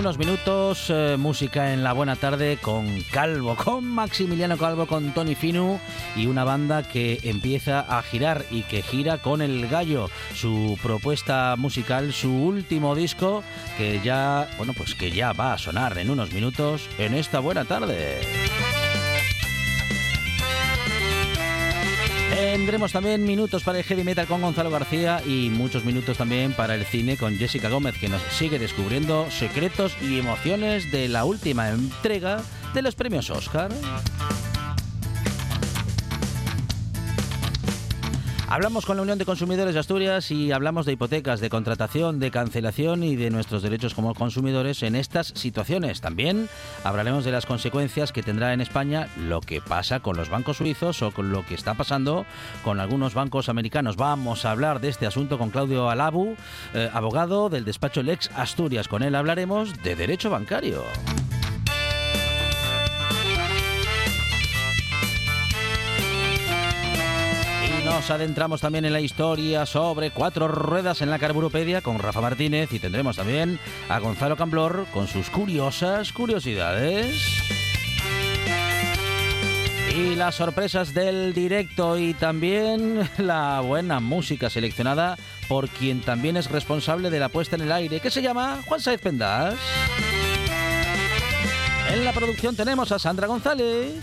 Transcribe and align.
Unos 0.00 0.16
minutos, 0.16 0.86
eh, 0.88 1.16
música 1.18 1.74
en 1.74 1.84
la 1.84 1.92
buena 1.92 2.16
tarde 2.16 2.56
con 2.56 3.02
Calvo, 3.12 3.54
con 3.54 3.84
Maximiliano 3.86 4.56
Calvo, 4.56 4.86
con 4.86 5.12
Tony 5.12 5.34
Finu 5.34 5.78
y 6.16 6.24
una 6.24 6.42
banda 6.42 6.82
que 6.82 7.20
empieza 7.22 7.80
a 7.80 8.02
girar 8.02 8.46
y 8.50 8.62
que 8.62 8.80
gira 8.80 9.18
con 9.18 9.42
El 9.42 9.68
Gallo, 9.68 10.08
su 10.34 10.78
propuesta 10.82 11.54
musical, 11.58 12.14
su 12.14 12.32
último 12.32 12.94
disco 12.94 13.44
que 13.76 14.00
ya, 14.00 14.48
bueno, 14.56 14.72
pues 14.72 14.94
que 14.94 15.10
ya 15.10 15.34
va 15.34 15.52
a 15.52 15.58
sonar 15.58 15.98
en 15.98 16.08
unos 16.08 16.32
minutos 16.32 16.88
en 16.98 17.12
esta 17.12 17.40
buena 17.40 17.66
tarde. 17.66 18.79
Tendremos 22.40 22.92
también 22.92 23.22
minutos 23.22 23.62
para 23.64 23.76
el 23.76 23.84
heavy 23.84 24.02
metal 24.02 24.26
con 24.26 24.40
Gonzalo 24.40 24.70
García 24.70 25.22
y 25.26 25.50
muchos 25.50 25.84
minutos 25.84 26.16
también 26.16 26.54
para 26.54 26.74
el 26.74 26.86
cine 26.86 27.18
con 27.18 27.36
Jessica 27.36 27.68
Gómez, 27.68 27.98
que 28.00 28.08
nos 28.08 28.22
sigue 28.32 28.58
descubriendo 28.58 29.30
secretos 29.30 29.94
y 30.00 30.18
emociones 30.18 30.90
de 30.90 31.08
la 31.08 31.26
última 31.26 31.68
entrega 31.68 32.40
de 32.72 32.80
los 32.80 32.94
premios 32.94 33.28
Oscar. 33.28 33.70
Hablamos 38.50 38.84
con 38.84 38.96
la 38.96 39.02
Unión 39.02 39.16
de 39.16 39.24
Consumidores 39.24 39.74
de 39.74 39.80
Asturias 39.80 40.32
y 40.32 40.50
hablamos 40.50 40.84
de 40.84 40.90
hipotecas, 40.90 41.38
de 41.38 41.48
contratación, 41.48 42.18
de 42.18 42.32
cancelación 42.32 43.04
y 43.04 43.14
de 43.14 43.30
nuestros 43.30 43.62
derechos 43.62 43.94
como 43.94 44.12
consumidores 44.12 44.82
en 44.82 44.96
estas 44.96 45.28
situaciones. 45.36 46.00
También 46.00 46.48
hablaremos 46.82 47.24
de 47.24 47.30
las 47.30 47.46
consecuencias 47.46 48.10
que 48.10 48.24
tendrá 48.24 48.52
en 48.52 48.60
España 48.60 49.06
lo 49.16 49.40
que 49.40 49.60
pasa 49.60 50.00
con 50.00 50.16
los 50.16 50.30
bancos 50.30 50.56
suizos 50.56 51.00
o 51.02 51.12
con 51.12 51.30
lo 51.30 51.46
que 51.46 51.54
está 51.54 51.74
pasando 51.74 52.26
con 52.64 52.80
algunos 52.80 53.14
bancos 53.14 53.48
americanos. 53.48 53.94
Vamos 53.94 54.44
a 54.44 54.50
hablar 54.50 54.80
de 54.80 54.88
este 54.88 55.06
asunto 55.06 55.38
con 55.38 55.50
Claudio 55.50 55.88
Alabu, 55.88 56.34
eh, 56.74 56.90
abogado 56.92 57.50
del 57.50 57.64
despacho 57.64 58.02
Lex 58.02 58.32
Asturias. 58.34 58.88
Con 58.88 59.04
él 59.04 59.14
hablaremos 59.14 59.80
de 59.84 59.94
derecho 59.94 60.28
bancario. 60.28 60.82
Nos 68.00 68.10
adentramos 68.10 68.62
también 68.62 68.86
en 68.86 68.94
la 68.94 69.02
historia 69.02 69.66
sobre 69.66 70.10
cuatro 70.10 70.48
ruedas 70.48 71.02
en 71.02 71.10
la 71.10 71.18
carburopedia 71.18 71.82
con 71.82 71.98
Rafa 71.98 72.22
Martínez 72.22 72.72
y 72.72 72.78
tendremos 72.78 73.16
también 73.16 73.60
a 73.90 73.98
Gonzalo 73.98 74.38
Camblor 74.38 74.86
con 74.90 75.06
sus 75.06 75.28
curiosas 75.28 76.10
curiosidades. 76.10 77.14
Y 79.94 80.14
las 80.14 80.36
sorpresas 80.36 80.94
del 80.94 81.34
directo 81.34 81.98
y 81.98 82.14
también 82.14 83.06
la 83.18 83.60
buena 83.60 84.00
música 84.00 84.48
seleccionada 84.48 85.18
por 85.46 85.68
quien 85.68 86.00
también 86.00 86.38
es 86.38 86.50
responsable 86.50 87.10
de 87.10 87.20
la 87.20 87.28
puesta 87.28 87.56
en 87.56 87.62
el 87.62 87.72
aire, 87.72 88.00
que 88.00 88.10
se 88.10 88.22
llama 88.22 88.60
Juan 88.66 88.80
Saez 88.80 89.02
Pendas. 89.02 89.56
En 91.92 92.02
la 92.06 92.14
producción 92.14 92.56
tenemos 92.56 92.92
a 92.92 92.98
Sandra 92.98 93.26
González. 93.26 94.02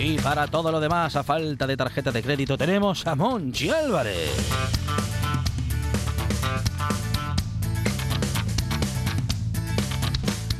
Y 0.00 0.16
para 0.18 0.46
todo 0.46 0.70
lo 0.70 0.78
demás, 0.78 1.16
a 1.16 1.24
falta 1.24 1.66
de 1.66 1.76
tarjeta 1.76 2.12
de 2.12 2.22
crédito, 2.22 2.56
tenemos 2.56 3.04
a 3.04 3.16
Monchi 3.16 3.68
Álvarez. 3.68 4.30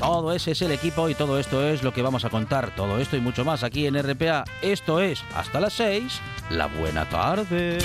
Todo 0.00 0.32
ese 0.32 0.53
es 0.53 0.62
el 0.62 0.72
equipo 0.72 1.09
y 1.09 1.15
todo 1.15 1.38
esto 1.38 1.65
es 1.65 1.84
lo 1.84 1.93
que 1.93 2.03
vamos 2.03 2.25
a 2.25 2.31
contar. 2.31 2.75
Todo 2.75 2.99
esto 2.99 3.16
y 3.16 3.21
mucho 3.21 3.44
más 3.44 3.62
aquí 3.62 3.87
en 3.87 4.03
RPA. 4.03 4.44
Esto 4.60 5.00
es, 5.00 5.22
hasta 5.37 5.60
las 5.60 5.75
6, 5.75 6.20
la 6.50 6.66
buena 6.66 7.09
tarde. 7.09 7.78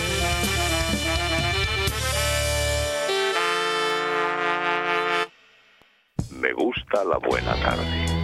Me 6.31 6.51
gusta 6.53 7.03
la 7.03 7.19
buena 7.19 7.53
tarde. 7.61 8.22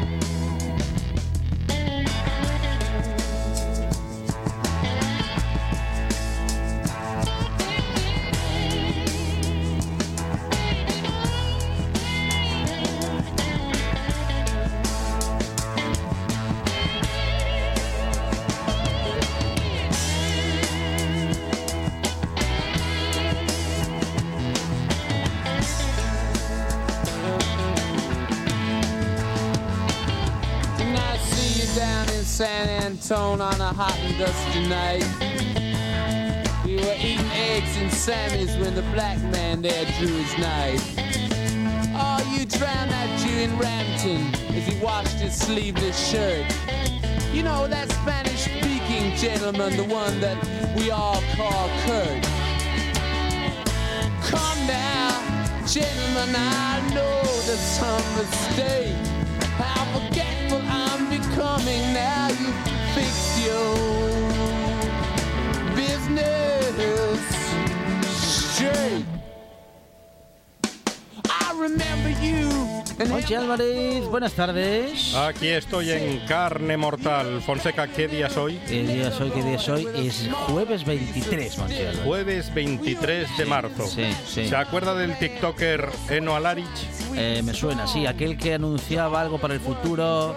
Tone 33.10 33.42
on 33.42 33.60
a 33.60 33.74
hot 33.74 33.98
and 34.02 34.16
dusty 34.20 34.68
night. 34.68 35.04
We 36.64 36.76
were 36.76 36.94
eating 36.94 37.26
eggs 37.32 37.76
and 37.78 37.92
Sammy's 37.92 38.56
when 38.58 38.76
the 38.76 38.84
black 38.94 39.18
man 39.34 39.64
there 39.64 39.86
drew 39.98 40.14
his 40.14 40.38
knife. 40.38 40.94
Oh, 41.98 42.22
you 42.32 42.46
drowned 42.46 42.92
that 42.92 43.10
Jew 43.20 43.36
in 43.36 43.58
Rampton 43.58 44.22
as 44.56 44.68
he 44.68 44.80
washed 44.80 45.18
his 45.18 45.36
sleeveless 45.36 45.98
shirt. 45.98 46.46
You 47.34 47.42
know 47.42 47.68
that 47.68 47.90
Spanish 47.90 48.42
speaking 48.42 49.16
gentleman, 49.16 49.76
the 49.76 49.86
one 49.86 50.20
that 50.20 50.38
we 50.78 50.92
all 50.92 51.24
call 51.34 51.68
Kurt. 51.88 52.22
Come 54.30 54.68
now, 54.68 55.18
gentlemen, 55.66 56.36
I 56.38 56.80
know 56.94 57.24
there's 57.48 57.60
some 57.60 58.06
mistake. 58.22 58.94
How 59.58 59.98
forgetful 59.98 60.62
I'm 60.62 61.10
becoming 61.10 61.92
now. 61.92 62.29
Business. 65.76 67.24
I 71.30 71.54
remember 71.58 72.10
you. 72.22 72.49
Monchi 73.08 73.34
Álvarez, 73.34 74.06
buenas 74.08 74.34
tardes. 74.34 75.16
Aquí 75.16 75.48
estoy 75.48 75.90
en 75.92 76.20
carne 76.28 76.76
mortal. 76.76 77.42
Fonseca, 77.42 77.88
¿qué 77.88 78.08
día 78.10 78.28
es 78.28 78.36
hoy? 78.36 78.60
¿Qué 78.68 78.84
día 78.84 79.10
soy? 79.12 79.30
¿Qué 79.32 79.42
día 79.42 79.58
soy? 79.58 79.88
Es 79.96 80.30
jueves 80.48 80.84
23, 80.86 81.58
Monchi 81.60 81.78
Álvarez. 81.78 82.00
Jueves 82.04 82.54
23 82.54 83.38
de 83.38 83.46
marzo. 83.46 83.88
Sí, 83.88 84.04
sí. 84.28 84.50
¿Se 84.50 84.56
acuerda 84.56 84.96
del 84.96 85.18
TikToker 85.18 85.88
Eno 86.10 86.36
Alarich? 86.36 86.66
Eh, 87.16 87.42
me 87.44 87.54
suena, 87.54 87.88
sí, 87.88 88.06
aquel 88.06 88.38
que 88.38 88.54
anunciaba 88.56 89.22
algo 89.22 89.40
para 89.40 89.54
el 89.54 89.60
futuro 89.62 90.36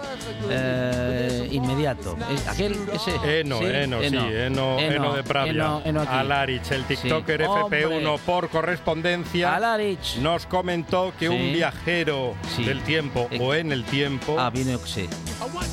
eh, 0.49 1.47
inmediato. 1.51 2.17
¿Es 2.33 2.47
¿Aquel, 2.47 2.75
ese? 2.93 3.41
Eno, 3.41 3.61
Eno, 3.61 3.99
sí, 3.99 4.05
Eno, 4.15 4.79
Eno 4.79 5.13
de 5.13 5.23
Pravia. 5.23 5.51
Eno, 5.51 5.81
Eno 5.85 6.01
aquí. 6.01 6.11
Alarich, 6.13 6.71
el 6.71 6.83
TikToker 6.85 7.41
Sí. 7.41 7.45
FP1 7.45 7.95
Hombre. 8.07 8.23
por 8.25 8.49
correspondencia, 8.49 9.53
Alarich. 9.55 10.17
nos 10.21 10.45
comentó 10.45 11.13
que 11.19 11.27
Sí. 11.27 11.33
un 11.33 11.53
viajero 11.53 12.35
Sí. 12.55 12.63
del 12.65 12.81
tiempo 12.83 13.27
Eh, 13.31 13.39
o 13.41 13.53
en 13.53 13.71
el 13.71 13.83
tiempo, 13.83 14.35
Ah, 14.39 14.49
viene, 14.49 14.77
sí. 14.85 15.07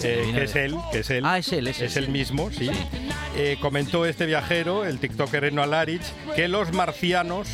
eh, 0.02 0.30
que 0.34 0.44
es 0.44 0.54
él, 0.56 0.76
que 0.92 0.98
es 1.00 1.10
él, 1.10 1.24
Ah, 1.26 1.38
es 1.38 1.52
él, 1.52 1.66
es 1.66 1.76
sí. 1.76 1.98
el 1.98 2.08
mismo, 2.08 2.50
sí, 2.50 2.66
Sí. 2.66 2.70
eh, 3.36 3.56
comentó 3.60 4.06
este 4.06 4.26
viajero, 4.26 4.84
el 4.84 4.98
tiktoker 4.98 5.44
Eno 5.44 5.62
Alarich, 5.62 6.02
que 6.34 6.48
los 6.48 6.72
marcianos 6.72 7.48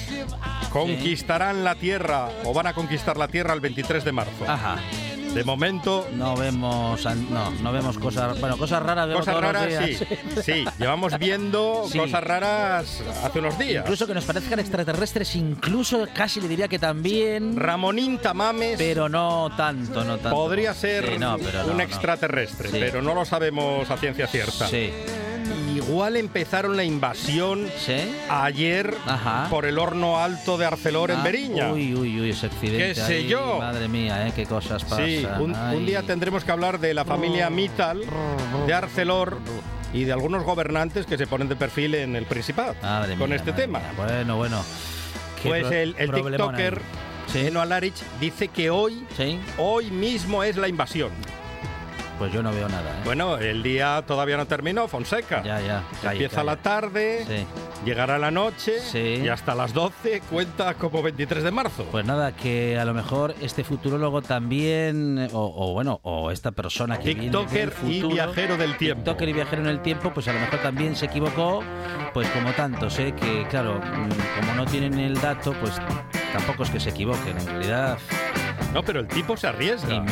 conquistarán 0.72 1.64
la 1.64 1.74
Tierra 1.74 2.28
o 2.44 2.52
van 2.52 2.66
a 2.66 2.72
conquistar 2.74 3.16
la 3.16 3.28
Tierra 3.28 3.54
el 3.54 3.60
23 3.60 4.04
de 4.04 4.12
marzo. 4.12 4.44
Ajá. 4.46 4.76
De 5.36 5.44
momento, 5.44 6.08
No 6.14 6.36
vemos, 6.36 7.04
no, 7.30 7.50
no 7.50 7.72
vemos 7.72 7.98
cosas, 7.98 8.40
bueno, 8.40 8.56
cosas 8.56 8.82
raras 8.82 9.06
vemos 9.08 9.20
cosas 9.26 9.34
todos 9.34 9.44
los 9.44 9.52
raras 9.52 9.68
días. 9.88 9.98
sí. 9.98 10.42
Sí, 10.42 10.64
llevamos 10.78 11.18
viendo 11.18 11.84
Sí. 11.90 11.98
cosas 11.98 12.22
raras 12.24 13.02
hace 13.22 13.38
unos 13.38 13.58
días. 13.58 13.84
Incluso 13.84 14.06
que 14.06 14.14
nos 14.14 14.24
parezcan 14.24 14.58
extraterrestres, 14.58 15.34
incluso 15.36 16.06
casi 16.14 16.40
le 16.40 16.48
diría 16.48 16.68
que 16.68 16.78
también, 16.78 17.56
Ramonín 17.56 18.18
Tamames 18.18 18.76
pero 18.78 19.08
no 19.08 19.50
tanto, 19.56 20.04
no 20.04 20.16
tanto. 20.18 20.30
podría 20.30 20.74
ser 20.74 21.06
Sí, 21.12 21.18
no, 21.18 21.36
pero 21.38 21.62
no, 21.64 21.70
un 21.72 21.76
no. 21.78 21.82
extraterrestre, 21.82 22.70
Sí. 22.70 22.76
pero 22.80 23.02
no 23.02 23.14
lo 23.14 23.24
sabemos 23.24 23.90
a 23.90 23.96
ciencia 23.96 24.26
cierta. 24.26 24.66
Sí, 24.66 24.90
Igual 25.76 26.16
empezaron 26.16 26.76
la 26.76 26.84
invasión 26.84 27.68
sí. 27.78 27.96
ayer 28.30 28.94
Ajá. 29.06 29.46
por 29.50 29.66
el 29.66 29.78
horno 29.78 30.18
alto 30.18 30.56
de 30.56 30.64
Arcelor 30.66 31.10
en 31.10 31.18
Ah, 31.18 31.22
Beriña. 31.22 31.72
Uy, 31.72 31.94
uy, 31.94 32.20
uy, 32.20 32.30
ese 32.30 32.46
accidente. 32.46 32.88
¿Qué 32.88 32.94
sé 32.94 33.14
ahí, 33.16 33.26
yo? 33.28 33.58
Madre 33.58 33.86
mía, 33.88 34.26
¿eh? 34.26 34.32
qué 34.34 34.46
cosas 34.46 34.84
pasan. 34.84 35.06
Sí, 35.06 35.26
un, 35.40 35.84
día 35.86 36.02
tendremos 36.02 36.44
que 36.44 36.52
hablar 36.52 36.80
de 36.80 36.94
la 36.94 37.04
familia 37.04 37.50
Mittal, 37.50 38.00
de 38.66 38.74
Arcelor 38.74 39.38
y 39.92 40.04
de 40.04 40.12
algunos 40.12 40.44
gobernantes 40.44 41.04
que 41.06 41.18
se 41.18 41.26
ponen 41.26 41.48
de 41.48 41.56
perfil 41.56 41.94
en 41.94 42.16
el 42.16 42.24
Principado 42.26 42.74
Madre 42.82 43.14
con 43.16 43.28
mía, 43.28 43.36
este 43.36 43.52
tema. 43.52 43.78
mía. 43.80 43.92
Bueno, 43.96 44.36
bueno. 44.36 44.64
Pues 45.42 45.70
el, 45.70 45.94
el 45.98 46.10
TikToker. 46.10 46.80
Eno 47.34 47.60
Alarich 47.60 47.96
dice 48.18 48.48
que 48.48 48.70
hoy, 48.70 49.04
Sí, 49.16 49.38
hoy 49.58 49.90
mismo 49.90 50.42
es 50.42 50.56
la 50.56 50.68
invasión. 50.68 51.10
Pues 52.18 52.32
yo 52.32 52.42
no 52.42 52.50
veo 52.52 52.68
nada. 52.68 52.90
¿eh? 52.90 53.02
Bueno, 53.04 53.38
el 53.38 53.62
día 53.62 54.02
todavía 54.06 54.36
no 54.36 54.46
terminó, 54.46 54.88
Fonseca. 54.88 55.42
ya, 55.42 55.60
ya. 55.60 55.82
calla, 56.02 56.12
Empieza 56.12 56.36
calla. 56.36 56.44
la 56.52 56.56
tarde, 56.62 57.24
Sí. 57.26 57.46
llegará 57.84 58.18
la 58.18 58.30
noche 58.30 58.80
Sí. 58.80 59.22
y 59.24 59.28
hasta 59.28 59.54
las 59.54 59.72
12 59.72 60.22
cuenta 60.30 60.74
como 60.74 61.02
23 61.02 61.42
de 61.44 61.50
marzo. 61.50 61.84
Pues 61.90 62.04
nada, 62.04 62.32
que 62.32 62.78
a 62.78 62.84
lo 62.84 62.94
mejor 62.94 63.34
este 63.40 63.64
futurólogo 63.64 64.22
también, 64.22 65.28
o, 65.32 65.52
o 65.56 65.72
bueno, 65.72 66.00
o 66.02 66.30
esta 66.30 66.52
persona 66.52 66.98
que 66.98 67.14
TikToker 67.14 67.50
viene 67.52 67.66
del 67.82 67.96
y 67.96 68.00
futuro, 68.00 68.14
viajero 68.14 68.56
del 68.56 68.76
tiempo. 68.76 69.02
TikToker 69.04 69.28
y 69.28 69.32
viajero 69.32 69.62
en 69.62 69.68
el 69.68 69.80
tiempo, 69.82 70.10
pues 70.14 70.28
a 70.28 70.32
lo 70.32 70.40
mejor 70.40 70.60
también 70.60 70.96
se 70.96 71.06
equivocó, 71.06 71.62
pues 72.14 72.28
como 72.30 72.52
tantos, 72.52 72.98
¿eh? 72.98 73.14
que 73.18 73.46
claro, 73.48 73.74
mm, 73.80 74.40
como 74.40 74.54
no 74.54 74.64
tienen 74.66 74.98
el 74.98 75.20
dato, 75.20 75.52
pues 75.60 75.74
tampoco 76.36 76.62
es 76.64 76.70
que 76.70 76.80
se 76.80 76.90
equivoquen, 76.90 77.38
en 77.38 77.46
realidad 77.46 77.98
No, 78.74 78.82
pero 78.82 79.00
el 79.00 79.08
tipo 79.08 79.36
se 79.36 79.46
arriesga. 79.46 80.04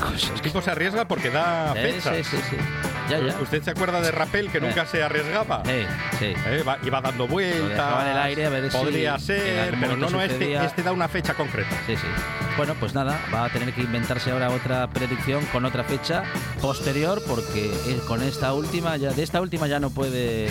cosas. 0.00 0.30
El 0.34 0.40
tipo 0.40 0.62
se 0.62 0.70
arriesga 0.70 1.06
porque 1.06 1.30
da 1.30 1.72
Eh, 1.76 1.92
fecha. 1.94 2.14
sí, 2.14 2.24
sí, 2.24 2.36
sí. 2.50 2.56
Ya, 3.10 3.18
ya. 3.18 3.36
¿Usted 3.40 3.62
se 3.62 3.70
acuerda 3.70 4.00
de 4.00 4.10
Rappel 4.10 4.50
que 4.50 4.60
nunca 4.60 4.86
se 4.86 5.02
arriesgaba? 5.02 5.62
Eh, 5.66 5.86
sí. 6.18 6.32
Va- 6.66 6.78
iba 6.82 7.00
dando 7.00 7.26
vueltas. 7.26 8.02
en 8.04 8.08
el 8.12 8.18
aire 8.18 8.46
a 8.46 8.48
ver 8.48 8.70
si 8.70 8.76
Podría 8.78 9.18
ser, 9.18 9.74
pero 9.80 9.96
no, 9.96 10.08
no, 10.08 10.22
este, 10.22 10.54
este 10.64 10.82
da 10.82 10.92
una 10.92 11.08
fecha 11.08 11.34
concreta. 11.34 11.70
Sí, 11.86 11.96
sí. 11.96 12.06
Bueno, 12.56 12.74
pues 12.78 12.94
nada, 12.94 13.18
va 13.34 13.44
a 13.46 13.48
tener 13.50 13.72
que 13.74 13.82
inventarse 13.82 14.30
ahora 14.30 14.50
otra 14.50 14.86
predicción 14.88 15.44
con 15.46 15.64
otra 15.64 15.84
fecha 15.84 16.22
posterior 16.60 17.20
porque 17.26 17.70
con 18.06 18.22
esta 18.22 18.54
última 18.54 18.96
ya 18.96 19.10
de 19.10 19.22
esta 19.22 19.40
última 19.40 19.66
ya 19.66 19.80
no 19.80 19.90
puede 19.90 20.48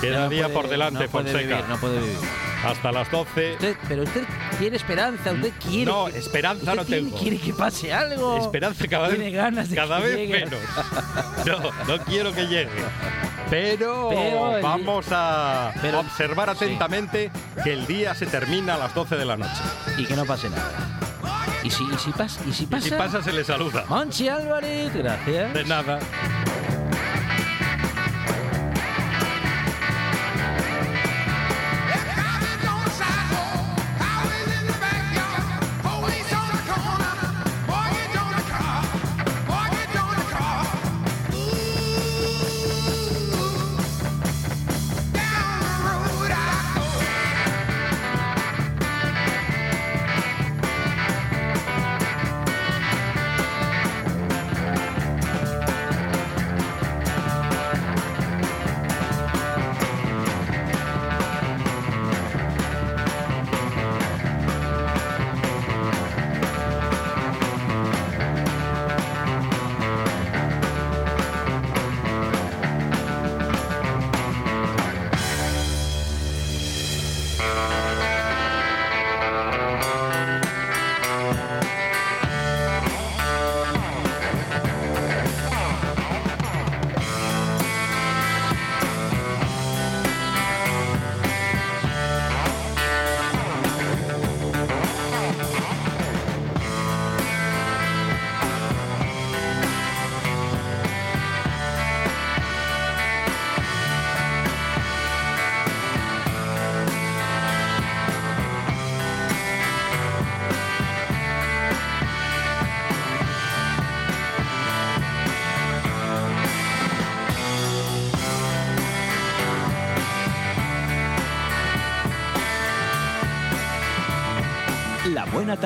Queda 0.00 0.20
no 0.20 0.28
día 0.28 0.44
puede- 0.44 0.54
por 0.54 0.68
delante, 0.68 1.04
no 1.04 1.10
puede 1.10 1.30
Fonseca. 1.32 1.56
vivir, 1.56 1.68
no 1.68 1.76
puede 1.78 1.98
vivir. 1.98 2.16
Hasta 2.64 2.90
las 2.92 3.10
12. 3.10 3.52
Usted- 3.54 3.76
pero 3.88 4.02
usted 4.02 4.24
quiere 4.58 4.76
esperanza, 4.76 5.32
usted 5.32 5.52
quiere 5.68 5.90
No, 5.90 6.06
que- 6.06 6.18
esperanza 6.18 6.74
no 6.74 6.84
tiene- 6.84 7.02
tengo. 7.10 7.18
quiere 7.18 7.38
que 7.38 7.52
pase 7.52 7.92
algo. 7.92 8.38
Esperanza 8.38 8.86
cada 8.88 9.08
Tiene 9.08 9.24
vez, 9.26 9.34
ganas 9.34 9.68
de 9.70 9.76
cada 9.76 9.98
que 9.98 10.04
vez 10.04 10.16
llegue. 10.16 10.44
menos. 10.46 10.60
No, 11.46 11.58
no 11.96 12.04
quiero 12.04 12.32
que 12.34 12.46
llegue. 12.46 12.68
Pero, 13.50 14.10
vamos 14.62 15.06
a 15.10 15.72
pero- 15.80 16.00
observar 16.00 16.50
sí. 16.50 16.64
atentamente 16.64 17.30
que 17.64 17.72
el 17.72 17.86
día 17.86 18.14
se 18.14 18.26
termina 18.26 18.74
a 18.74 18.78
las 18.78 18.94
12 18.94 19.16
de 19.16 19.24
la 19.24 19.36
noche. 19.36 19.62
Y 19.96 20.04
que 20.04 20.14
no 20.16 20.24
pase 20.26 20.50
nada. 20.50 20.70
Y 21.62 21.70
si, 21.70 21.82
y 21.84 21.98
si 21.98 22.10
pasa, 22.12 22.40
y 22.46 22.52
si 22.52 22.64
Y 22.64 22.66
pasa, 22.66 22.84
si 22.84 22.90
pasa, 22.90 23.22
se 23.22 23.32
le 23.32 23.44
saluda. 23.44 23.84
Monchi 23.88 24.28
Álvarez, 24.28 24.94
gracias. 24.94 25.54
De 25.54 25.64
nada. 25.64 25.98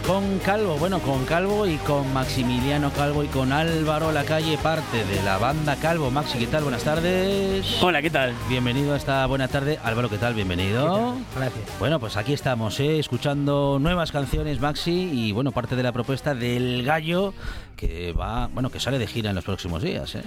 Con 0.00 0.38
Calvo, 0.38 0.76
bueno, 0.78 1.00
con 1.00 1.24
Calvo 1.26 1.66
y 1.66 1.76
con 1.76 2.12
Maximiliano 2.14 2.90
Calvo 2.92 3.22
y 3.24 3.26
con 3.28 3.52
Álvaro 3.52 4.10
Lacalle, 4.10 4.56
parte 4.56 5.04
de 5.04 5.22
la 5.22 5.36
banda 5.36 5.76
Calvo. 5.76 6.10
Maxi, 6.10 6.38
¿qué 6.38 6.46
tal? 6.46 6.62
Buenas 6.62 6.82
tardes. 6.82 7.76
Hola, 7.82 8.00
¿qué 8.00 8.08
tal? 8.08 8.34
Bienvenido 8.48 8.94
a 8.94 8.96
esta 8.96 9.26
buena 9.26 9.48
tarde. 9.48 9.78
Álvaro, 9.84 10.08
¿qué 10.08 10.16
tal? 10.16 10.32
Bienvenido. 10.34 11.16
Gracias. 11.36 11.64
Bueno, 11.78 12.00
pues 12.00 12.16
aquí 12.16 12.32
estamos, 12.32 12.80
¿eh? 12.80 12.98
escuchando 12.98 13.78
nuevas 13.78 14.10
canciones, 14.12 14.60
Maxi, 14.60 15.10
y 15.12 15.32
bueno, 15.32 15.52
parte 15.52 15.76
de 15.76 15.82
la 15.82 15.92
propuesta 15.92 16.34
del 16.34 16.82
gallo 16.84 17.34
que 17.76 18.12
va, 18.12 18.46
bueno, 18.48 18.70
que 18.70 18.80
sale 18.80 18.98
de 18.98 19.06
gira 19.06 19.28
en 19.30 19.36
los 19.36 19.44
próximos 19.44 19.82
días, 19.82 20.14
¿eh? 20.14 20.22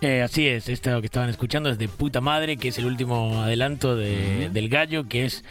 Eh, 0.00 0.22
así 0.22 0.48
es, 0.48 0.68
esto 0.70 0.98
que 1.00 1.06
estaban 1.06 1.28
escuchando 1.28 1.68
es 1.68 1.76
de 1.78 1.88
puta 1.88 2.20
madre, 2.22 2.56
que 2.56 2.68
es 2.68 2.78
el 2.78 2.86
último 2.86 3.42
adelanto 3.42 3.96
de- 3.96 4.48
del 4.50 4.68
gallo, 4.70 5.06
que 5.08 5.26
es 5.26 5.44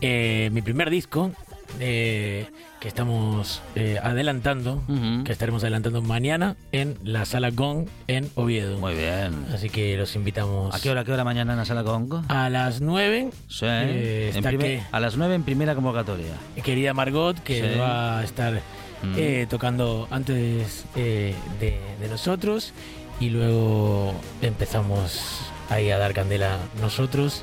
eh, 0.00 0.48
mi 0.52 0.62
primer 0.62 0.88
disco. 0.88 1.32
Eh, 1.78 2.46
que 2.80 2.88
estamos 2.88 3.60
eh, 3.74 3.98
adelantando, 4.02 4.82
Ujú. 4.88 5.24
que 5.24 5.32
estaremos 5.32 5.62
adelantando 5.62 6.00
mañana 6.02 6.56
en 6.72 6.96
la 7.04 7.24
sala 7.26 7.50
Gong 7.50 7.86
en 8.06 8.30
Oviedo. 8.34 8.78
Muy 8.78 8.94
bien. 8.94 9.46
Así 9.54 9.68
que 9.68 9.96
los 9.96 10.16
invitamos 10.16 10.74
¿A 10.74 10.80
qué 10.80 10.90
hora, 10.90 11.04
qué 11.04 11.12
hora 11.12 11.24
mañana 11.24 11.52
en 11.52 11.58
la 11.58 11.64
sala 11.64 11.84
Congo? 11.84 12.22
a 12.28 12.48
las 12.48 12.80
9. 12.80 13.30
Sí, 13.48 13.66
Eh, 13.68 14.32
está 14.34 14.48
primer- 14.48 14.66
que- 14.80 14.82
a 14.90 15.00
las 15.00 15.16
9 15.16 15.34
en 15.34 15.42
primera 15.44 15.74
convocatoria. 15.74 16.32
querida 16.64 16.94
Margot, 16.94 17.38
que 17.42 17.72
Sí. 17.74 17.78
va 17.78 18.18
a 18.20 18.24
estar 18.24 18.54
Mm. 19.02 19.14
eh, 19.16 19.46
tocando 19.48 20.08
antes 20.10 20.84
eh, 20.96 21.34
de, 21.60 21.78
de 22.00 22.08
nosotros 22.08 22.72
y 23.18 23.28
luego 23.30 24.14
empezamos 24.42 25.40
ahí 25.68 25.90
a 25.90 25.98
dar 25.98 26.12
candela 26.14 26.58
nosotros 26.80 27.42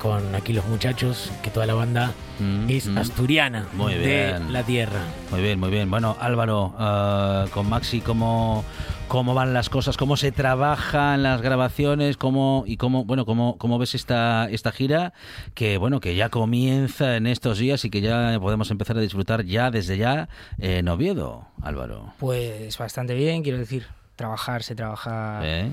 con 0.00 0.34
aquí 0.34 0.52
los 0.52 0.66
muchachos, 0.66 1.30
que 1.42 1.50
toda 1.50 1.66
la 1.66 1.74
banda 1.74 2.12
Mm, 2.38 2.68
es 2.68 2.86
mm. 2.86 2.98
asturiana 2.98 3.66
Muy 3.72 3.94
de 3.94 4.26
bien. 4.32 4.52
la 4.52 4.62
tierra. 4.62 5.00
Muy 5.30 5.40
bien, 5.40 5.58
muy 5.58 5.70
bien. 5.70 5.90
Bueno, 5.90 6.16
Álvaro, 6.20 6.74
eh, 6.78 7.46
con 7.50 7.68
Maxi, 7.68 8.00
¿cómo, 8.00 8.64
¿cómo 9.08 9.32
van 9.34 9.54
las 9.54 9.70
cosas? 9.70 9.96
¿Cómo 9.96 10.16
se 10.16 10.32
trabaja 10.32 11.14
en 11.14 11.22
las 11.22 11.40
grabaciones? 11.40 12.16
¿Cómo, 12.16 12.64
y 12.66 12.76
cómo, 12.76 13.04
bueno, 13.04 13.24
cómo, 13.24 13.56
cómo 13.56 13.78
ves 13.78 13.94
esta, 13.94 14.48
esta 14.50 14.70
gira? 14.72 15.14
Que, 15.54 15.78
bueno, 15.78 16.00
que 16.00 16.14
ya 16.14 16.28
comienza 16.28 17.16
en 17.16 17.26
estos 17.26 17.58
días 17.58 17.84
y 17.84 17.90
que 17.90 18.02
ya 18.02 18.38
podemos 18.40 18.70
empezar 18.70 18.98
a 18.98 19.00
disfrutar 19.00 19.44
ya 19.44 19.70
desde 19.70 19.96
ya 19.96 20.28
en 20.58 20.88
Oviedo, 20.88 21.46
Álvaro. 21.62 22.12
Pues 22.18 22.76
bastante 22.76 23.14
bien, 23.14 23.42
quiero 23.42 23.58
decir, 23.58 23.86
trabajar 24.14 24.62
se 24.62 24.74
trabaja 24.74 25.40
¿Eh? 25.42 25.70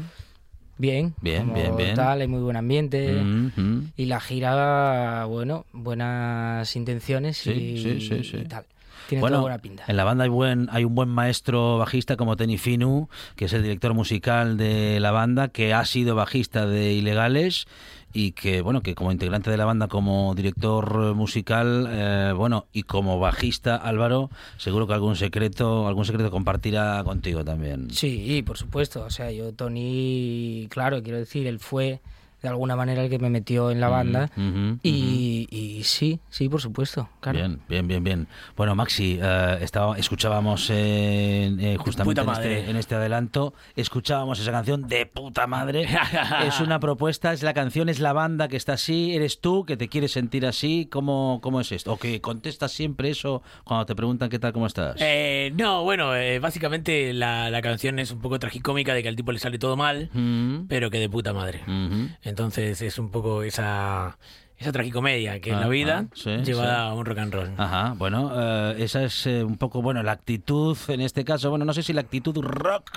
Bien. 0.78 1.14
Bien, 1.22 1.54
bien, 1.54 1.76
bien. 1.76 1.96
Tal, 1.96 2.22
hay 2.22 2.28
muy 2.28 2.42
buen 2.42 2.56
ambiente. 2.56 3.12
Mm. 3.14 3.92
Y 3.96 4.06
la 4.06 4.20
gira, 4.20 5.26
bueno, 5.26 5.66
buenas 5.74 6.76
intenciones 6.76 7.38
Sí, 7.38 7.52
y, 7.52 7.78
sí, 7.84 8.02
sí, 8.02 8.24
sí. 8.24 8.38
y 8.38 8.46
tal. 8.46 8.66
Tiene 9.10 9.20
Bueno, 9.20 9.36
toda 9.38 9.42
buena 9.42 9.58
pinta. 9.58 9.84
en 9.88 9.98
la 9.98 10.06
banda 10.06 10.24
hay, 10.24 10.30
buen, 10.30 10.70
hay 10.72 10.86
un 10.86 10.96
buen 10.96 11.10
maestro 11.10 11.78
bajista 11.78 12.16
como 12.16 12.38
Teni 12.38 12.58
Finu, 12.58 13.10
que 13.36 13.46
es 13.46 13.54
el 13.54 13.62
director 13.62 13.94
musical 13.94 14.56
de 14.56 15.00
la 15.02 15.12
banda, 15.12 15.50
que 15.50 15.74
ha 15.74 15.84
sido 15.86 16.16
bajista 16.16 16.66
de 16.66 16.94
Ilegales 16.94 17.66
y 18.14 18.32
que, 18.32 18.62
bueno, 18.62 18.82
que 18.82 18.96
como 18.96 19.12
integrante 19.12 19.50
de 19.50 19.58
la 19.58 19.66
banda, 19.66 19.88
como 19.88 20.36
director 20.36 21.16
musical, 21.16 21.88
eh, 21.90 22.34
bueno, 22.36 22.68
y 22.72 22.84
como 22.84 23.20
bajista, 23.20 23.76
Álvaro, 23.76 24.30
seguro 24.58 24.88
que 24.88 24.94
algún 24.94 25.16
secreto, 25.16 25.88
algún 25.88 26.06
secreto 26.06 26.30
compartirá 26.30 27.04
contigo 27.04 27.44
también. 27.44 27.90
Sí, 27.90 28.44
por 28.46 28.58
supuesto. 28.58 29.04
O 29.04 29.10
sea, 29.10 29.32
yo, 29.32 29.52
Tony, 29.54 30.68
claro, 30.70 31.02
quiero 31.02 31.18
decir, 31.18 31.48
él 31.48 31.60
fue 31.60 32.02
de 32.44 32.50
alguna 32.50 32.76
manera 32.76 33.02
el 33.04 33.10
que 33.10 33.18
me 33.20 33.30
metió 33.30 33.72
en 33.72 33.80
la 33.80 33.88
banda. 33.88 34.30
Ujú, 34.36 34.46
ujú. 34.48 34.80
Y, 34.84 35.48
y 35.50 35.84
sí, 35.84 36.20
sí, 36.30 36.50
por 36.50 36.62
supuesto. 36.62 37.10
Claro. 37.22 37.40
Bien, 37.40 37.60
bien, 37.70 37.88
bien, 37.88 38.04
bien. 38.04 38.28
Bueno, 38.58 38.76
Maxi, 38.76 39.18
eh, 39.22 39.58
estaba, 39.62 39.98
escuchábamos 39.98 40.70
eh, 40.70 41.56
eh, 41.58 41.78
justamente 41.80 42.22
en 42.22 42.30
este, 42.30 42.70
en 42.70 42.76
este 42.76 42.96
adelanto, 42.96 43.54
escuchábamos 43.78 44.40
esa 44.40 44.52
canción 44.52 44.88
de 44.88 45.06
puta 45.06 45.48
madre. 45.48 45.88
es 46.46 46.60
una 46.60 46.80
propuesta, 46.82 47.32
es 47.32 47.44
la 47.44 47.54
canción, 47.54 47.88
es 47.88 48.00
la 48.02 48.12
banda 48.12 48.50
que 48.50 48.58
está 48.58 48.74
así, 48.74 49.16
eres 49.16 49.40
tú 49.40 49.64
que 49.66 49.78
te 49.78 49.88
quieres 49.88 50.12
sentir 50.12 50.46
así. 50.46 50.88
¿Cómo, 50.92 51.40
cómo 51.42 51.62
es 51.62 51.72
esto? 51.72 51.94
¿O 51.94 51.98
que 51.98 52.20
contestas 52.20 52.74
siempre 52.74 53.10
eso 53.10 53.42
cuando 53.64 53.86
te 53.86 53.96
preguntan 53.96 54.30
qué 54.30 54.38
tal, 54.40 54.52
cómo 54.52 54.68
estás? 54.68 54.98
Eh, 55.00 55.54
no, 55.56 55.84
bueno, 55.84 56.14
eh, 56.16 56.40
básicamente 56.40 57.14
la, 57.14 57.50
la 57.50 57.62
canción 57.62 58.00
es 58.00 58.12
un 58.12 58.20
poco 58.20 58.38
tragicómica 58.38 58.94
de 58.94 59.02
que 59.02 59.08
al 59.08 59.16
tipo 59.16 59.32
le 59.32 59.40
sale 59.40 59.58
todo 59.60 59.78
mal, 59.78 60.10
Mm, 60.14 60.66
pero 60.68 60.90
que 60.92 61.00
de 61.00 61.10
puta 61.10 61.32
madre. 61.32 61.62
Entonces 62.34 62.82
es 62.82 62.98
un 62.98 63.12
poco 63.12 63.44
esa, 63.44 64.18
esa 64.58 64.72
tragicomedia 64.72 65.40
que 65.40 65.52
es 65.52 65.56
Ah, 65.56 65.60
la 65.60 65.68
vida 65.68 66.06
ah, 66.08 66.16
sí, 66.16 66.32
llevada 66.38 66.78
sí. 66.78 66.90
a 66.90 66.94
un 66.96 67.06
rock 67.06 67.18
and 67.20 67.32
roll. 67.32 67.52
Ajá, 67.58 67.94
bueno, 67.96 68.32
eh, 68.36 68.76
esa 68.80 69.04
es 69.04 69.28
eh, 69.28 69.44
un 69.44 69.58
poco, 69.58 69.84
bueno, 69.84 70.02
la 70.02 70.14
actitud 70.14 70.76
en 70.88 71.02
este 71.02 71.24
caso, 71.24 71.52
bueno, 71.52 71.64
no 71.64 71.74
sé 71.74 71.84
si 71.84 71.94
la 71.94 72.02
actitud 72.02 72.36
rock, 72.42 72.90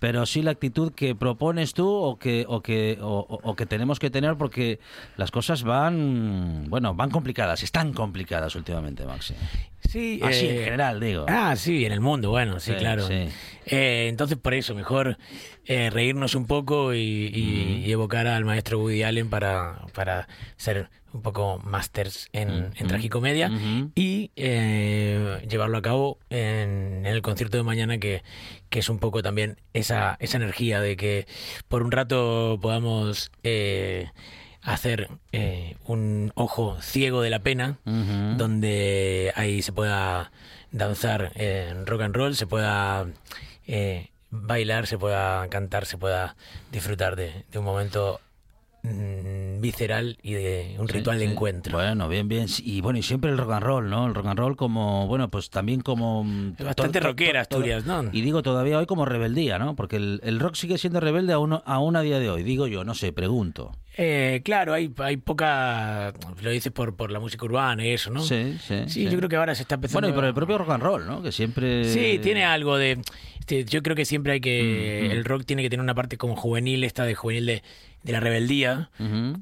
pero 0.00 0.26
sí 0.26 0.42
la 0.42 0.50
actitud 0.50 0.92
que 0.92 1.14
propones 1.14 1.72
tú 1.72 1.88
o 1.88 2.18
que, 2.18 2.44
o 2.48 2.62
que, 2.62 2.98
o 3.00 3.54
que 3.54 3.64
tenemos 3.64 4.00
que 4.00 4.10
tener 4.10 4.36
porque 4.36 4.80
las 5.16 5.30
cosas 5.30 5.62
van, 5.62 6.64
bueno, 6.68 6.92
van 6.92 7.10
complicadas, 7.10 7.62
están 7.62 7.92
complicadas 7.92 8.56
últimamente, 8.56 9.06
Maxi. 9.06 9.34
Sí, 9.88 10.20
Así 10.22 10.46
eh, 10.46 10.58
en 10.58 10.64
general, 10.64 11.00
digo. 11.00 11.24
Ah, 11.28 11.56
sí, 11.56 11.84
en 11.84 11.92
el 11.92 12.00
mundo, 12.00 12.30
bueno, 12.30 12.60
sí, 12.60 12.72
Sí, 12.72 12.78
claro. 12.78 13.06
sí. 13.06 13.28
Eh, 13.66 14.06
entonces, 14.08 14.36
por 14.38 14.54
eso, 14.54 14.74
mejor 14.74 15.16
eh, 15.64 15.90
reírnos 15.90 16.34
un 16.34 16.46
poco 16.46 16.94
y, 16.94 16.98
y- 17.32 17.82
y 17.86 17.92
evocar 17.92 18.26
al 18.26 18.44
maestro 18.44 18.78
Woody 18.78 19.02
Allen 19.02 19.30
para, 19.30 19.82
para 19.94 20.28
ser 20.56 20.88
un 21.12 21.22
poco 21.22 21.58
masters 21.64 22.28
en, 22.32 22.72
en 22.76 22.86
tragicomedia 22.86 23.50
y 23.96 24.30
eh, 24.36 25.44
llevarlo 25.48 25.78
a 25.78 25.82
cabo 25.82 26.18
en, 26.30 27.04
en 27.04 27.06
el 27.06 27.20
concierto 27.22 27.56
de 27.56 27.62
mañana, 27.64 27.98
que, 27.98 28.22
que 28.68 28.78
es 28.78 28.88
un 28.88 28.98
poco 29.00 29.20
también 29.22 29.56
esa, 29.72 30.16
esa 30.20 30.36
energía 30.36 30.80
de 30.80 30.96
que 30.96 31.26
por 31.68 31.82
un 31.82 31.90
rato 31.90 32.58
podamos 32.62 33.32
eh, 33.42 34.08
hacer 34.62 35.08
eh, 35.32 35.76
un 35.86 36.32
ojo 36.34 36.76
ciego 36.80 37.22
de 37.22 37.30
la 37.30 37.38
pena 37.40 37.78
donde 37.84 39.32
ahí 39.36 39.62
se 39.62 39.72
pueda 39.72 40.30
danzar 40.70 41.32
en 41.34 41.86
rock 41.86 42.02
and 42.02 42.14
roll, 42.14 42.36
se 42.36 42.46
pueda 42.46 43.06
eh, 43.66 44.08
bailar, 44.30 44.86
se 44.86 44.98
pueda 44.98 45.48
cantar, 45.48 45.86
se 45.86 45.98
pueda 45.98 46.36
disfrutar 46.70 47.16
de, 47.16 47.44
de 47.50 47.58
un 47.58 47.64
momento 47.64 48.20
mm, 48.82 49.49
visceral 49.60 50.18
y 50.22 50.32
de 50.34 50.76
un 50.78 50.86
Sí, 50.88 50.94
ritual 50.94 51.18
de 51.18 51.26
sí. 51.26 51.32
encuentro. 51.32 51.78
Bueno, 51.78 52.08
bien, 52.08 52.28
bien. 52.28 52.46
Y 52.58 52.80
bueno, 52.80 52.98
y 52.98 53.02
siempre 53.02 53.30
el 53.30 53.38
rock 53.38 53.52
and 53.52 53.62
roll, 53.62 53.90
¿no? 53.90 54.06
El 54.06 54.14
rock 54.14 54.26
and 54.26 54.38
roll 54.38 54.56
como, 54.56 55.06
bueno, 55.06 55.30
pues 55.30 55.50
también 55.50 55.80
como... 55.80 56.24
mm, 56.24 56.56
bastante 56.64 57.00
rockera 57.00 57.40
Asturias, 57.42 57.86
¿no? 57.86 58.04
Y 58.12 58.22
digo 58.22 58.42
todavía 58.42 58.78
hoy 58.78 58.86
como 58.86 59.04
rebeldía, 59.04 59.58
¿no? 59.58 59.76
Porque 59.76 59.96
el, 59.96 60.20
el 60.24 60.40
rock 60.40 60.54
sigue 60.54 60.78
siendo 60.78 61.00
rebelde 61.00 61.32
aún, 61.32 61.60
aún 61.64 61.96
a 61.96 62.02
día 62.02 62.18
de 62.18 62.30
hoy. 62.30 62.42
Digo 62.42 62.66
yo, 62.66 62.84
no 62.84 62.94
sé, 62.94 63.12
pregunto. 63.12 63.72
Eh, 63.96 64.40
claro, 64.44 64.72
hay, 64.72 64.90
hay 64.98 65.16
poca... 65.18 66.14
Lo 66.42 66.50
dices 66.50 66.72
por, 66.72 66.96
por 66.96 67.10
la 67.10 67.20
música 67.20 67.44
urbana 67.44 67.84
y 67.84 67.90
eso, 67.90 68.10
¿no? 68.10 68.20
Sí, 68.20 68.56
sí. 68.66 68.84
Sí, 68.86 69.04
yo 69.04 69.16
creo 69.18 69.28
que 69.28 69.36
ahora 69.36 69.54
se 69.54 69.62
está 69.62 69.74
empezando... 69.74 70.00
Bueno, 70.06 70.14
y 70.14 70.16
por 70.16 70.24
el 70.24 70.32
propio 70.32 70.56
rock 70.58 70.70
and 70.70 70.82
roll, 70.82 71.06
¿no? 71.06 71.22
Que 71.22 71.32
siempre... 71.32 71.84
Sí, 71.84 72.18
tiene 72.22 72.44
algo 72.44 72.78
de... 72.78 72.98
este, 73.40 73.64
yo 73.64 73.82
creo 73.82 73.96
que 73.96 74.04
siempre 74.04 74.34
hay 74.34 74.40
que... 74.40 75.02
Mm, 75.02 75.08
mm. 75.08 75.10
El 75.10 75.24
rock 75.24 75.44
tiene 75.44 75.62
que 75.62 75.68
tener 75.68 75.82
una 75.82 75.94
parte 75.94 76.16
como 76.16 76.36
juvenil, 76.36 76.84
esta 76.84 77.04
de 77.04 77.14
juvenil 77.14 77.46
de, 77.46 77.62
de 78.02 78.12
la 78.12 78.20
rebeldía, 78.20 78.88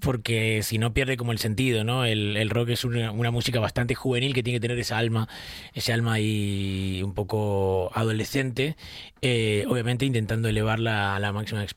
porque 0.00 0.62
si 0.64 0.78
no 0.78 0.92
pierde 0.92 1.16
como 1.16 1.30
el 1.32 1.38
sentido, 1.38 1.84
¿no? 1.84 2.04
El, 2.04 2.36
el 2.36 2.50
rock 2.50 2.70
es 2.70 2.84
una, 2.84 3.12
una 3.12 3.30
música 3.30 3.60
bastante 3.60 3.94
juvenil 3.94 4.34
que 4.34 4.42
tiene 4.42 4.56
que 4.58 4.60
tener 4.62 4.78
esa 4.78 4.98
alma, 4.98 5.28
ese 5.74 5.92
alma 5.92 6.14
ahí 6.14 7.00
un 7.04 7.14
poco 7.14 7.90
adolescente, 7.94 8.76
eh, 9.22 9.64
obviamente 9.68 10.06
intentando 10.06 10.48
elevarla 10.48 11.14
a 11.14 11.20
la 11.20 11.32
máxima 11.32 11.64
eh, 11.64 11.68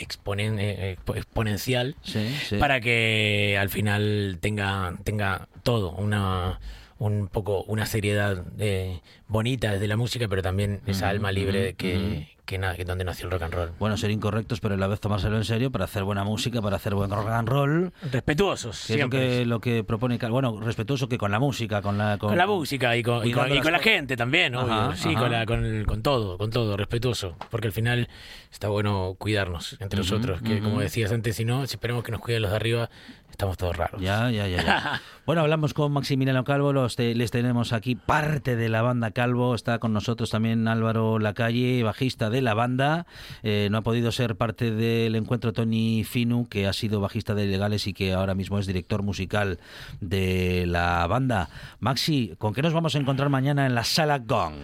exponen- 0.00 0.58
eh, 0.60 0.96
expo- 0.96 1.16
exponencial 1.16 1.96
Sí, 2.02 2.28
sí. 2.48 2.56
para 2.56 2.80
que 2.80 3.56
al 3.60 3.68
final 3.68 4.38
tenga, 4.40 4.94
tenga 5.04 5.48
todo, 5.64 5.90
una 5.92 6.60
un 7.00 7.28
poco 7.28 7.62
una 7.68 7.86
seriedad 7.86 8.44
eh, 8.58 9.00
bonita 9.28 9.72
desde 9.72 9.86
la 9.88 9.96
música, 9.96 10.26
pero 10.28 10.42
también 10.42 10.80
esa 10.86 11.08
alma 11.08 11.30
libre 11.32 11.68
ujú, 11.68 11.76
que, 11.76 11.96
ujú. 11.96 12.26
que, 12.46 12.58
nada, 12.58 12.74
que 12.76 12.84
donde 12.84 13.04
nació 13.04 13.26
el 13.26 13.32
rock 13.32 13.42
and 13.42 13.54
roll. 13.54 13.70
Bueno, 13.78 13.96
ser 13.98 14.10
incorrectos, 14.10 14.58
pero 14.60 14.74
a 14.74 14.78
la 14.78 14.86
vez 14.86 15.00
tomárselo 15.00 15.36
en 15.36 15.44
serio 15.44 15.70
para 15.70 15.84
hacer 15.84 16.02
buena 16.04 16.24
música, 16.24 16.62
para 16.62 16.76
hacer 16.76 16.94
buen 16.94 17.10
rock 17.10 17.28
and 17.28 17.48
roll. 17.48 17.92
Respetuosos, 18.10 18.86
Que 18.86 18.94
es 18.94 18.98
lo 18.98 19.02
siempre. 19.08 19.20
que, 19.38 19.44
lo 19.46 19.60
que 19.60 19.84
propone... 19.84 20.16
Bueno, 20.18 20.58
respetuoso 20.60 21.08
que 21.08 21.18
con 21.18 21.30
la 21.30 21.38
música, 21.38 21.82
con 21.82 21.98
la... 21.98 22.16
Con 22.18 22.36
la 22.36 22.46
música 22.46 22.96
y 22.96 23.02
con, 23.02 23.18
y 23.18 23.32
con, 23.32 23.42
cuidando 23.44 23.54
y 23.54 23.60
con 23.60 23.72
la 23.72 23.78
gente 23.80 24.16
también, 24.16 24.54
obvio. 24.54 24.72
Ajá, 24.72 24.96
sí, 24.96 25.10
ajá. 25.10 25.20
con, 25.20 25.32
la, 25.32 25.46
con, 25.46 25.64
el- 25.64 25.86
con 25.86 26.02
todo, 26.02 26.38
con 26.38 26.50
todo, 26.50 26.76
respetuoso. 26.78 27.36
Porque 27.50 27.66
al 27.68 27.72
final 27.72 28.08
está 28.50 28.68
bueno 28.68 29.14
cuidarnos 29.18 29.76
entre 29.80 29.98
nosotros. 29.98 30.40
Que 30.40 30.60
como 30.60 30.80
decías 30.80 31.12
antes, 31.12 31.36
si 31.36 31.44
no, 31.44 31.66
si 31.66 31.74
esperemos 31.76 32.02
que 32.02 32.12
nos 32.12 32.20
cuiden 32.22 32.40
los 32.42 32.50
de 32.50 32.56
arriba, 32.56 32.88
estamos 33.30 33.56
todos 33.58 33.76
raros. 33.76 34.00
Ya, 34.00 34.30
ya, 34.30 34.48
ya. 34.48 34.62
ya. 34.64 35.02
bueno, 35.26 35.42
hablamos 35.42 35.74
con 35.74 35.92
Maximiliano 35.92 36.42
Calvo, 36.44 36.72
los 36.72 36.96
te- 36.96 37.14
les 37.14 37.30
tenemos 37.30 37.72
aquí 37.72 37.94
parte 37.94 38.56
de 38.56 38.68
la 38.68 38.82
banda 38.82 39.10
Calvo. 39.18 39.56
Está 39.56 39.80
con 39.80 39.92
nosotros 39.92 40.30
también 40.30 40.68
Álvaro 40.68 41.18
Lacalle, 41.18 41.82
bajista 41.82 42.30
de 42.30 42.40
la 42.40 42.54
banda. 42.54 43.04
Eh, 43.42 43.66
no 43.68 43.78
ha 43.78 43.82
podido 43.82 44.12
ser 44.12 44.36
parte 44.36 44.70
del 44.70 45.16
encuentro 45.16 45.52
Tony 45.52 46.04
Finu, 46.04 46.48
que 46.48 46.68
ha 46.68 46.72
sido 46.72 47.00
bajista 47.00 47.34
de 47.34 47.46
Ilegales 47.46 47.88
y 47.88 47.94
que 47.94 48.12
ahora 48.12 48.36
mismo 48.36 48.60
es 48.60 48.66
director 48.68 49.02
musical 49.02 49.58
de 50.00 50.66
la 50.68 51.04
banda. 51.08 51.48
Maxi, 51.80 52.34
¿con 52.38 52.54
qué 52.54 52.62
nos 52.62 52.72
vamos 52.72 52.94
a 52.94 52.98
encontrar 52.98 53.28
mañana 53.28 53.66
en 53.66 53.74
la 53.74 53.82
sala 53.82 54.18
Gong? 54.20 54.54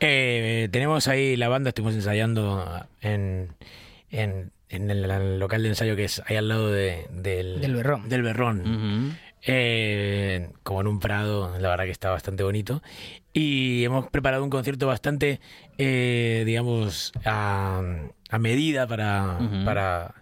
Eh, 0.00 0.68
tenemos 0.72 1.06
ahí 1.06 1.36
la 1.36 1.48
banda, 1.48 1.68
estuvimos 1.68 1.94
ensayando 1.94 2.64
en, 3.02 3.48
en, 4.10 4.52
en 4.70 4.90
el, 4.90 5.38
local 5.38 5.62
de 5.62 5.68
ensayo 5.68 5.96
que 5.96 6.04
es 6.04 6.22
ahí 6.26 6.36
al 6.36 6.48
lado 6.48 6.70
de- 6.72 7.06
del, 7.12 7.60
Del 7.60 7.74
Berrón. 7.74 8.08
Del 8.08 8.22
Berrón. 8.22 8.60
Ujú. 8.60 9.16
Eh, 9.42 10.48
como 10.62 10.80
en 10.80 10.86
un 10.88 11.00
prado, 11.00 11.56
la 11.58 11.68
verdad 11.70 11.84
que 11.84 11.90
está 11.90 12.10
bastante 12.10 12.42
bonito. 12.42 12.82
Y 13.32 13.84
hemos 13.84 14.08
preparado 14.10 14.42
un 14.44 14.50
concierto 14.50 14.86
bastante, 14.86 15.40
eh, 15.78 16.42
digamos, 16.46 17.12
a, 17.24 17.82
a 18.30 18.38
medida 18.38 18.86
para, 18.86 19.38
para, 19.64 20.14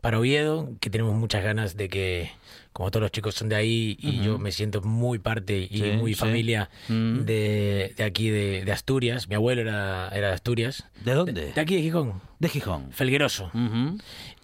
para 0.00 0.18
Oviedo, 0.18 0.70
que 0.80 0.88
tenemos 0.90 1.14
muchas 1.14 1.42
ganas 1.42 1.76
de 1.76 1.88
que, 1.88 2.30
como 2.72 2.90
todos 2.92 3.02
los 3.02 3.10
chicos 3.10 3.34
son 3.34 3.48
de 3.48 3.56
ahí, 3.56 3.96
y 4.00 4.20
yo 4.20 4.38
me 4.38 4.52
siento 4.52 4.82
muy 4.82 5.18
parte 5.18 5.58
y 5.68 5.78
Sí, 5.80 5.92
muy 5.98 6.14
sí. 6.14 6.20
familia 6.20 6.70
Mm. 6.88 7.20
de, 7.24 7.92
de 7.96 8.04
aquí, 8.04 8.28
de, 8.30 8.64
de 8.64 8.72
Asturias. 8.72 9.28
Mi 9.28 9.34
abuelo 9.34 9.62
era, 9.62 10.08
era 10.14 10.28
de 10.28 10.34
Asturias. 10.34 10.86
¿De 11.04 11.12
dónde? 11.14 11.52
De 11.52 11.60
aquí, 11.60 11.74
de 11.74 11.82
Gijón. 11.82 12.20
De 12.38 12.48
Gijón. 12.48 12.92
Felgueroso. 12.92 13.50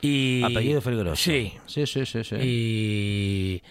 Y, 0.03 0.43
Apellido 0.43 0.81
Felgueroso. 0.81 1.23
Sí, 1.23 1.53
Sí, 1.67 1.87
sí, 1.87 2.05
sí. 2.07 2.25
sí. 2.25 2.37
y 2.41 3.63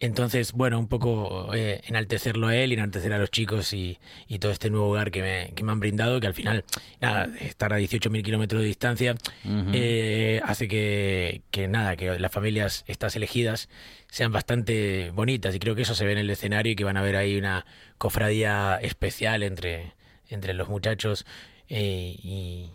entonces, 0.00 0.52
bueno, 0.52 0.78
un 0.78 0.88
poco 0.88 1.54
eh, 1.54 1.82
enaltecerlo 1.86 2.48
a 2.48 2.56
él 2.56 2.72
enaltecer 2.72 3.12
a 3.12 3.18
los 3.18 3.30
chicos 3.30 3.74
y, 3.74 3.98
y 4.28 4.38
todo 4.38 4.50
este 4.50 4.70
nuevo 4.70 4.88
hogar 4.88 5.10
que 5.10 5.20
me, 5.20 5.52
que 5.54 5.62
me 5.62 5.72
han 5.72 5.80
brindado, 5.80 6.20
que 6.20 6.26
al 6.26 6.32
final, 6.32 6.64
nada, 7.00 7.28
estar 7.40 7.72
a 7.74 7.78
18.000 7.78 8.24
kilómetros 8.24 8.62
de 8.62 8.68
distancia 8.68 9.14
eh, 9.44 10.40
hace 10.44 10.68
que, 10.68 11.42
que 11.50 11.68
nada, 11.68 11.96
que 11.96 12.18
las 12.18 12.32
familias, 12.32 12.84
estas 12.86 13.14
elegidas, 13.14 13.68
sean 14.08 14.32
bastante 14.32 15.10
bonitas. 15.10 15.54
Y 15.54 15.58
creo 15.58 15.74
que 15.74 15.82
eso 15.82 15.94
se 15.94 16.06
ve 16.06 16.12
en 16.12 16.18
el 16.18 16.30
escenario 16.30 16.72
y 16.72 16.76
que 16.76 16.84
van 16.84 16.96
a 16.96 17.02
ver 17.02 17.16
ahí 17.16 17.36
una 17.36 17.66
cofradía 17.98 18.78
especial 18.80 19.42
entre, 19.42 19.92
entre 20.30 20.54
los 20.54 20.68
muchachos 20.70 21.26
eh, 21.68 22.16
y 22.22 22.70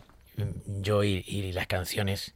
yo 0.68 1.04
y, 1.04 1.24
y 1.26 1.52
las 1.54 1.68
canciones 1.68 2.36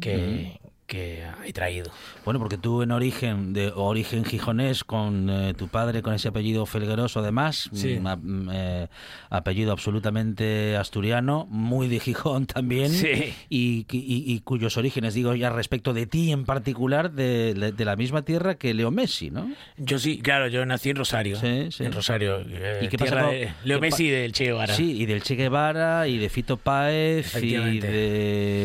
que, 0.00 0.59
que 0.90 1.22
he 1.46 1.52
traído. 1.52 1.92
Bueno, 2.24 2.40
porque 2.40 2.58
tú 2.58 2.82
en 2.82 2.90
origen, 2.90 3.52
de 3.52 3.70
origen 3.74 4.24
gijonés, 4.24 4.82
con 4.82 5.30
eh, 5.30 5.54
tu 5.54 5.68
padre 5.68 6.02
con 6.02 6.14
ese 6.14 6.26
apellido 6.28 6.66
felgueroso 6.66 7.20
además, 7.20 7.70
Sí. 7.72 7.98
mm, 8.00 8.06
a- 8.08 8.16
mm, 8.16 8.48
eh, 8.52 8.88
apellido 9.30 9.70
absolutamente 9.70 10.76
asturiano, 10.76 11.46
muy 11.48 11.86
de 11.86 12.00
Gijón 12.00 12.46
también, 12.46 12.90
Sí. 12.90 13.32
y, 13.48 13.86
y- 13.90 14.34
y 14.34 14.40
cuyos 14.40 14.76
orígenes, 14.76 15.14
digo 15.14 15.32
ya 15.36 15.50
respecto 15.50 15.92
de 15.94 16.06
ti 16.06 16.32
en 16.32 16.44
particular, 16.44 17.12
de, 17.12 17.54
de- 17.54 17.70
de 17.72 17.84
la 17.84 17.94
misma 17.94 18.22
tierra 18.22 18.56
que 18.56 18.74
Leo 18.74 18.90
Messi, 18.90 19.30
¿no? 19.30 19.48
Yo 19.76 20.00
sí, 20.00 20.18
claro, 20.20 20.48
yo 20.48 20.66
nací 20.66 20.90
en 20.90 20.96
Rosario. 20.96 21.36
Sí, 21.36 21.68
sí. 21.70 21.84
En 21.84 21.92
Rosario. 21.92 22.40
eh, 22.48 22.80
¿Y 22.82 22.88
qué 22.88 22.98
pasa 22.98 23.20
con- 23.22 23.30
de 23.30 23.52
Leo 23.62 23.78
Messi 23.78 24.06
y 24.06 24.10
del 24.10 24.32
Che 24.32 24.46
Guevara. 24.46 24.74
Sí, 24.74 25.00
y 25.00 25.06
del 25.06 25.22
Che 25.22 25.36
Guevara, 25.36 26.08
y 26.08 26.18
de 26.18 26.28
Fito 26.28 26.56
Páez, 26.56 27.32
y 27.40 27.78
De 27.78 28.59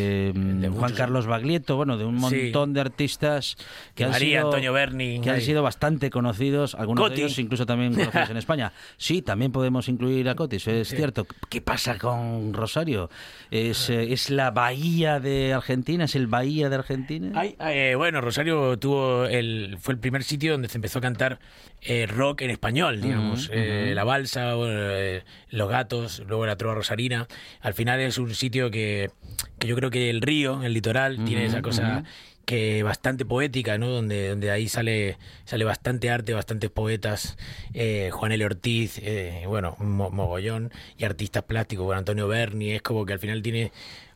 Juan 0.76 0.92
muchos. 0.92 0.98
Carlos 0.98 1.28
Baglietto, 1.28 1.76
bueno, 1.76 1.98
de 1.98 2.06
un 2.06 2.20
Sí. 2.30 2.36
montón 2.44 2.74
de 2.74 2.82
artistas 2.82 3.58
que 3.96 4.04
han 4.06 4.12
María, 4.12 4.40
sido... 4.40 4.48
Antonio 4.50 4.74
Berni. 4.74 5.20
que 5.22 5.30
han 5.30 5.42
sido 5.42 5.64
bastante 5.64 6.10
conocidos, 6.10 6.76
algunos 6.76 7.04
Coti. 7.04 7.16
de 7.16 7.22
ellos 7.28 7.40
incluso 7.40 7.66
también 7.66 7.94
conocidos 7.96 8.30
en 8.30 8.38
España. 8.38 8.74
Sí, 8.98 9.22
también 9.22 9.52
podemos 9.52 9.88
incluir 9.90 10.28
a 10.30 10.36
Cotis, 10.36 10.68
es 10.68 10.90
cierto. 10.90 11.26
¿Qué 11.50 11.62
pasa 11.62 11.98
con 11.98 12.54
Rosario? 12.54 13.10
¿Es, 13.52 13.90
eh, 13.90 14.12
¿Es 14.14 14.30
la 14.30 14.52
bahía 14.52 15.20
de 15.20 15.54
Argentina? 15.54 16.06
¿Es 16.06 16.16
el 16.16 16.28
bahía 16.28 16.70
de 16.70 16.76
Argentina? 16.76 17.32
Ay, 17.36 17.56
eh, 17.60 17.94
bueno, 17.96 18.22
Rosario 18.22 18.78
tuvo 18.78 19.26
el, 19.26 19.78
fue 19.80 19.94
el 19.94 20.00
primer 20.00 20.24
sitio 20.24 20.54
donde 20.54 20.70
se 20.70 20.78
empezó 20.78 21.00
a 21.00 21.02
cantar 21.02 21.40
eh, 21.82 22.06
rock 22.08 22.42
en 22.42 22.50
español, 22.52 23.02
digamos. 23.02 23.46
Ujú, 23.46 23.54
Eh, 23.58 23.84
ujú. 23.88 23.96
La 23.96 24.04
balsa, 24.04 24.56
bueno, 24.56 24.74
eh, 24.80 25.24
Los 25.50 25.70
Gatos, 25.70 26.24
luego 26.28 26.46
la 26.46 26.56
Trova 26.56 26.76
Rosarina. 26.76 27.28
Al 27.62 27.74
final 27.74 28.00
es 28.00 28.18
un 28.18 28.34
sitio 28.34 28.72
que, 28.72 29.12
que 29.60 29.68
yo 29.68 29.76
creo 29.76 29.90
que 29.90 30.10
el 30.10 30.22
río, 30.22 30.64
el 30.64 30.74
litoral, 30.76 31.26
tiene 31.26 31.46
esa 31.46 31.62
cosa 31.64 32.04
que 32.46 32.84
bastante 32.84 33.26
poética, 33.26 33.80
¿no? 33.80 33.90
Donde, 33.90 34.30
donde 34.30 34.52
ahí 34.52 34.68
sale, 34.68 35.18
sale 35.46 35.64
bastante 35.66 36.12
arte, 36.12 36.34
bastantes 36.36 36.70
poetas, 36.70 37.38
eh, 37.74 38.10
Juan 38.14 38.32
L. 38.34 38.46
Ortiz, 38.46 39.00
eh, 39.02 39.46
bueno, 39.48 39.76
mo- 39.80 40.12
mogollón, 40.12 40.72
y 40.98 41.06
artistas 41.06 41.44
plásticos, 41.44 41.86
bueno, 41.86 41.98
Antonio 42.00 42.28
Berni, 42.28 42.74
es 42.74 42.84
como 42.84 43.04
que 43.06 43.14
al 43.14 43.20
final 43.20 43.42
tiene 43.42 43.72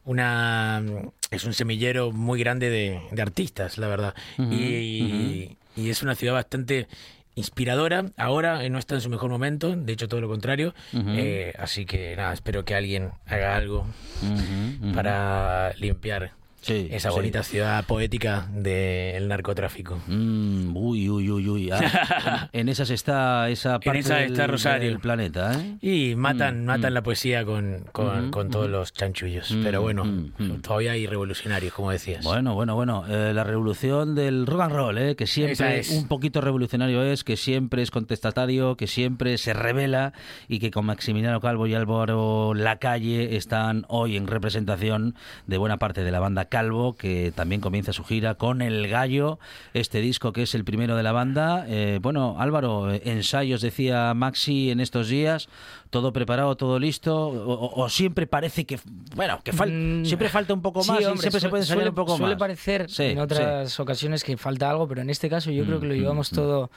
una 0.05 0.83
es 1.31 1.43
un 1.43 1.53
semillero 1.53 2.11
muy 2.11 2.39
grande 2.39 2.69
de, 2.69 2.99
de 3.11 3.21
artistas, 3.21 3.77
la 3.77 3.87
verdad. 3.87 4.13
y, 4.51 5.57
y 5.75 5.89
es 5.89 6.01
una 6.03 6.13
ciudad 6.15 6.33
bastante 6.33 6.87
inspiradora. 7.35 8.05
Ahora 8.17 8.63
eh, 8.65 8.69
no 8.69 8.79
está 8.79 8.95
en 8.95 9.01
su 9.01 9.09
mejor 9.09 9.29
momento, 9.29 9.75
de 9.75 9.93
hecho 9.93 10.07
todo 10.07 10.19
lo 10.21 10.27
contrario. 10.27 10.73
Eh, 10.93 11.53
así 11.57 11.85
que 11.85 12.15
nada, 12.15 12.33
espero 12.33 12.65
que 12.65 12.75
alguien 12.75 13.11
haga 13.27 13.55
algo 13.55 13.85
para 14.93 15.73
limpiar 15.77 16.31
Sí, 16.61 16.87
esa 16.91 17.09
sí. 17.09 17.15
bonita 17.15 17.43
ciudad 17.43 17.83
poética 17.85 18.47
del 18.53 19.27
narcotráfico. 19.27 20.01
Mm, 20.07 20.75
uy, 20.75 21.09
uy, 21.09 21.29
uy, 21.31 21.49
uy. 21.49 21.71
Ah, 21.71 22.49
en 22.53 22.69
esas 22.69 22.89
está 22.89 23.49
esa 23.49 23.79
parte 23.79 23.89
En 23.91 23.95
esa 23.97 24.15
del, 24.17 24.31
está 24.31 24.47
Rosario. 24.47 24.87
del 24.89 24.99
planeta, 24.99 25.53
¿eh? 25.53 25.77
Y 25.81 26.15
matan, 26.15 26.63
Mm, 26.63 26.65
matan 26.65 26.91
mm. 26.91 26.93
la 26.95 27.03
poesía 27.03 27.45
con, 27.45 27.85
con, 27.91 28.31
con 28.31 28.49
todos 28.49 28.69
los 28.69 28.91
chanchullos. 28.93 29.51
Mm, 29.51 29.63
Pero 29.63 29.81
bueno, 29.81 30.03
mm, 30.05 30.31
mm. 30.37 30.61
todavía 30.61 30.91
hay 30.93 31.07
revolucionarios, 31.07 31.73
como 31.73 31.91
decías. 31.91 32.23
Bueno, 32.23 32.53
bueno, 32.55 32.75
bueno. 32.75 33.05
eh, 33.07 33.33
la 33.33 33.43
revolución 33.43 34.15
del 34.15 34.45
rock 34.45 34.61
and 34.61 34.73
roll, 34.73 34.97
¿eh? 34.97 35.15
que 35.15 35.27
siempre 35.27 35.79
es. 35.79 35.91
un 35.91 36.07
poquito 36.07 36.41
revolucionario 36.41 37.03
es, 37.03 37.23
que 37.23 37.37
siempre 37.37 37.81
es 37.81 37.91
contestatario, 37.91 38.75
que 38.75 38.87
siempre 38.87 39.37
se 39.37 39.53
revela 39.53 40.13
y 40.47 40.59
que 40.59 40.71
con 40.71 40.85
Maximiliano 40.85 41.39
Calvo 41.39 41.67
y 41.67 41.73
Álvaro 41.73 42.53
Lacalle 42.53 43.35
están 43.35 43.85
hoy 43.87 44.17
en 44.17 44.27
representación 44.27 45.15
de 45.47 45.57
buena 45.57 45.77
parte 45.77 46.03
de 46.03 46.11
la 46.11 46.19
banda 46.19 46.45
Calvo, 46.59 46.93
que 46.97 47.31
también 47.33 47.61
comienza 47.61 47.93
su 47.93 48.03
gira 48.03 48.35
con 48.35 48.61
El 48.61 48.89
Gallo, 48.89 49.39
este 49.73 50.01
disco 50.01 50.33
que 50.33 50.41
es 50.43 50.53
el 50.55 50.65
primero 50.65 50.97
de 50.97 51.03
la 51.03 51.13
banda. 51.13 51.65
Eh, 51.69 51.99
bueno, 52.01 52.35
Álvaro, 52.37 52.91
eh, 52.93 53.01
ensayos, 53.05 53.61
decía 53.61 54.13
Maxi, 54.13 54.69
en 54.69 54.81
estos 54.81 55.07
días, 55.07 55.47
todo 55.89 56.11
preparado, 56.11 56.57
todo 56.57 56.77
listo, 56.77 57.15
o, 57.29 57.53
o- 57.53 57.81
o 57.85 57.89
siempre 57.89 58.27
parece 58.27 58.65
que, 58.65 58.77
bueno, 59.15 59.39
que 59.41 59.53
fal- 59.53 59.71
Mm, 59.71 60.03
siempre 60.05 60.27
falta 60.27 60.53
un 60.53 60.61
poco 60.61 60.83
sí, 60.83 60.91
más 60.91 60.99
y 60.99 61.03
siempre 61.05 61.31
se 61.31 61.39
suele- 61.39 61.49
puede 61.49 61.63
suele, 61.63 61.89
un 61.89 61.95
poco 61.95 62.17
suele 62.17 62.33
más. 62.35 62.39
parecer 62.39 62.89
Sí, 62.89 63.03
en 63.03 63.13
sí. 63.13 63.19
otras 63.19 63.79
ocasiones 63.79 64.25
que 64.25 64.35
falta 64.35 64.69
algo, 64.69 64.85
pero 64.85 65.01
en 65.01 65.09
este 65.09 65.29
caso 65.29 65.51
yo 65.51 65.63
creo 65.65 65.79
que 65.79 65.87
lo 65.87 65.93
Mm, 65.93 65.97
llevamos 65.97 66.29
mm, 66.33 66.35
todo. 66.35 66.71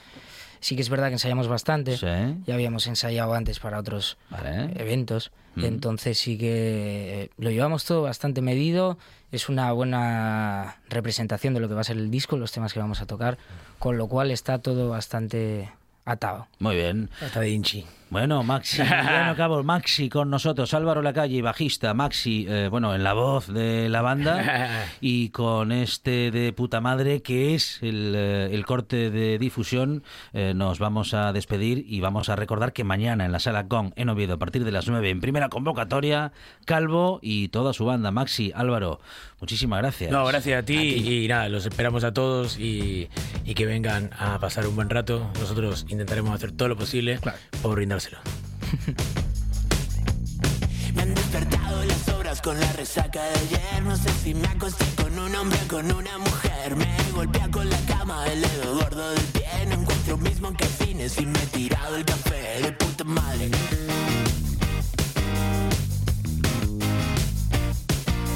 Sí 0.63 0.77
que 0.77 0.83
es 0.83 0.89
verdad 0.89 1.09
que 1.09 1.15
ensayamos 1.15 1.49
bastante. 1.49 1.97
Sí. 1.97 2.07
Ya 2.47 2.55
habíamos 2.55 2.87
ensayado 2.87 3.35
antes 3.35 3.59
para 3.59 3.81
otros 3.81 4.17
Vale. 4.31 4.71
eventos. 4.81 5.33
Mm. 5.57 5.65
Entonces 5.65 6.19
sí 6.19 6.39
que 6.39 7.25
eh, 7.25 7.31
lo 7.37 7.51
llevamos 7.51 7.85
todo 7.85 8.03
bastante 8.03 8.43
medido. 8.43 8.97
Es 9.33 9.49
una 9.49 9.73
buena 9.73 10.77
representación 10.89 11.53
de 11.53 11.59
lo 11.59 11.69
que 11.69 11.75
va 11.75 11.81
a 11.81 11.85
ser 11.85 11.97
el 11.97 12.13
disco, 12.13 12.37
los 12.37 12.53
temas 12.53 12.73
que 12.73 12.79
vamos 12.79 13.01
a 13.01 13.07
tocar, 13.07 13.39
con 13.81 13.99
lo 13.99 14.07
cual 14.07 14.31
está 14.31 14.59
todo 14.61 14.89
bastante 14.89 15.69
atado. 16.05 16.47
Muy 16.61 16.77
bien. 16.77 17.11
Hasta 17.21 17.41
de 17.41 17.51
Inchi. 17.51 17.85
Bueno, 18.13 18.43
Maxi, 18.43 18.83
bueno, 18.83 19.35
cabo, 19.39 19.63
Maxi 19.63 20.11
con 20.11 20.29
nosotros, 20.29 20.75
Álvaro 20.75 21.01
Lacalle, 21.01 21.41
bajista, 21.41 21.95
Maxi, 21.95 22.45
eh, 22.47 22.69
bueno, 22.71 22.95
en 22.95 23.03
la 23.03 23.15
voz 23.15 23.47
de 23.47 23.89
la 23.89 24.03
banda. 24.03 24.87
Y 25.01 25.31
con 25.31 25.73
este 25.73 26.31
de 26.31 26.53
puta 26.53 26.81
madre 26.81 27.23
que 27.23 27.55
es 27.55 27.83
el, 27.83 28.13
eh, 28.15 28.51
el 28.53 28.67
corte 28.67 29.11
de 29.11 29.39
difusión, 29.39 30.05
eh, 30.35 30.53
nos 30.55 30.79
vamos 30.79 31.15
a 31.15 31.33
despedir 31.33 31.85
y 31.89 32.01
vamos 32.01 32.29
a 32.29 32.37
recordar 32.37 32.75
que 32.75 32.85
mañana 32.85 33.25
en 33.25 33.33
la 33.33 33.41
sala 33.41 33.63
Gong 33.63 33.93
en 33.97 34.11
Oviedo 34.11 34.35
a 34.35 34.39
partir 34.39 34.65
de 34.65 34.73
las 34.73 34.87
9 34.89 35.09
en 35.09 35.21
primera 35.21 35.49
convocatoria, 35.49 36.33
Calvo 36.67 37.19
y 37.23 37.49
toda 37.49 37.73
su 37.73 37.87
banda, 37.87 38.11
Maxi, 38.11 38.53
Álvaro, 38.55 39.01
muchísimas 39.41 39.79
gracias. 39.81 40.13
No, 40.13 40.25
gracias 40.27 40.63
a 40.63 40.65
ti, 40.65 40.77
y 40.77 41.27
nada, 41.29 41.49
los 41.49 41.65
esperamos 41.65 42.05
a 42.05 42.13
todos 42.13 42.59
y, 42.59 43.09
y 43.45 43.55
que 43.55 43.65
vengan 43.65 44.11
a 44.19 44.39
pasar 44.39 44.67
un 44.67 44.77
buen 44.77 44.91
rato. 44.91 45.31
Nosotros 45.41 45.87
intentaremos 45.89 46.35
hacer 46.35 46.53
todo 46.53 46.69
lo 46.69 46.77
posible 46.77 47.19
por 47.63 47.81
Me 50.95 51.03
han 51.03 51.15
despertado 51.15 51.85
las 51.85 52.09
obras 52.09 52.41
con 52.41 52.59
la 52.59 52.73
resaca 52.73 53.23
de 53.23 53.39
ayer. 53.39 53.85
No 53.85 53.95
sé 53.97 54.11
si 54.25 54.35
me 54.35 54.49
acosté 54.49 54.85
con 54.97 55.17
un 55.17 55.33
hombre 55.37 55.57
o 55.65 55.69
con 55.69 55.93
una 55.93 56.19
mujer. 56.19 56.75
Me 56.75 56.97
golpea 57.15 57.49
con 57.51 57.71
la 57.71 57.79
cama 57.87 58.27
el 58.27 58.43
dedo 58.43 58.75
gordo 58.75 59.09
del 59.11 59.25
pie. 59.27 59.47
No 59.69 59.75
encuentro 59.75 60.19
mismo 60.19 60.53
que 60.53 60.65
fines 60.65 61.17
y 61.21 61.27
me 61.27 61.41
he 61.43 61.47
tirado 61.47 61.95
el 61.97 62.05
café 62.05 62.63
de 62.63 62.73
puta 62.73 63.05
madre. 63.05 63.49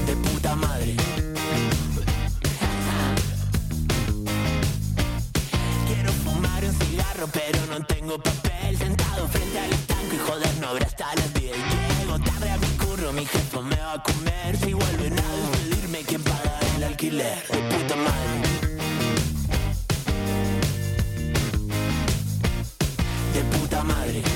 De 0.07 0.17
puta 0.17 0.55
madre. 0.55 0.95
Pero 7.33 7.67
no 7.67 7.85
tengo 7.87 8.19
papel. 8.19 8.77
Sentado 8.77 9.27
frente 9.29 9.59
al 9.59 9.73
estanco 9.73 10.15
y 10.15 10.19
joder, 10.19 10.55
no 10.61 10.69
habrá 10.69 10.87
hasta 10.87 11.15
las 11.15 11.33
10. 11.35 11.57
Llego 12.01 12.19
tarde 12.19 12.51
a 12.51 12.57
mi 12.59 12.67
curro, 12.77 13.13
mi 13.13 13.25
jefa 13.25 13.61
me 13.63 13.77
va 13.77 13.93
a 13.95 14.03
comer. 14.03 14.57
Si 14.59 14.75
vuelven 14.75 15.19
a 15.19 15.37
despedirme, 15.37 16.03
¿quién 16.03 16.23
paga 16.23 16.59
el 16.77 16.85
alquiler? 16.85 17.43
De 17.49 17.59
puta 17.59 17.97
madre. 17.97 18.43
De 23.33 23.59
puta 23.59 23.83
madre. 23.85 24.36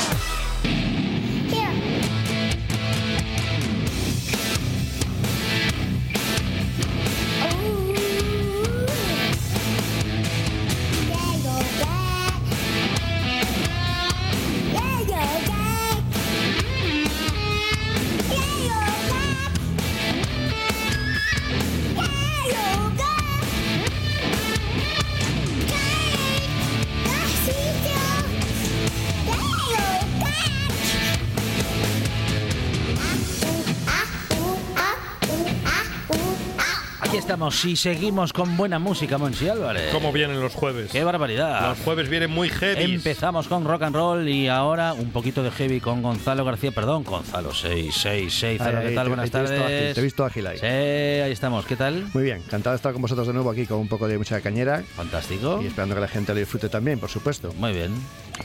Estamos 37.51 37.65
y 37.65 37.75
seguimos 37.75 38.31
con 38.31 38.55
buena 38.55 38.79
música, 38.79 39.17
Monsi 39.17 39.49
Álvarez. 39.49 39.91
¿Cómo 39.91 40.13
vienen 40.13 40.39
los 40.39 40.53
jueves? 40.53 40.89
¡Qué 40.89 41.03
barbaridad! 41.03 41.67
Los 41.67 41.79
jueves 41.79 42.07
vienen 42.07 42.31
muy 42.31 42.47
heavy. 42.47 42.93
Empezamos 42.95 43.49
con 43.49 43.65
rock 43.65 43.81
and 43.83 43.93
roll 43.95 44.29
y 44.29 44.47
ahora 44.47 44.93
un 44.93 45.11
poquito 45.11 45.43
de 45.43 45.51
heavy 45.51 45.81
con 45.81 46.01
Gonzalo 46.01 46.45
García. 46.45 46.71
Perdón, 46.71 47.03
Gonzalo 47.03 47.53
666. 47.53 48.57
Gonzalo, 48.57 48.77
Ahí, 48.79 48.87
¿qué 48.87 48.95
tal? 48.95 49.03
te- 49.03 49.09
Buenas 49.09 49.31
te 49.31 49.37
ágil, 49.37 49.49
tardes. 49.57 49.93
te 49.95 49.99
he 49.99 50.03
visto 50.03 50.23
ágil 50.23 50.47
ahí. 50.47 50.57
Sí, 50.59 50.65
ahí 50.65 51.31
estamos. 51.33 51.65
¿Qué 51.65 51.75
tal? 51.75 52.05
Muy 52.13 52.23
bien, 52.23 52.37
encantado 52.37 52.71
de 52.73 52.77
estar 52.77 52.93
con 52.93 53.01
vosotros 53.01 53.27
de 53.27 53.33
nuevo 53.33 53.51
aquí 53.51 53.65
con 53.65 53.79
un 53.79 53.89
poco 53.89 54.07
de 54.07 54.17
mucha 54.17 54.39
cañera 54.39 54.81
Fantástico. 54.95 55.59
y 55.61 55.67
esperando 55.67 55.95
que 55.95 56.01
la 56.01 56.07
gente 56.07 56.33
lo 56.33 56.39
disfrute 56.39 56.69
también, 56.69 56.99
por 56.99 57.09
supuesto. 57.09 57.53
Muy 57.57 57.73
bien. 57.73 57.91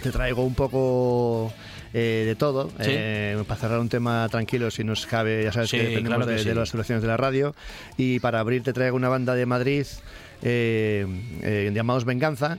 Te 0.02 0.10
traigo 0.10 0.42
un 0.42 0.54
poco 0.54 1.52
eh, 1.94 2.25
de 2.27 2.35
todo, 2.37 2.68
Sí. 2.81 2.87
eh, 2.88 3.42
para 3.46 3.61
cerrar 3.61 3.79
un 3.81 3.88
tema 3.88 4.29
tranquilo 4.29 4.70
si 4.70 4.85
nos 4.85 5.07
cabe, 5.07 5.44
ya 5.44 5.53
sabes 5.53 5.70
Sí, 5.70 5.77
que 5.79 5.85
dependemos 5.85 6.16
claro 6.18 6.27
que 6.27 6.33
de, 6.33 6.38
sí. 6.40 6.49
de 6.49 6.55
las 6.55 6.68
soluciones 6.68 7.03
de 7.03 7.09
la 7.09 7.16
radio. 7.16 7.55
Y 7.96 8.20
para 8.20 8.40
abrir 8.40 8.62
te 8.62 8.72
traigo 8.72 8.96
una 8.96 9.09
banda 9.09 9.35
de 9.35 9.46
Madrid 9.46 9.87
eh, 10.42 11.07
eh, 11.42 11.70
llamados 11.75 12.05
Venganza 12.05 12.59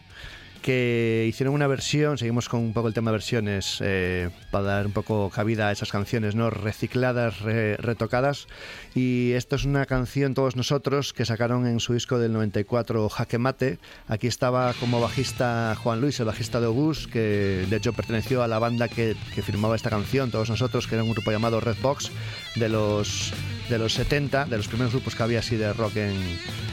que 0.68 1.26
hicieron 1.30 1.56
una 1.56 1.66
versión, 1.66 2.18
seguimos 2.18 2.50
con 2.50 2.60
un 2.60 2.74
poco 2.74 2.90
el 2.90 2.94
tema 2.94 3.12
de 3.12 3.14
versiones, 3.16 3.78
eh, 3.80 4.30
para 4.52 4.66
dar 4.66 4.86
un 4.86 4.92
poco 4.92 5.30
cabida 5.30 5.70
a 5.70 5.72
esas 5.72 5.90
canciones, 5.94 6.36
¿no? 6.36 6.50
Recicladas, 6.50 7.40
re- 7.40 7.78
retocadas. 7.78 8.48
Y 8.94 9.32
esto 9.32 9.56
es 9.56 9.64
una 9.64 9.86
canción, 9.86 10.34
Todos 10.34 10.58
Nosotros, 10.58 11.14
que 11.14 11.24
sacaron 11.24 11.66
en 11.68 11.80
su 11.80 11.94
disco 11.94 12.20
del 12.20 12.34
94, 12.34 13.08
Jaque 13.08 13.38
Mate. 13.38 13.80
Aquí 14.10 14.28
estaba 14.28 14.74
como 14.74 15.00
bajista 15.00 15.74
Juan 15.82 16.02
Luis, 16.02 16.20
el 16.20 16.26
bajista 16.26 16.60
de 16.60 16.66
Obús, 16.68 17.08
que 17.08 17.66
de 17.70 17.76
hecho 17.78 17.94
perteneció 17.94 18.44
a 18.44 18.50
la 18.50 18.60
banda 18.60 18.90
que, 18.90 19.16
que 19.34 19.42
firmaba 19.42 19.78
esta 19.78 19.90
canción, 19.90 20.32
Todos 20.32 20.50
Nosotros, 20.50 20.86
que 20.86 20.96
era 20.96 21.04
un 21.06 21.14
grupo 21.14 21.32
llamado 21.32 21.62
Redbox, 21.62 22.12
de 22.58 22.68
los, 22.68 23.32
de 23.70 23.78
los 23.78 23.94
70, 23.94 24.46
de 24.46 24.58
los 24.58 24.68
primeros 24.68 24.94
grupos 24.94 25.16
que 25.16 25.24
había 25.24 25.40
así 25.40 25.56
de 25.58 25.72
rock 25.74 25.98
en, 25.98 26.16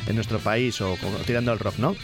en 0.07 0.15
nuestro 0.15 0.39
país, 0.39 0.81
o, 0.81 0.97
como 1.01 1.17
tirando 1.19 1.51
al 1.53 1.59
rock, 1.59 1.79
¿no? 1.79 1.97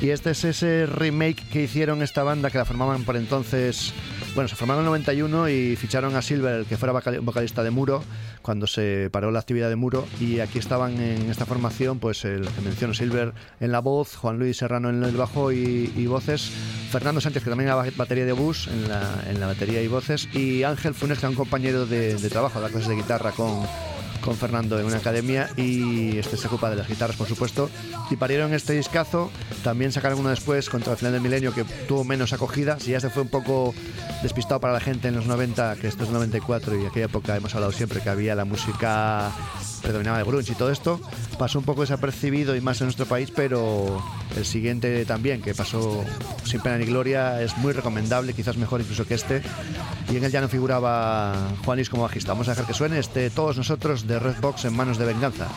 Y 0.00 0.10
este 0.10 0.30
es 0.30 0.44
ese 0.44 0.86
remake 0.86 1.42
que 1.52 1.62
hicieron 1.62 2.02
esta 2.02 2.22
banda 2.22 2.50
que 2.50 2.58
la 2.58 2.64
formaban 2.64 3.04
por 3.04 3.16
entonces. 3.16 3.92
Bueno, 4.34 4.48
se 4.48 4.56
formaron 4.56 4.80
en 4.82 4.86
el 4.86 4.90
91 4.92 5.48
y 5.50 5.76
ficharon 5.76 6.16
a 6.16 6.22
Silver, 6.22 6.54
el 6.60 6.66
que 6.66 6.76
fuera 6.78 6.92
vocal- 6.94 7.20
vocalista 7.20 7.62
de 7.62 7.70
Muro, 7.70 8.02
cuando 8.40 8.66
se 8.66 9.10
paró 9.12 9.30
la 9.30 9.38
actividad 9.40 9.68
de 9.68 9.76
Muro. 9.76 10.06
Y 10.18 10.40
aquí 10.40 10.58
estaban 10.58 10.98
en 11.00 11.30
esta 11.30 11.44
formación, 11.46 11.98
pues 11.98 12.24
el 12.24 12.48
que 12.48 12.60
menciono, 12.62 12.94
Silver 12.94 13.32
en 13.60 13.72
la 13.72 13.80
voz, 13.80 14.16
Juan 14.16 14.38
Luis 14.38 14.56
Serrano 14.56 14.88
en 14.88 15.04
el 15.04 15.14
bajo 15.16 15.52
y, 15.52 15.92
y 15.94 16.06
voces, 16.06 16.50
Fernando 16.90 17.20
Sánchez, 17.20 17.44
que 17.44 17.50
también 17.50 17.68
era 17.68 17.76
ba- 17.76 17.86
batería 17.96 18.24
de 18.24 18.32
bus 18.32 18.68
en 18.68 18.88
la, 18.88 19.22
en 19.28 19.38
la 19.38 19.46
batería 19.48 19.82
y 19.82 19.86
voces, 19.88 20.28
y 20.34 20.62
Ángel 20.62 20.94
Funes, 20.94 21.18
que 21.18 21.26
era 21.26 21.30
un 21.30 21.36
compañero 21.36 21.84
de, 21.86 22.16
de 22.16 22.30
trabajo, 22.30 22.58
da 22.60 22.68
clases 22.70 22.88
de 22.88 22.96
guitarra 22.96 23.32
con, 23.32 23.60
con 24.22 24.36
Fernando 24.36 24.78
en 24.78 24.86
una 24.86 24.96
academia 24.96 25.50
y 25.56 26.18
este 26.18 26.36
se 26.36 26.46
ocupa 26.46 26.70
de 26.70 26.76
las 26.76 26.88
guitarras, 26.88 27.16
por 27.16 27.28
supuesto. 27.28 27.68
Y 28.10 28.16
parieron 28.16 28.54
este 28.54 28.72
discazo. 28.72 29.30
También 29.62 29.92
sacaron 29.92 30.20
uno 30.20 30.30
después 30.30 30.70
contra 30.70 30.92
el 30.92 30.98
final 30.98 31.12
del 31.12 31.22
milenio 31.22 31.52
que 31.52 31.64
tuvo 31.86 32.04
menos 32.04 32.32
acogida. 32.32 32.78
Si 32.80 32.92
ya 32.92 33.00
se 33.00 33.10
fue 33.10 33.22
un 33.22 33.28
poco 33.28 33.74
despistado 34.22 34.60
para 34.60 34.72
la 34.72 34.80
gente 34.80 35.08
en 35.08 35.16
los 35.16 35.26
90, 35.26 35.76
que 35.76 35.88
esto 35.88 36.04
es 36.04 36.10
94 36.10 36.80
y 36.80 36.86
aquella 36.86 37.06
época 37.06 37.36
hemos 37.36 37.54
hablado 37.54 37.72
siempre 37.72 38.00
que 38.00 38.08
había 38.08 38.34
la 38.34 38.44
música 38.44 39.32
predominaba 39.82 40.18
el 40.18 40.24
grunge 40.24 40.52
y 40.52 40.54
todo 40.54 40.70
esto, 40.70 41.00
pasó 41.38 41.58
un 41.58 41.64
poco 41.64 41.82
desapercibido 41.82 42.56
y 42.56 42.60
más 42.60 42.80
en 42.80 42.86
nuestro 42.86 43.06
país, 43.06 43.30
pero 43.34 44.02
el 44.36 44.44
siguiente 44.44 45.04
también, 45.04 45.42
que 45.42 45.54
pasó 45.54 46.04
sin 46.44 46.60
pena 46.60 46.78
ni 46.78 46.86
gloria, 46.86 47.42
es 47.42 47.56
muy 47.58 47.72
recomendable, 47.72 48.32
quizás 48.32 48.56
mejor 48.56 48.80
incluso 48.80 49.06
que 49.06 49.14
este. 49.14 49.42
Y 50.10 50.16
en 50.16 50.24
él 50.24 50.32
ya 50.32 50.40
no 50.40 50.48
figuraba 50.48 51.34
Juan 51.64 51.78
Luis 51.78 51.90
como 51.90 52.02
bajista. 52.02 52.32
Vamos 52.32 52.48
a 52.48 52.52
dejar 52.52 52.66
que 52.66 52.74
suene 52.74 52.98
este 52.98 53.30
Todos 53.30 53.56
nosotros 53.56 54.06
de 54.06 54.18
Redbox 54.18 54.64
en 54.64 54.74
manos 54.74 54.98
de 54.98 55.06
venganza. 55.06 55.48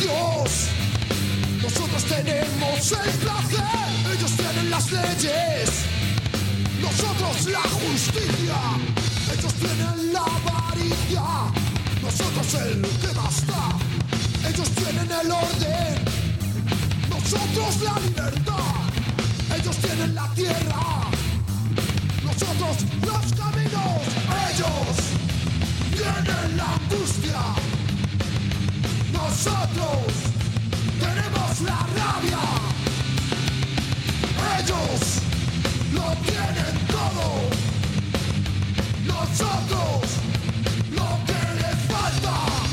Vicios. 0.00 0.68
Nosotros 1.62 2.04
tenemos 2.04 2.92
el 2.92 3.10
placer. 3.18 4.16
Ellos 4.16 4.32
tienen 4.32 4.70
las 4.70 4.92
leyes. 4.92 5.70
Nosotros 6.80 7.46
la 7.46 7.60
justicia. 7.60 8.58
Ellos 9.32 9.54
tienen 9.54 10.12
la 10.12 10.20
avaricia. 10.20 11.22
Nosotros 12.02 12.54
el 12.54 12.82
que 12.82 13.14
basta. 13.14 13.78
Ellos 14.48 14.70
tienen 14.70 15.10
el 15.10 15.30
orden. 15.30 15.94
Nosotros 17.08 17.82
la 17.82 17.98
libertad. 18.00 18.54
Ellos 19.58 19.76
tienen 19.76 20.14
la 20.14 20.28
tierra. 20.34 21.10
Nosotros 22.24 22.76
los 23.02 23.32
caminos. 23.38 24.02
Ellos 24.48 24.96
tienen 25.92 26.56
la 26.56 26.74
angustia. 26.74 27.79
Nosotros 29.30 30.12
tenemos 30.98 31.60
la 31.60 31.78
rabia. 31.96 32.42
Ellos 34.58 35.22
lo 35.94 36.06
tienen 36.26 36.74
todo. 36.88 37.26
Nosotros 39.06 40.10
lo 40.90 41.08
que 41.26 41.40
les 41.60 41.78
falta. 41.86 42.69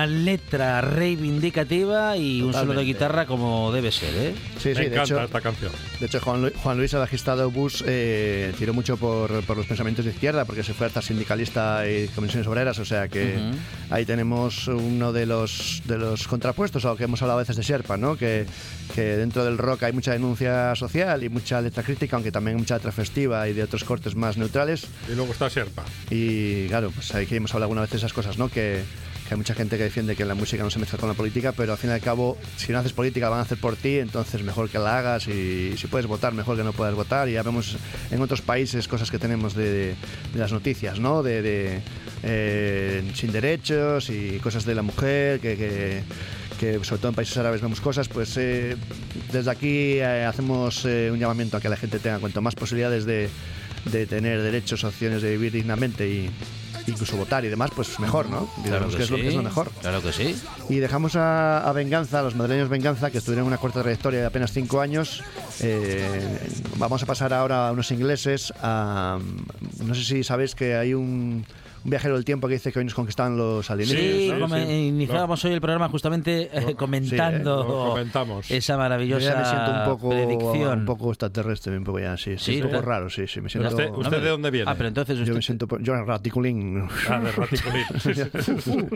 Una 0.00 0.06
letra 0.06 0.80
reivindicativa 0.80 2.16
y 2.16 2.40
un 2.40 2.54
solo 2.54 2.72
de 2.72 2.84
guitarra 2.84 3.26
como 3.26 3.70
debe 3.70 3.92
ser, 3.92 4.14
¿eh? 4.14 4.34
Sí, 4.62 4.74
sí, 4.74 4.80
Me 4.80 4.90
de 4.90 4.96
encanta 4.96 5.02
hecho, 5.14 5.24
esta 5.24 5.40
canción. 5.40 5.72
De 5.98 6.06
hecho, 6.06 6.20
Juan, 6.20 6.42
Lu- 6.42 6.52
Juan 6.62 6.76
Luis, 6.76 6.90
de 6.90 7.42
Obús, 7.42 7.82
eh, 7.86 8.52
tiró 8.58 8.74
mucho 8.74 8.96
por, 8.96 9.42
por 9.44 9.56
los 9.56 9.66
pensamientos 9.66 10.04
de 10.04 10.10
izquierda, 10.10 10.44
porque 10.44 10.62
se 10.62 10.74
fue 10.74 10.86
hasta 10.86 11.00
sindicalista 11.00 11.88
y 11.88 12.08
comisiones 12.08 12.46
obreras, 12.46 12.78
o 12.78 12.84
sea 12.84 13.08
que 13.08 13.36
Ujú. 13.36 13.56
ahí 13.94 14.04
tenemos 14.04 14.68
uno 14.68 15.12
de 15.12 15.24
los, 15.26 15.82
de 15.86 15.96
los 15.98 16.28
contrapuestos 16.28 16.84
a 16.84 16.88
lo 16.88 16.96
que 16.96 17.04
hemos 17.04 17.22
hablado 17.22 17.38
a 17.38 17.42
veces 17.42 17.56
de 17.56 17.62
Sherpa, 17.62 17.96
¿no? 17.96 18.16
que, 18.16 18.44
que 18.94 19.00
dentro 19.16 19.44
del 19.44 19.56
rock 19.56 19.84
hay 19.84 19.92
mucha 19.92 20.12
denuncia 20.12 20.74
social 20.74 21.24
y 21.24 21.28
mucha 21.30 21.60
letra 21.62 21.82
crítica, 21.82 22.16
aunque 22.16 22.30
también 22.32 22.56
mucha 22.58 22.74
letra 22.76 22.92
festiva 22.92 23.48
y 23.48 23.52
de 23.54 23.62
otros 23.62 23.84
cortes 23.84 24.14
más 24.14 24.36
neutrales. 24.36 24.84
Y 25.10 25.14
luego 25.14 25.32
está 25.32 25.48
Sherpa. 25.48 25.84
Y 26.10 26.66
claro, 26.68 26.90
pues 26.90 27.14
ahí 27.14 27.26
que 27.26 27.36
hemos 27.36 27.50
hablado 27.54 27.64
alguna 27.66 27.80
vez 27.82 27.90
de 27.90 27.96
esas 27.96 28.12
cosas, 28.12 28.36
¿no? 28.36 28.48
Que, 28.48 28.82
que 29.28 29.34
hay 29.34 29.36
mucha 29.36 29.54
gente 29.54 29.76
que 29.78 29.84
defiende 29.84 30.16
que 30.16 30.24
la 30.24 30.34
música 30.34 30.62
no 30.64 30.70
se 30.70 30.78
mezcla 30.80 30.98
con 30.98 31.08
la 31.08 31.14
política, 31.14 31.52
pero 31.52 31.72
al 31.72 31.78
fin 31.78 31.90
y 31.90 31.92
al 31.92 32.00
cabo, 32.00 32.36
si 32.56 32.72
no 32.72 32.78
haces 32.80 32.92
política, 32.92 33.28
van 33.28 33.38
a 33.38 33.42
hacer 33.42 33.58
por 33.58 33.76
ti, 33.76 33.98
entonces 33.98 34.42
mejor 34.50 34.68
que 34.68 34.80
la 34.80 34.98
hagas 34.98 35.28
y 35.28 35.76
si 35.76 35.86
puedes 35.86 36.08
votar, 36.08 36.34
mejor 36.34 36.56
que 36.56 36.64
no 36.64 36.72
puedas 36.72 36.94
votar. 36.94 37.28
Y 37.28 37.32
ya 37.34 37.42
vemos 37.44 37.76
en 38.10 38.20
otros 38.20 38.42
países 38.42 38.88
cosas 38.88 39.08
que 39.08 39.18
tenemos 39.18 39.54
de, 39.54 39.94
las 40.34 40.52
noticias, 40.52 40.98
¿no? 40.98 41.22
De, 41.22 41.80
eh, 42.24 43.10
sin 43.14 43.30
derechos 43.30 44.10
y 44.10 44.40
cosas 44.40 44.64
de 44.64 44.74
la 44.74 44.82
mujer, 44.82 45.38
que, 45.38 46.02
sobre 46.82 46.98
todo 46.98 47.08
en 47.10 47.14
países 47.14 47.36
árabes 47.36 47.60
vemos 47.60 47.80
cosas, 47.80 48.08
pues 48.08 48.36
eh, 48.38 48.76
desde 49.32 49.50
aquí 49.50 49.98
eh, 49.98 50.24
hacemos 50.24 50.84
un 50.84 51.18
llamamiento 51.18 51.56
a 51.56 51.60
que 51.60 51.68
la 51.68 51.76
gente 51.76 52.00
tenga 52.00 52.18
cuanto 52.18 52.42
más 52.42 52.56
posibilidades 52.56 53.04
de, 53.04 53.30
de 53.92 54.06
tener 54.06 54.42
derechos, 54.42 54.82
opciones 54.82 55.22
de 55.22 55.30
vivir 55.30 55.52
dignamente 55.52 56.08
y 56.08 56.28
incluso 56.86 57.16
votar 57.16 57.44
y 57.44 57.48
demás, 57.48 57.70
pues 57.74 57.98
mejor, 58.00 58.28
¿no? 58.28 58.48
Digamos 58.64 58.94
que, 58.94 59.02
es, 59.02 59.10
lo, 59.10 59.16
que 59.16 59.28
es 59.28 59.34
lo 59.34 59.42
mejor. 59.42 59.70
Claro 59.80 60.02
que 60.02 60.12
sí. 60.12 60.36
Y 60.68 60.76
dejamos 60.76 61.16
a, 61.16 61.68
a 61.68 61.72
Venganza, 61.72 62.20
a 62.20 62.22
los 62.22 62.34
madrileños 62.34 62.68
Venganza, 62.68 63.10
que 63.10 63.18
estuvieron 63.18 63.46
una 63.46 63.58
corta 63.58 63.82
trayectoria 63.82 64.20
de 64.20 64.26
apenas 64.26 64.52
cinco 64.52 64.80
años. 64.80 65.22
Eh, 65.60 66.38
vamos 66.76 67.02
a 67.02 67.06
pasar 67.06 67.32
ahora 67.32 67.68
a 67.68 67.72
unos 67.72 67.90
ingleses. 67.90 68.52
A, 68.62 69.18
no 69.84 69.94
sé 69.94 70.04
si 70.04 70.24
sabéis 70.24 70.54
que 70.54 70.76
hay 70.76 70.94
un, 70.94 71.44
un 71.84 71.90
viajero 71.90 72.14
del 72.14 72.24
tiempo 72.24 72.46
que 72.48 72.54
dice 72.54 72.72
que 72.72 72.78
hoy 72.78 72.84
nos 72.84 72.94
conquistaban 72.94 73.36
los 73.36 73.70
alienígenas. 73.70 74.50
Sí, 74.50 74.54
¿no? 74.54 74.70
iniciábamos 74.72 75.44
hoy 75.44 75.52
el 75.52 75.60
programa 75.60 75.88
justamente 75.88 76.50
eh, 76.52 76.74
comentando 76.74 77.64
lo 77.64 77.88
comentamos. 77.90 78.50
esa 78.50 78.74
Yo 78.74 78.78
maravillosa 78.78 79.32
ya 79.32 79.38
me 79.38 79.44
siento 79.44 79.70
un 79.72 79.84
poco, 79.84 80.08
predicción. 80.10 80.78
un 80.80 80.84
poco 80.84 81.08
extraterrestre, 81.10 81.76
un 81.76 81.84
poco 81.84 81.98
ya, 82.00 82.16
sí, 82.16 82.36
sí, 82.36 82.44
Sí, 82.44 82.56
un 82.56 82.62
poco 82.62 82.72
¿verdad? 82.74 82.88
raro, 82.88 83.10
sí, 83.10 83.26
sí, 83.26 83.40
me 83.40 83.48
siento... 83.48 83.68
¿Usted, 83.70 83.90
usted 83.92 84.22
de 84.22 84.28
dónde 84.28 84.50
viene? 84.50 84.70
Ah, 84.70 84.74
pero 84.76 84.88
entonces 84.88 85.18
Yo 85.26 85.34
me 85.34 85.42
siento, 85.42 85.66
yo 85.80 85.94
era 85.94 86.04
raticulín. 86.04 86.88
Ah, 87.08 87.20
de 87.20 87.32
Raticulín. 87.32 87.84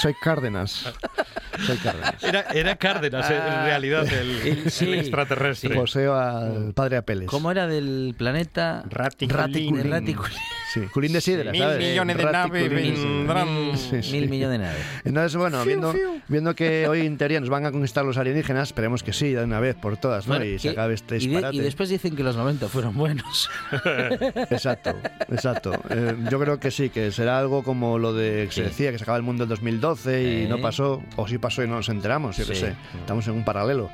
Soy 0.00 0.14
Cárdenas. 0.22 0.92
Soy 1.64 1.76
Cárdenas. 1.78 2.22
Era, 2.24 2.40
era 2.52 2.76
Cárdenas, 2.76 3.30
en 3.30 3.36
realidad, 3.64 4.06
el, 4.12 4.30
el- 4.64 4.70
sí, 4.70 4.86
el 4.86 4.94
extraterrestre. 5.00 5.74
Poseo 5.74 6.14
al 6.14 6.72
padre 6.74 6.96
Apeles. 6.98 7.28
¿Cómo 7.28 7.50
era 7.50 7.66
del 7.66 8.14
planeta? 8.16 8.84
Raticulín. 8.88 9.36
Raticulín. 9.36 9.90
Raticulín. 9.90 10.38
Sí, 10.72 10.80
Culín 10.92 11.12
de 11.12 11.20
Sidra, 11.20 11.52
Mil 11.52 11.62
¿sabes? 11.62 11.78
millones 11.78 12.16
de 12.16 12.24
naves 12.24 12.68
vendrán. 12.70 13.54
Mil, 13.68 13.76
Sí, 13.78 14.02
sí. 14.02 14.12
mil 14.12 14.28
millones 14.28 14.58
de 14.58 14.64
naves. 14.66 14.82
Entonces, 15.04 15.36
bueno, 15.36 15.64
viendo, 15.64 15.94
viendo 16.28 16.54
que 16.54 16.88
hoy 16.88 17.06
en 17.06 17.16
teoría 17.16 17.40
nos 17.40 17.48
van 17.48 17.64
a 17.66 17.72
conquistar 17.72 18.04
los 18.04 18.16
alienígenas, 18.18 18.68
esperemos 18.68 19.02
que 19.02 19.12
sí, 19.12 19.32
de 19.32 19.44
una 19.44 19.60
vez 19.60 19.74
por 19.76 19.96
todas, 19.96 20.26
¿no? 20.26 20.34
Bueno, 20.36 20.44
y 20.44 20.58
se 20.58 20.70
acabe 20.70 20.94
este 20.94 21.16
y, 21.16 21.20
de- 21.20 21.26
disparate. 21.28 21.56
y 21.56 21.60
después 21.60 21.88
dicen 21.88 22.16
que 22.16 22.22
los 22.22 22.36
90 22.36 22.68
fueron 22.68 22.94
buenos. 22.96 23.48
Exacto, 24.50 24.94
exacto. 25.30 25.72
Eh, 25.90 26.16
yo 26.30 26.38
creo 26.40 26.58
que 26.60 26.70
sí, 26.70 26.90
que 26.90 27.10
será 27.12 27.38
algo 27.38 27.62
como 27.62 27.98
lo 27.98 28.12
de 28.12 28.46
que 28.46 28.52
se 28.52 28.60
Sí. 28.62 28.62
decía 28.62 28.92
que 28.92 28.98
se 28.98 29.04
acaba 29.04 29.16
el 29.16 29.22
mundo 29.22 29.44
en 29.44 29.48
2012 29.50 30.22
y 30.22 30.42
Sí. 30.42 30.48
no 30.48 30.60
pasó, 30.60 31.02
o 31.16 31.28
sí 31.28 31.38
pasó 31.38 31.45
y 31.64 31.66
no 31.68 31.76
nos 31.76 31.88
enteramos, 31.88 32.36
yo 32.36 32.46
qué 32.46 32.54
Sí. 32.54 32.60
sé. 32.62 32.76
Estamos 33.00 33.26
en 33.28 33.34
un 33.34 33.44
paralelo. 33.44 33.90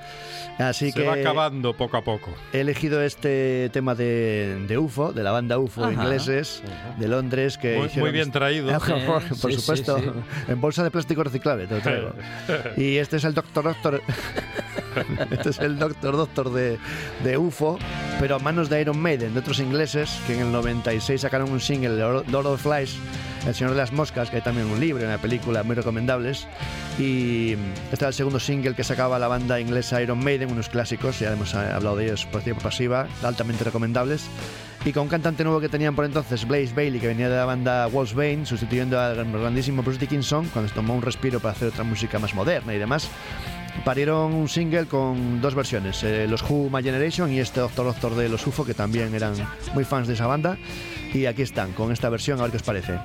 Así 0.59 0.91
Se 0.93 1.01
que 1.01 1.07
va 1.07 1.15
acabando 1.15 1.75
poco 1.77 1.97
a 1.97 2.03
poco. 2.03 2.31
he 2.53 2.61
elegido 2.61 3.03
este 3.03 3.71
tema 3.73 3.95
de, 3.95 4.65
de 4.69 4.77
UFO, 4.79 5.13
de 5.13 5.23
la 5.23 5.31
banda 5.33 5.59
UFO 5.59 5.85
Ajá. 5.85 5.93
ingleses 5.93 6.63
de 6.99 7.09
Londres 7.09 7.57
que 7.59 7.77
Muy, 7.77 7.87
hicieron 7.87 8.09
muy 8.09 8.13
bien 8.13 8.31
traído. 8.31 8.79
por, 9.07 9.23
Sí, 9.23 9.41
por 9.41 9.53
sí, 9.53 9.61
supuesto, 9.61 9.99
sí, 9.99 10.05
en 10.49 10.61
bolsa 10.61 10.83
de 10.85 10.91
plástico 10.91 11.25
reciclable, 11.25 11.67
te 11.67 11.75
lo 11.77 11.81
traigo. 11.81 12.13
Y 12.77 12.97
este 12.97 13.17
es 13.17 13.25
el 13.25 13.35
Doctor 13.35 13.65
Doctor. 13.65 14.03
este 15.31 15.51
es 15.51 15.59
el 15.59 15.79
Doctor 15.79 16.17
Doctor 16.17 16.53
de, 16.53 16.79
de 17.25 17.39
UFO, 17.39 17.79
pero 18.21 18.37
a 18.37 18.39
manos 18.39 18.69
de 18.69 18.81
Iron 18.81 18.99
Maiden, 19.01 19.33
de 19.35 19.41
otros 19.41 19.59
ingleses, 19.61 20.21
que 20.27 20.35
en 20.35 20.41
el 20.47 20.53
96 20.53 21.21
sacaron 21.21 21.51
un 21.51 21.61
single, 21.61 21.97
Lord 21.99 22.29
Lord 22.31 22.47
of 22.47 22.63
Flies, 22.63 22.97
El 23.47 23.55
Señor 23.55 23.73
de 23.73 23.79
las 23.79 23.93
Moscas, 23.93 24.31
que 24.31 24.37
hay 24.37 24.43
también 24.43 24.69
un 24.69 24.79
libro, 24.79 25.05
una 25.05 25.19
película 25.19 25.63
muy 25.63 25.75
recomendables. 25.75 26.47
Y 26.99 27.57
este 27.93 28.05
era 28.05 28.09
el 28.09 28.15
segundo 28.15 28.39
single 28.39 28.75
que 28.75 28.85
sacaba 28.85 29.19
la 29.19 29.29
banda 29.29 29.61
inglesa 29.61 30.01
Iron 30.01 30.23
Maiden, 30.23 30.53
unos 30.53 30.69
clásicos, 30.69 31.19
ya 31.19 31.33
hemos 31.33 31.55
eh, 31.55 31.59
hablado 31.59 31.97
de 31.97 32.07
ellos 32.07 32.27
por 32.27 32.43
por 32.43 32.63
pasiva, 32.63 33.07
altamente 33.23 33.65
recomendables. 33.65 34.29
Y 34.85 34.93
con 34.93 35.05
un 35.05 35.09
cantante 35.09 35.45
nuevo 35.45 35.61
que 35.61 35.69
tenían 35.69 35.95
por 35.95 36.05
entonces, 36.05 36.47
Blaze 36.47 36.73
Bailey, 36.75 37.01
que 37.01 37.07
venía 37.07 37.29
de 37.29 37.37
la 37.37 37.45
banda 37.45 37.87
Walls 37.87 38.15
Bane, 38.15 38.47
sustituyendo 38.47 39.01
al 39.01 39.31
grandísimo 39.31 39.83
Bruce 39.83 40.01
Dickinson, 40.01 40.49
cuando 40.49 40.73
tomó 40.73 40.95
un 40.95 41.03
respiro 41.03 41.39
para 41.39 41.53
hacer 41.53 41.69
otra 41.69 41.85
música 41.85 42.19
más 42.19 42.35
moderna 42.35 42.75
y 42.75 42.79
demás. 42.79 43.09
Parieron 43.85 44.35
un 44.35 44.49
single 44.49 44.87
con 44.87 45.41
dos 45.41 45.55
versiones, 45.55 46.03
eh, 46.05 46.27
los 46.29 46.43
Who 46.43 46.71
My 46.71 46.83
Generation 46.83 47.33
y 47.33 47.41
este 47.41 47.61
Doctor 47.61 47.87
Doctor 47.87 48.15
de 48.15 48.29
los 48.29 48.47
UFO, 48.47 48.65
que 48.65 48.75
también 48.75 49.15
eran 49.15 49.35
muy 49.75 49.85
fans 49.85 50.07
de 50.07 50.15
esa 50.15 50.27
banda. 50.27 50.57
Y 51.13 51.27
aquí 51.27 51.43
están, 51.43 51.73
con 51.73 51.91
esta 51.91 52.09
versión, 52.09 52.39
a 52.39 52.43
ver 52.43 52.53
qué 52.53 52.57
os 52.59 52.63
parece. 52.63 52.99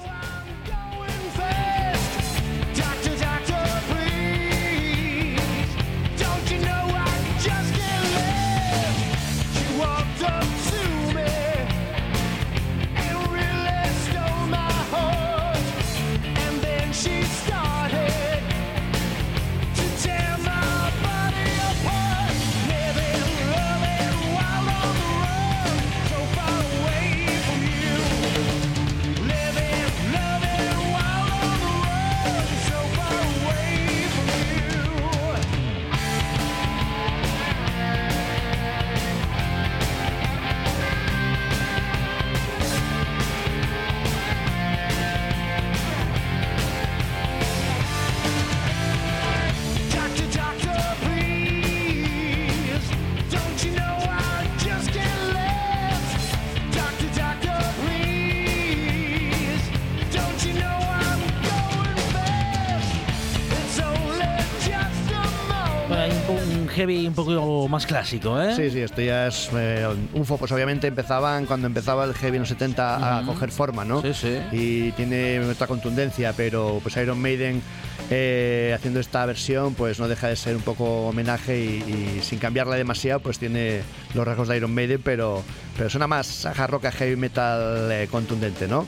Más 67.69 67.85
clásico, 67.85 68.41
¿eh? 68.41 68.55
Sí, 68.55 68.69
sí, 68.71 68.79
esto 68.79 69.01
ya 69.01 69.27
es 69.27 69.49
eh, 69.53 69.87
UFO, 70.13 70.37
pues 70.37 70.51
obviamente 70.51 70.87
empezaban 70.87 71.45
cuando 71.45 71.67
empezaba 71.67 72.05
el 72.05 72.13
heavy 72.13 72.37
en 72.37 72.41
los 72.41 72.49
70 72.49 73.19
a 73.19 73.25
coger 73.25 73.51
forma, 73.51 73.85
¿no? 73.85 74.01
Sí, 74.01 74.13
sí. 74.13 74.37
Y 74.51 74.91
tiene 74.93 75.39
otra 75.39 75.67
contundencia, 75.67 76.33
pero 76.33 76.79
pues 76.81 76.97
Iron 76.97 77.21
Maiden 77.21 77.61
eh, 78.09 78.73
haciendo 78.75 78.99
esta 78.99 79.25
versión 79.25 79.73
pues 79.73 79.99
no 79.99 80.07
deja 80.07 80.27
de 80.29 80.35
ser 80.35 80.55
un 80.55 80.61
poco 80.61 81.07
homenaje 81.07 81.59
y, 81.59 82.17
y 82.17 82.21
sin 82.23 82.39
cambiarla 82.39 82.75
demasiado 82.75 83.19
pues 83.19 83.37
tiene 83.37 83.81
los 84.13 84.25
rasgos 84.25 84.47
de 84.47 84.57
Iron 84.57 84.73
Maiden, 84.73 85.01
pero, 85.03 85.43
pero 85.75 85.89
suena 85.89 86.07
más 86.07 86.45
hard 86.45 86.71
rock 86.71 86.85
a 86.85 86.91
heavy 86.91 87.15
metal 87.15 87.91
eh, 87.91 88.07
contundente, 88.09 88.67
¿no? 88.67 88.87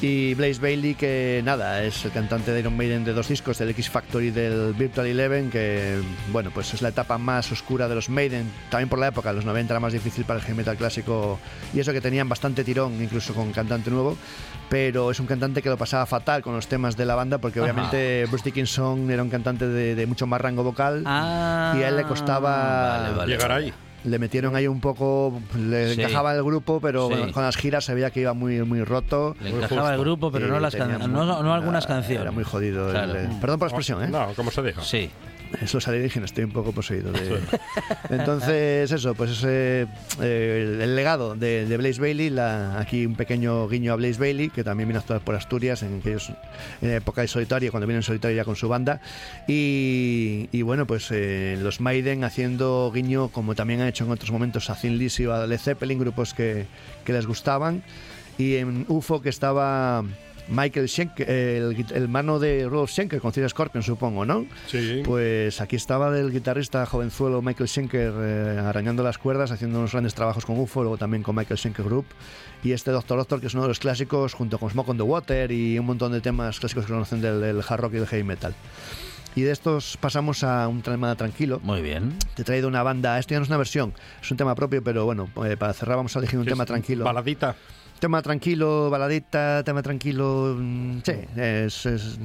Y 0.00 0.34
Blaze 0.34 0.60
Bailey, 0.60 0.94
que 0.94 1.40
nada, 1.46 1.82
es 1.82 2.04
el 2.04 2.10
cantante 2.12 2.50
de 2.52 2.60
Iron 2.60 2.76
Maiden 2.76 3.04
de 3.04 3.14
dos 3.14 3.28
discos, 3.28 3.56
del 3.56 3.70
X 3.70 3.88
Factory 3.88 4.26
y 4.26 4.30
del 4.32 4.74
Virtual 4.74 5.06
Eleven, 5.06 5.50
que 5.50 5.98
bueno, 6.30 6.50
pues 6.52 6.74
es 6.74 6.82
la 6.82 6.90
etapa 6.90 7.16
más 7.16 7.50
oscura 7.52 7.88
de 7.88 7.94
los 7.94 8.10
Maiden, 8.10 8.50
también 8.70 8.90
por 8.90 8.98
la 8.98 9.08
época, 9.08 9.32
los 9.32 9.46
90 9.46 9.72
era 9.72 9.80
más 9.80 9.94
difícil 9.94 10.26
para 10.26 10.40
el 10.40 10.44
heavy 10.44 10.58
metal 10.58 10.76
clásico, 10.76 11.38
y 11.72 11.80
eso 11.80 11.92
que 11.94 12.02
tenían 12.02 12.28
bastante 12.28 12.64
tirón, 12.64 13.02
incluso 13.02 13.32
con 13.32 13.50
cantante 13.52 13.90
nuevo, 13.90 14.18
pero 14.68 15.10
es 15.10 15.20
un 15.20 15.26
cantante 15.26 15.62
que 15.62 15.70
lo 15.70 15.78
pasaba 15.78 16.04
fatal 16.04 16.42
con 16.42 16.54
los 16.54 16.66
temas 16.66 16.98
de 16.98 17.06
la 17.06 17.14
banda, 17.14 17.38
porque 17.38 17.60
Ajá. 17.60 17.70
obviamente 17.70 18.26
Bruce 18.26 18.44
Dickinson 18.44 19.10
era 19.10 19.22
un 19.22 19.30
cantante 19.30 19.66
de, 19.66 19.94
de 19.94 20.06
mucho 20.06 20.26
más 20.26 20.38
rango 20.38 20.64
vocal, 20.64 21.02
Ah, 21.06 21.74
y 21.78 21.82
a 21.82 21.88
él 21.88 21.96
le 21.96 22.02
costaba 22.02 22.98
vale, 22.98 23.16
vale, 23.16 23.32
Llegar 23.32 23.52
ahí. 23.52 23.72
Le 24.04 24.18
metieron 24.18 24.54
ahí 24.54 24.66
un 24.66 24.80
poco, 24.80 25.40
le 25.58 25.94
Sí. 25.94 26.00
encajaba 26.02 26.34
el 26.34 26.42
grupo, 26.44 26.78
pero 26.80 27.08
Sí. 27.08 27.14
bueno, 27.16 27.32
con 27.32 27.42
las 27.42 27.56
giras 27.56 27.84
se 27.84 27.94
veía 27.94 28.10
que 28.10 28.20
iba 28.20 28.34
muy, 28.34 28.62
muy 28.62 28.82
roto. 28.84 29.34
Le 29.42 29.50
encajaba 29.50 29.94
el 29.94 30.00
grupo, 30.00 30.30
pero 30.30 30.46
Y 30.46 30.50
no 30.50 30.60
las 30.60 30.74
can- 30.76 30.92
no- 30.92 31.08
muy- 31.08 31.26
no 31.26 31.54
algunas 31.54 31.84
era- 31.84 31.94
canciones. 31.94 32.22
Era 32.22 32.30
muy 32.30 32.44
jodido. 32.44 32.86
el- 32.86 32.92
Claro. 32.92 33.12
el- 33.18 33.28
perdón 33.40 33.58
por 33.58 33.68
la 33.68 33.70
expresión, 33.70 34.02
¿eh? 34.04 34.08
No, 34.08 34.28
como 34.36 34.50
se 34.50 34.62
diga. 34.62 34.82
Sí. 34.82 35.10
Es 35.62 35.72
los 35.72 35.86
alienígenas, 35.88 36.30
estoy 36.30 36.44
un 36.44 36.50
poco 36.52 36.72
poseído. 36.72 37.12
de- 37.12 37.38
Entonces, 38.10 38.90
eso, 38.90 39.14
pues 39.14 39.30
ese, 39.30 39.86
eh, 40.20 40.78
el, 40.82 40.96
legado 40.96 41.34
de, 41.36 41.66
de 41.66 41.76
Blaze 41.76 42.00
Bailey, 42.00 42.30
la- 42.30 42.78
aquí 42.80 43.06
un 43.06 43.14
pequeño 43.14 43.68
guiño 43.68 43.92
a 43.92 43.96
Blaze 43.96 44.18
Bailey, 44.18 44.50
que 44.50 44.64
también 44.64 44.88
vino 44.88 44.98
a 44.98 45.02
actuar 45.02 45.20
por 45.20 45.34
Asturias 45.34 45.82
en 45.82 45.98
aquellos 46.00 46.30
en 46.82 46.90
época 46.90 47.20
de 47.22 47.28
solitaria, 47.28 47.70
cuando 47.70 47.86
vino 47.86 47.98
en 47.98 48.02
solitario 48.02 48.36
ya 48.36 48.44
con 48.44 48.56
su 48.56 48.68
banda. 48.68 49.00
Y, 49.46 50.48
y 50.52 50.62
bueno, 50.62 50.86
pues 50.86 51.08
eh, 51.10 51.56
los 51.60 51.80
Maiden 51.80 52.24
haciendo 52.24 52.90
guiño, 52.94 53.28
como 53.28 53.54
también 53.54 53.80
han 53.80 53.88
hecho 53.88 54.04
en 54.04 54.10
otros 54.10 54.30
momentos, 54.30 54.70
a 54.70 54.74
Thin 54.74 54.98
Lizzy 54.98 55.26
o 55.26 55.34
a 55.34 55.46
Led 55.46 55.58
Zeppelin, 55.58 55.98
grupos 55.98 56.34
que, 56.34 56.66
que 57.04 57.12
les 57.12 57.26
gustaban. 57.26 57.82
Y 58.36 58.56
en 58.56 58.84
UFO 58.88 59.22
que 59.22 59.28
estaba 59.28 60.02
Michael 60.48 60.88
Schenker, 60.88 61.28
el, 61.28 61.86
el 61.92 62.08
mano 62.08 62.38
de 62.38 62.68
Rudolf 62.68 62.90
Schenker, 62.90 63.20
conocido 63.20 63.48
Scorpion, 63.48 63.82
supongo, 63.82 64.24
¿no? 64.24 64.46
Sí. 64.66 65.02
Pues 65.04 65.60
aquí 65.60 65.76
estaba 65.76 66.16
el 66.18 66.30
guitarrista 66.30 66.84
jovenzuelo 66.86 67.40
Michael 67.42 67.68
Schenker 67.68 68.12
eh, 68.16 68.62
arañando 68.64 69.02
las 69.02 69.18
cuerdas, 69.18 69.50
haciendo 69.50 69.78
unos 69.78 69.92
grandes 69.92 70.14
trabajos 70.14 70.44
con 70.44 70.58
UFO, 70.58 70.82
luego 70.82 70.98
también 70.98 71.22
con 71.22 71.34
Michael 71.34 71.58
Schenker 71.58 71.84
Group. 71.84 72.06
Y 72.62 72.72
este 72.72 72.90
Doctor 72.90 73.18
Doctor, 73.18 73.40
que 73.40 73.46
es 73.46 73.54
uno 73.54 73.62
de 73.62 73.68
los 73.68 73.78
clásicos, 73.78 74.34
junto 74.34 74.58
con 74.58 74.70
Smoke 74.70 74.88
on 74.90 74.96
the 74.96 75.02
Water 75.02 75.50
y 75.50 75.78
un 75.78 75.86
montón 75.86 76.12
de 76.12 76.20
temas 76.20 76.58
clásicos 76.60 76.86
que 76.86 76.92
conocen 76.92 77.20
del, 77.20 77.40
del 77.40 77.60
hard 77.66 77.80
rock 77.80 77.94
y 77.94 77.96
del 77.98 78.06
heavy 78.06 78.24
metal. 78.24 78.54
Y 79.36 79.42
de 79.42 79.50
estos 79.50 79.96
pasamos 79.96 80.44
a 80.44 80.68
un 80.68 80.80
tema 80.82 81.14
tranquilo. 81.16 81.58
Muy 81.62 81.82
bien. 81.82 82.14
Te 82.34 82.42
he 82.42 82.44
traído 82.44 82.68
una 82.68 82.82
banda, 82.82 83.18
esto 83.18 83.32
ya 83.34 83.38
no 83.38 83.42
es 83.42 83.48
una 83.48 83.58
versión, 83.58 83.92
es 84.22 84.30
un 84.30 84.36
tema 84.36 84.54
propio, 84.54 84.82
pero 84.82 85.04
bueno, 85.04 85.28
eh, 85.44 85.56
para 85.56 85.72
cerrar 85.72 85.96
vamos 85.96 86.14
a 86.14 86.20
elegir 86.20 86.38
un 86.38 86.46
tema 86.46 86.64
tranquilo. 86.64 87.04
Baladita. 87.04 87.56
Tema 88.00 88.20
tranquilo, 88.20 88.90
baladita, 88.90 89.62
tema 89.64 89.80
tranquilo, 89.82 90.56
mm, 90.58 90.98
sí, 91.04 91.12
es, 91.36 91.86
es 91.86 92.18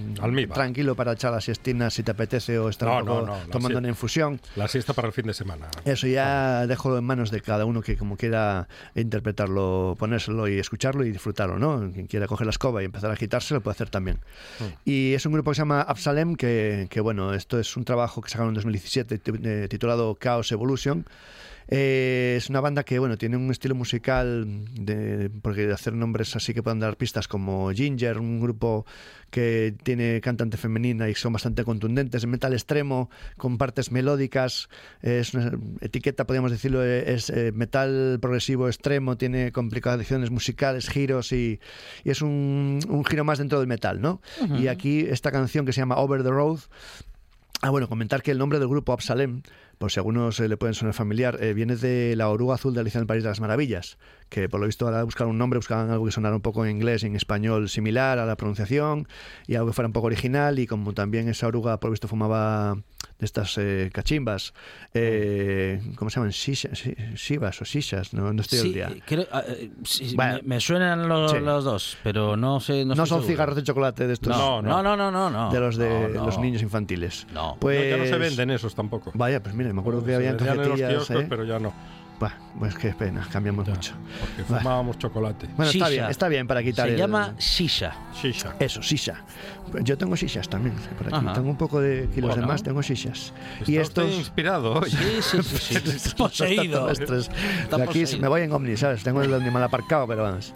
tranquilo 0.54 0.94
para 0.96 1.14
echar 1.14 1.32
las 1.32 1.46
siestinas 1.46 1.94
si 1.94 2.04
te 2.04 2.12
apetece 2.12 2.60
o 2.60 2.68
estar 2.68 2.90
No, 2.90 2.98
un 2.98 3.06
poco 3.06 3.20
no, 3.22 3.26
no, 3.28 3.40
la 3.40 3.46
tomando 3.46 3.78
una 3.80 3.88
infusión. 3.88 4.42
La 4.58 4.68
siesta 4.68 4.94
para 4.94 5.08
el 5.08 5.14
fin 5.14 5.28
de 5.28 5.34
semana. 5.34 5.68
Eso 5.86 6.06
ya 6.08 6.68
dejo 6.68 6.98
en 6.98 7.04
manos 7.06 7.32
de 7.32 7.40
cada 7.40 7.64
uno 7.66 7.82
que 7.82 7.96
como 7.96 8.18
quiera 8.18 8.68
interpretarlo, 8.94 9.96
ponérselo 9.98 10.50
y 10.50 10.60
escucharlo 10.60 11.06
y 11.06 11.12
disfrutarlo, 11.12 11.58
¿no? 11.60 11.90
Quien 11.94 12.08
quiera 12.08 12.28
coger 12.28 12.46
la 12.48 12.52
escoba 12.52 12.82
y 12.82 12.86
empezar 12.86 13.10
a 13.10 13.14
agitarse 13.14 13.54
lo 13.54 13.62
puede 13.62 13.76
hacer 13.76 13.90
también. 13.90 14.20
Y 14.84 15.14
es 15.14 15.26
un 15.26 15.32
grupo 15.34 15.52
que 15.52 15.56
se 15.56 15.62
llama 15.62 15.82
Absalem, 15.82 16.36
que, 16.36 16.88
que, 16.90 17.00
bueno, 17.00 17.34
esto 17.34 17.58
es 17.58 17.78
un 17.78 17.86
trabajo 17.86 18.22
que 18.22 18.30
sacaron 18.30 18.50
en 18.50 18.56
2017 18.56 19.18
ti- 19.20 19.32
eh, 19.44 19.68
titulado 19.70 20.18
Chaos 20.22 20.52
Evolution. 20.52 21.06
Eh, 21.72 22.34
es 22.38 22.50
una 22.50 22.62
banda 22.62 22.84
que 22.84 22.98
bueno 22.98 23.16
tiene 23.18 23.38
un 23.38 23.52
estilo 23.52 23.76
musical 23.76 24.66
de, 24.74 25.30
porque 25.44 25.68
de 25.68 25.74
hacer 25.74 25.94
nombres 25.94 26.36
así 26.36 26.52
que 26.52 26.64
puedan 26.64 26.80
dar 26.80 26.98
pistas 26.98 27.28
como 27.28 27.72
Ginger, 27.72 28.18
un 28.18 28.40
grupo 28.40 28.88
que 29.30 29.76
tiene 29.84 30.20
cantante 30.20 30.58
femenina 30.58 31.10
y 31.10 31.14
son 31.14 31.32
bastante 31.32 31.64
contundentes, 31.64 32.26
metal 32.26 32.54
extremo 32.54 33.12
con 33.38 33.60
partes 33.60 33.92
melódicas, 33.92 34.68
es 35.04 35.36
una 35.36 35.52
etiqueta 35.82 36.26
podríamos 36.26 36.50
decirlo 36.50 36.84
eh, 36.84 37.14
es 37.14 37.30
eh, 37.30 37.52
metal 37.54 38.18
progresivo 38.20 38.68
extremo, 38.68 39.16
tiene 39.18 39.52
complicaciones 39.52 40.32
musicales, 40.32 40.90
giros 40.90 41.32
y, 41.32 41.60
y 42.04 42.10
es 42.10 42.24
un, 42.24 42.80
un 42.90 43.06
giro 43.06 43.24
más 43.24 43.38
dentro 43.38 43.60
del 43.60 43.68
metal, 43.68 44.02
¿no? 44.02 44.22
Y 44.58 44.68
aquí 44.68 45.02
esta 45.02 45.32
canción 45.32 45.68
que 45.68 45.74
se 45.74 45.82
llama 45.82 45.98
Over 45.98 46.24
the 46.24 46.30
Road 46.30 46.62
Ah, 47.62 47.72
bueno, 47.72 47.90
comentar 47.90 48.22
que 48.22 48.32
el 48.32 48.38
nombre 48.38 48.58
del 48.58 48.70
grupo 48.70 48.94
Absalem, 48.94 49.42
por 49.80 49.92
si 49.92 50.00
algunos 50.00 50.40
le 50.40 50.58
pueden 50.58 50.76
sonar 50.76 50.94
familiar, 50.94 51.42
eh, 51.42 51.54
viene 51.54 51.78
de 51.78 52.16
la 52.18 52.30
oruga 52.30 52.56
azul 52.56 52.74
de 52.74 52.82
Alicia 52.82 53.00
en 53.00 53.04
el 53.04 53.08
País 53.08 53.24
de 53.24 53.30
las 53.30 53.40
Maravillas, 53.40 53.98
que 54.30 54.48
por 54.48 54.60
lo 54.60 54.66
visto 54.68 54.86
a 54.86 54.92
la 54.92 54.96
hora 54.96 54.98
de 55.00 55.06
buscar 55.06 55.28
un 55.28 55.38
nombre 55.38 55.58
buscaban 55.58 55.90
algo 55.90 56.06
que 56.06 56.12
sonara 56.12 56.36
un 56.36 56.42
poco 56.42 56.64
en 56.66 56.72
inglés 56.72 57.04
y 57.04 57.08
en 57.08 57.16
español 57.16 57.68
similar 57.70 58.20
a 58.20 58.26
la 58.26 58.36
pronunciación 58.36 59.08
y 59.48 59.56
algo 59.56 59.68
que 59.68 59.74
fuera 59.74 59.88
un 59.88 59.94
poco 59.94 60.08
original 60.08 60.60
y 60.60 60.68
como 60.68 60.94
también 60.94 61.28
esa 61.30 61.48
oruga 61.48 61.80
por 61.80 61.90
lo 61.90 61.92
visto 61.94 62.08
fumaba 62.08 62.78
de 63.18 63.26
estas 63.26 63.58
eh, 63.58 63.90
cachimbas, 63.94 64.54
eh, 64.94 65.82
¿cómo 65.96 66.10
se 66.10 66.16
llaman? 66.16 66.32
Shivas 66.32 67.62
o 67.62 67.66
shishas, 67.66 68.14
no, 68.14 68.32
no 68.34 68.42
estoy 68.42 68.60
al 68.60 68.66
Sí, 68.66 68.74
día. 68.74 68.90
creo- 69.06 69.28
eh, 69.48 69.72
sí, 69.84 70.14
Bueno. 70.16 70.36
me, 70.44 70.56
me 70.56 70.60
suenan 70.62 71.08
los, 71.08 71.32
Sí. 71.32 71.40
los 71.40 71.64
dos, 71.64 71.98
pero 72.04 72.38
no 72.38 72.60
sé. 72.60 72.86
No, 72.86 72.90
No, 72.96 73.06
son 73.06 73.08
seguro. 73.20 73.28
cigarros 73.28 73.56
de 73.56 73.64
chocolate 73.64 74.08
de 74.08 74.14
estos. 74.14 74.30
No, 74.38 74.62
no, 74.62 74.82
no, 74.84 74.96
no, 74.96 75.12
no, 75.12 75.30
no. 75.30 75.52
De 75.52 75.60
los 75.60 75.76
de 75.78 75.90
No, 75.90 76.20
no. 76.20 76.26
los 76.28 76.38
niños 76.40 76.62
infantiles. 76.62 77.28
No. 77.34 77.58
Pues, 77.60 77.80
No, 77.92 77.98
ya 77.98 78.04
no 78.04 78.06
se 78.10 78.18
venden 78.18 78.50
esos 78.52 78.74
tampoco. 78.76 79.12
Vaya, 79.16 79.42
pues 79.44 79.54
mira, 79.56 79.74
me 79.74 79.82
acuerdo 79.82 80.04
que 80.04 80.16
habían 80.16 80.38
vendían 80.38 80.60
en 80.62 80.70
los 80.70 80.78
kioscos, 80.80 81.10
¿eh? 81.24 81.26
pero 81.30 81.44
ya 81.44 81.60
no. 81.60 81.74
Buah, 82.20 82.34
pues 82.60 82.76
qué 82.76 82.90
pena, 82.92 83.26
cambiamos 83.32 83.66
Ya, 83.66 83.74
mucho. 83.74 83.94
Porque 84.20 84.44
Buah. 84.44 84.60
fumábamos 84.60 84.98
chocolate. 84.98 85.48
Bueno, 85.56 85.72
está 85.72 85.88
bien, 85.90 86.06
está 86.06 86.28
bien 86.28 86.48
para 86.48 86.62
quitar 86.62 86.88
Se 86.88 86.94
el- 86.94 87.00
llama 87.00 87.34
Shisha. 87.38 87.96
Shisha. 88.22 88.56
Eso, 88.60 88.82
shisha. 88.82 89.24
Yo 89.84 89.98
tengo 89.98 90.16
shishas 90.16 90.50
también, 90.50 90.76
por 90.98 91.08
aquí. 91.08 91.26
Ajá. 91.26 91.34
Tengo 91.34 91.50
un 91.50 91.58
poco 91.58 91.80
de 91.82 92.08
kilos 92.14 92.30
Bueno. 92.32 92.42
de 92.44 92.48
más, 92.48 92.64
tengo 92.64 92.82
shishas. 92.82 93.34
Está 93.60 93.72
Y 93.72 93.78
estos... 93.78 94.12
inspirado 94.14 94.74
hoy. 94.80 94.90
Sí, 94.90 94.98
sí, 95.22 95.44
sí. 95.44 95.76
sí. 95.98 96.10
Poseído. 96.18 96.88
De 96.90 96.94
aquí 97.84 97.86
poseído. 98.02 98.22
me 98.22 98.28
voy 98.28 98.42
en 98.42 98.52
Omni, 98.52 98.76
¿sabes? 98.78 99.04
Tengo 99.04 99.22
el 99.22 99.34
animal 99.34 99.64
aparcado, 99.64 100.08
pero 100.08 100.24
vamos. 100.24 100.54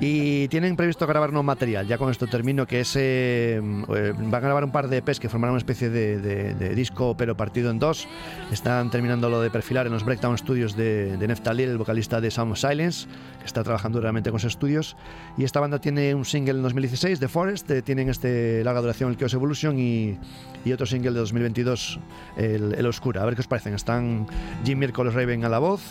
Y 0.00 0.48
tienen 0.48 0.76
previsto 0.76 1.06
grabar 1.06 1.30
nuevo 1.30 1.42
material. 1.42 1.86
Ya 1.86 1.98
con 1.98 2.10
esto 2.10 2.26
termino, 2.26 2.66
que 2.66 2.80
es... 2.80 2.94
eh, 2.96 3.60
eh, 3.60 4.12
van 4.16 4.34
a 4.34 4.40
grabar 4.40 4.64
un 4.64 4.70
par 4.72 4.88
de 4.88 4.98
EPs 4.98 5.18
que 5.20 5.28
formarán 5.28 5.52
una 5.52 5.58
especie 5.58 5.90
de, 5.90 6.18
de- 6.18 6.54
de 6.54 6.74
disco, 6.74 7.16
pero 7.16 7.36
partido 7.36 7.70
en 7.70 7.78
dos. 7.78 8.06
Están 8.52 8.90
terminando 8.90 9.28
lo 9.30 9.40
de 9.40 9.50
perfilar 9.50 9.86
en 9.86 9.92
los 9.92 10.04
Breakdown 10.04 10.36
Studios 10.38 10.76
de, 10.76 11.16
de 11.16 11.28
Neftalil, 11.28 11.68
el 11.70 11.78
vocalista 11.78 12.20
de 12.20 12.30
Sound 12.30 12.52
of 12.52 12.58
Silence, 12.58 13.06
que 13.40 13.46
está 13.46 13.62
trabajando 13.62 14.00
realmente 14.00 14.30
con 14.30 14.40
sus 14.40 14.52
estudios. 14.52 14.96
Y 15.38 15.44
esta 15.44 15.60
banda 15.60 15.78
tiene 15.80 16.14
un 16.14 16.24
single 16.24 16.54
en 16.56 16.62
2016, 16.62 17.20
The 17.20 17.28
Forest, 17.28 17.70
eh, 17.70 17.82
tienen 17.82 18.08
este 18.10 18.49
larga 18.64 18.80
duración, 18.80 19.10
el 19.10 19.16
Chaos 19.16 19.34
Evolution, 19.34 19.78
y, 19.78 20.18
y 20.64 20.72
otro 20.72 20.86
single 20.86 21.12
de 21.12 21.20
2022, 21.20 21.98
el, 22.36 22.74
el 22.74 22.86
Oscura. 22.86 23.22
A 23.22 23.24
ver 23.24 23.34
qué 23.34 23.40
os 23.40 23.46
parecen. 23.46 23.74
Están 23.74 24.26
Jim 24.64 24.78
Miércoles 24.78 25.14
Raven 25.14 25.44
a 25.44 25.48
la 25.48 25.58
voz, 25.58 25.82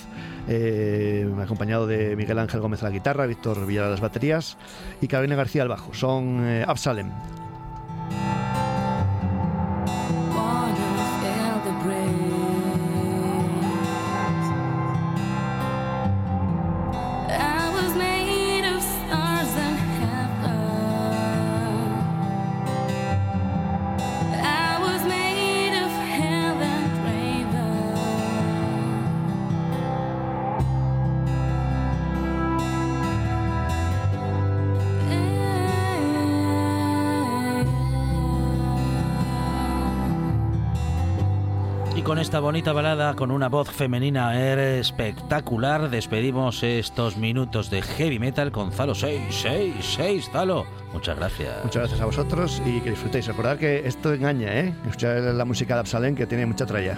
eh, 0.48 1.30
acompañado 1.42 1.88
de 1.88 2.16
Miguel 2.16 2.40
Ángel 2.40 2.60
Gómez 2.60 2.82
a 2.84 2.86
la 2.86 2.92
guitarra, 2.92 3.26
Víctor 3.26 3.66
Villar 3.66 3.86
a 3.86 3.90
las 3.90 4.02
baterías 4.02 4.58
y 5.02 5.08
Carolina 5.08 5.36
García 5.36 5.64
al 5.64 5.70
bajo. 5.70 5.94
Son 5.94 6.46
eh, 6.46 6.64
Absalem. 6.68 7.10
Bonita 42.60 42.74
balada, 42.74 43.16
con 43.16 43.32
una 43.32 43.48
voz 43.48 43.70
femenina 43.70 44.38
espectacular, 44.78 45.90
despedimos 45.90 46.62
estos 46.62 47.16
minutos 47.16 47.70
de 47.70 47.82
heavy 47.82 48.20
metal 48.20 48.52
con 48.52 48.74
Zalo 48.74 48.94
666. 48.96 50.30
Zalo, 50.30 50.66
muchas 50.92 51.16
gracias. 51.16 51.64
Muchas 51.64 51.84
gracias 51.84 52.02
a 52.02 52.06
vosotros 52.06 52.62
y 52.66 52.82
que 52.82 52.90
disfrutéis. 52.90 53.28
Recordad 53.28 53.58
que 53.58 53.88
esto 53.88 54.14
engaña, 54.14 54.60
¿eh? 54.60 54.74
Escuchar 54.84 55.22
la 55.22 55.46
música 55.46 55.76
de 55.76 55.80
Absalem 55.80 56.16
que 56.16 56.26
tiene 56.26 56.46
mucha 56.46 56.66
tralla. 56.66 56.98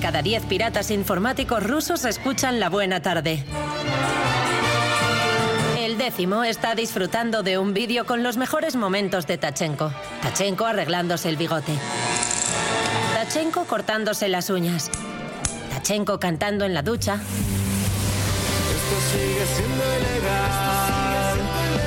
Cada 0.00 0.22
diez 0.22 0.44
piratas 0.44 0.90
informáticos 0.90 1.62
rusos 1.62 2.04
escuchan 2.04 2.60
La 2.60 2.68
Buena 2.68 3.02
Tarde. 3.02 3.44
El 5.78 5.98
décimo 5.98 6.44
está 6.44 6.74
disfrutando 6.74 7.42
de 7.42 7.58
un 7.58 7.74
vídeo 7.74 8.06
con 8.06 8.22
los 8.22 8.36
mejores 8.36 8.76
momentos 8.76 9.26
de 9.26 9.38
Tachenko. 9.38 9.92
Tachenko 10.22 10.66
arreglándose 10.66 11.28
el 11.28 11.36
bigote. 11.36 11.72
Tachenko 13.14 13.64
cortándose 13.64 14.28
las 14.28 14.50
uñas. 14.50 14.90
Tachenko 15.72 16.20
cantando 16.20 16.64
en 16.64 16.74
la 16.74 16.82
ducha. 16.82 17.14
Esto 17.14 18.96
sigue 19.12 19.46
siendo 19.56 19.84
ilegal, 19.98 21.38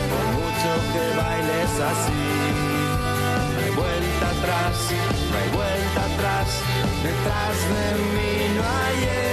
por 0.09 0.25
mucho 0.37 0.69
que 0.93 1.03
bailes 1.17 1.73
así. 1.91 2.21
No 3.53 3.59
hay 3.63 3.71
vuelta 3.71 4.25
atrás, 4.29 4.75
no 5.31 5.37
hay 5.37 5.49
vuelta 5.49 5.99
atrás, 6.13 6.47
detrás 7.03 7.57
de 7.69 7.95
mí 8.13 8.55
no 8.55 8.63
hay 8.63 9.30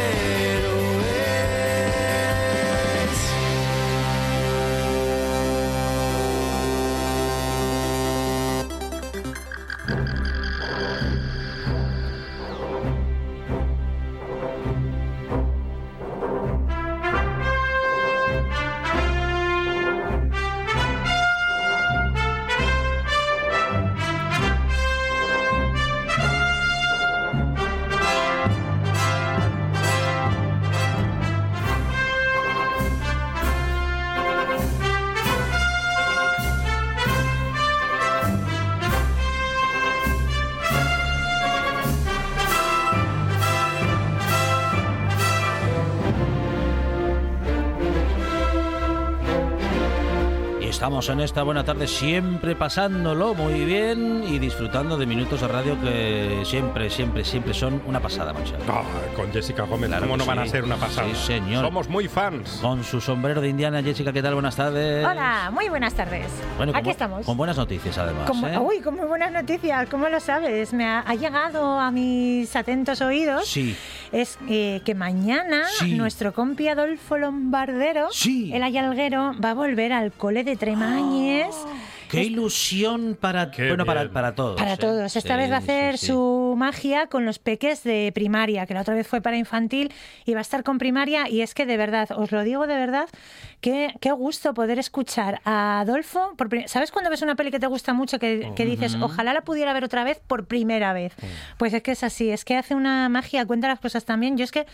estamos 50.98 51.16
en 51.20 51.24
esta 51.24 51.42
buena 51.44 51.64
tarde 51.64 51.86
siempre 51.86 52.56
pasándolo 52.56 53.32
muy 53.32 53.64
bien 53.64 54.24
y 54.26 54.40
disfrutando 54.40 54.96
de 54.96 55.06
minutos 55.06 55.40
de 55.40 55.46
radio 55.46 55.80
que 55.80 56.42
siempre, 56.44 56.90
siempre, 56.90 57.24
siempre 57.24 57.54
son 57.54 57.80
una 57.86 58.00
pasada, 58.00 58.32
Moncho. 58.32 58.56
Ah, 58.68 58.82
con 59.14 59.30
Jessica 59.32 59.62
Gómez, 59.62 59.90
Claro 59.90 60.06
¿cómo 60.06 60.16
no 60.16 60.26
van 60.26 60.40
a 60.40 60.46
ser 60.46 60.64
una 60.64 60.74
pasada? 60.74 61.06
Sí, 61.08 61.14
señor. 61.14 61.64
Somos 61.64 61.88
muy 61.88 62.08
fans. 62.08 62.58
Con 62.60 62.82
su 62.82 63.00
sombrero 63.00 63.40
de 63.40 63.48
Indiana, 63.48 63.80
Jessica, 63.80 64.12
¿qué 64.12 64.22
tal? 64.22 64.34
Buenas 64.34 64.56
tardes. 64.56 65.06
Hola, 65.06 65.50
muy 65.52 65.68
buenas 65.68 65.94
tardes. 65.94 66.26
Bueno, 66.56 66.72
con 66.72 66.80
Aquí 66.80 66.88
bu- 66.88 66.92
estamos. 66.92 67.24
Con 67.26 67.36
buenas 67.36 67.56
noticias, 67.56 67.96
además. 67.96 68.28
Con 68.28 68.44
¿eh? 68.44 68.58
Uy, 68.58 68.80
con 68.80 68.96
muy 68.96 69.06
buenas 69.06 69.30
noticias, 69.30 69.88
¿cómo 69.88 70.08
lo 70.08 70.18
sabes? 70.18 70.72
Me 70.72 70.84
ha, 70.84 71.00
ha 71.06 71.14
llegado 71.14 71.78
a 71.78 71.92
mis 71.92 72.56
atentos 72.56 73.00
oídos. 73.02 73.46
Sí. 73.46 73.76
Es 74.12 74.38
eh, 74.48 74.80
que 74.84 74.94
mañana 74.94 75.64
Sí. 75.78 75.94
nuestro 75.94 76.32
compi 76.32 76.68
Adolfo 76.68 77.18
Lombardero, 77.18 78.08
el 78.26 78.62
ayalguero, 78.62 79.34
va 79.42 79.50
a 79.50 79.54
volver 79.54 79.92
al 79.92 80.12
cole 80.12 80.44
de 80.44 80.56
Tremañes. 80.56 81.54
Qué 82.08 82.22
ilusión 82.24 83.16
para, 83.20 83.50
bueno, 83.56 83.84
para, 83.84 84.10
para 84.10 84.34
todos. 84.34 84.56
Para 84.60 84.74
¿eh? 84.74 84.76
todos. 84.78 85.14
Esta 85.16 85.34
Sí, 85.34 85.38
vez 85.40 85.50
va 85.50 85.56
a 85.56 85.58
hacer 85.58 85.98
sí, 85.98 86.06
sí. 86.06 86.12
su 86.12 86.54
magia 86.56 87.06
con 87.06 87.24
los 87.24 87.38
peques 87.38 87.82
de 87.84 88.10
primaria, 88.14 88.66
que 88.66 88.74
la 88.74 88.80
otra 88.80 88.94
vez 88.94 89.06
fue 89.06 89.20
para 89.20 89.36
infantil 89.36 89.92
y 90.24 90.32
va 90.32 90.38
a 90.38 90.42
estar 90.42 90.62
con 90.64 90.78
primaria. 90.78 91.28
Y 91.28 91.42
es 91.42 91.54
que 91.54 91.66
de 91.66 91.76
verdad, 91.76 92.08
os 92.16 92.32
lo 92.32 92.42
digo 92.44 92.66
de 92.66 92.76
verdad, 92.76 93.08
que 93.60 93.94
qué 94.00 94.12
gusto 94.12 94.54
poder 94.54 94.78
escuchar 94.78 95.40
a 95.44 95.80
Adolfo. 95.80 96.34
Por 96.36 96.48
¿Sabes 96.68 96.90
cuando 96.92 97.10
ves 97.10 97.22
una 97.22 97.34
peli 97.34 97.50
que 97.50 97.60
te 97.60 97.66
gusta 97.66 97.92
mucho 97.92 98.18
que, 98.18 98.52
que 98.56 98.64
dices, 98.64 98.96
ojalá 99.00 99.32
la 99.32 99.42
pudiera 99.42 99.72
ver 99.72 99.84
otra 99.84 100.04
vez 100.04 100.20
por 100.26 100.46
primera 100.46 100.92
vez? 100.92 101.14
Pues 101.58 101.74
es 101.74 101.82
que 101.82 101.92
es 101.92 102.02
así, 102.04 102.30
es 102.30 102.44
que 102.44 102.56
hace 102.56 102.74
una 102.74 103.08
magia, 103.08 103.46
cuenta 103.46 103.68
las 103.68 103.80
cosas 103.80 104.04
también. 104.04 104.36
Yo 104.36 104.44
es 104.44 104.52
que. 104.52 104.66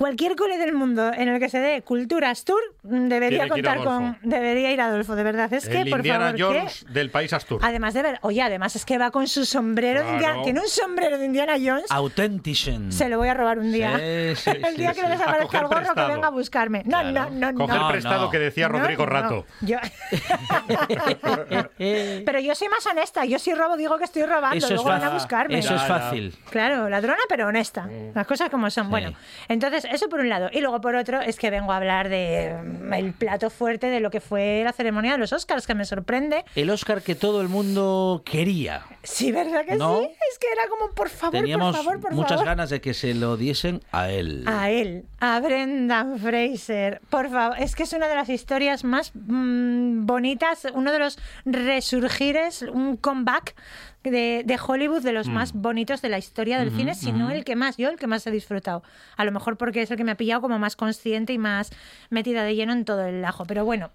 Cualquier 0.00 0.34
cole 0.34 0.56
del 0.56 0.72
mundo 0.72 1.12
en 1.12 1.28
el 1.28 1.38
que 1.38 1.50
se 1.50 1.58
dé 1.58 1.82
Culturas 1.82 2.46
Tour 2.46 2.58
mm, 2.84 3.08
debería 3.08 3.42
que 3.42 3.48
contar 3.50 3.76
con. 3.84 3.88
Adolfo. 4.04 4.18
Debería 4.22 4.72
ir 4.72 4.80
Adolfo, 4.80 5.14
de 5.14 5.22
verdad. 5.22 5.52
Es 5.52 5.68
que, 5.68 5.82
el 5.82 5.90
por 5.90 5.98
Indiana 5.98 6.32
favor, 6.32 6.36
¿qué? 6.36 6.42
Jones 6.60 6.86
del 6.88 7.10
país 7.10 7.30
Astur. 7.34 7.60
Además 7.62 7.92
de 7.92 8.00
ver, 8.00 8.18
oye, 8.22 8.40
además 8.40 8.74
es 8.76 8.86
que 8.86 8.96
va 8.96 9.10
con 9.10 9.28
su 9.28 9.44
sombrero 9.44 9.98
de 10.00 10.04
Claro. 10.06 10.16
Indiana, 10.16 10.42
tiene 10.42 10.60
un 10.60 10.68
sombrero 10.68 11.18
de 11.18 11.26
Indiana 11.26 11.52
Jones. 11.62 11.84
Authentication. 11.90 12.90
Se 12.90 13.10
lo 13.10 13.18
voy 13.18 13.28
a 13.28 13.34
robar 13.34 13.58
un 13.58 13.72
día. 13.72 13.98
Sí, 13.98 14.36
sí, 14.36 14.50
el 14.66 14.76
día 14.78 14.94
sí, 14.94 15.00
que 15.02 15.06
le 15.06 15.12
desaparezca 15.16 15.58
el 15.58 15.64
gorro 15.66 15.76
prestado. 15.80 16.06
que 16.08 16.14
venga 16.14 16.28
a 16.28 16.30
buscarme. 16.30 16.82
No, 16.86 17.02
no, 17.02 17.28
no, 17.28 17.52
no. 17.52 17.66
Coger 17.66 17.80
prestado 17.90 18.30
que 18.30 18.38
decía 18.38 18.70
No, 18.70 18.78
Rodrigo 18.78 19.04
no. 19.04 19.10
Rato. 19.12 19.46
Yo- 19.60 19.76
Pero 21.78 22.40
yo 22.40 22.54
soy 22.54 22.68
más 22.68 22.86
honesta. 22.86 23.26
Yo 23.26 23.38
si 23.38 23.52
robo 23.54 23.76
digo 23.76 23.98
que 23.98 24.04
estoy 24.04 24.22
robando. 24.24 24.56
Eso 24.56 24.68
es 24.68 24.72
luego 24.72 24.88
van 24.88 25.04
a 25.04 25.10
buscarme. 25.10 25.58
Eso 25.58 25.74
es 25.74 25.82
fácil. 25.82 26.34
Claro, 26.50 26.88
ladrona 26.88 27.20
pero 27.28 27.48
honesta. 27.48 27.86
Las 28.14 28.26
cosas 28.26 28.48
como 28.48 28.70
son. 28.70 28.88
Bueno, 28.90 29.12
entonces 29.48 29.84
eso 29.90 30.08
por 30.08 30.20
un 30.20 30.28
lado. 30.28 30.48
Y 30.52 30.60
luego 30.60 30.80
por 30.80 30.94
otro 30.94 31.20
es 31.20 31.36
que 31.36 31.50
vengo 31.50 31.72
a 31.72 31.76
hablar 31.76 32.08
de 32.08 32.56
mm, 32.62 32.92
el 32.94 33.12
plato 33.12 33.50
fuerte 33.50 33.88
de 33.88 34.00
lo 34.00 34.10
que 34.10 34.20
fue 34.20 34.62
la 34.64 34.72
ceremonia 34.72 35.12
de 35.12 35.18
los 35.18 35.32
Oscars, 35.32 35.66
que 35.66 35.74
me 35.74 35.84
sorprende. 35.84 36.44
El 36.54 36.70
Oscar 36.70 37.02
que 37.02 37.14
todo 37.14 37.40
el 37.40 37.48
mundo 37.48 38.22
quería. 38.24 38.82
Sí, 39.02 39.32
¿verdad 39.32 39.64
que 39.64 39.76
¿No? 39.76 40.00
sí? 40.00 40.08
Es 40.30 40.38
que 40.38 40.46
era 40.52 40.68
como, 40.68 40.92
por 40.92 41.08
favor, 41.08 41.40
Teníamos 41.40 41.74
por 41.74 41.84
favor, 41.84 42.00
por 42.00 42.12
muchas 42.14 42.32
favor. 42.32 42.44
ganas 42.46 42.68
de 42.70 42.80
que 42.82 42.92
se 42.92 43.14
lo 43.14 43.36
diesen 43.38 43.80
a 43.92 44.10
él. 44.10 44.44
A 44.46 44.70
él, 44.70 45.04
a 45.20 45.40
Brendan 45.40 46.18
Fraser. 46.18 47.00
Por 47.08 47.30
favor, 47.30 47.56
es 47.58 47.74
que 47.74 47.84
es 47.84 47.92
una 47.94 48.08
de 48.08 48.14
las 48.14 48.28
historias 48.28 48.84
más 48.84 49.12
mm, 49.14 50.04
bonitas, 50.04 50.66
uno 50.74 50.92
de 50.92 50.98
los 50.98 51.18
resurgires, 51.46 52.62
un 52.62 52.96
comeback 52.96 53.54
de, 54.02 54.42
de 54.46 54.58
Hollywood 54.66 55.02
de 55.02 55.12
los 55.12 55.28
Mm. 55.28 55.32
más 55.32 55.52
bonitos 55.52 56.00
de 56.00 56.08
la 56.08 56.16
historia 56.16 56.58
del 56.58 56.70
cine, 56.74 56.94
si 56.94 57.12
no 57.12 57.26
ujú. 57.26 57.34
el 57.34 57.44
que 57.44 57.54
más, 57.54 57.76
yo 57.76 57.90
el 57.90 57.96
que 57.96 58.06
más 58.06 58.26
he 58.26 58.30
disfrutado. 58.30 58.82
A 59.18 59.24
lo 59.26 59.32
mejor 59.32 59.58
porque 59.58 59.82
es 59.82 59.90
el 59.90 59.98
que 59.98 60.04
me 60.04 60.12
ha 60.12 60.14
pillado 60.16 60.40
como 60.40 60.58
más 60.58 60.74
consciente 60.74 61.34
y 61.34 61.38
más 61.38 61.70
metida 62.08 62.42
de 62.44 62.54
lleno 62.54 62.72
en 62.72 62.86
todo 62.86 63.04
el 63.04 63.22
ajo. 63.26 63.44
Pero 63.44 63.66
bueno, 63.66 63.90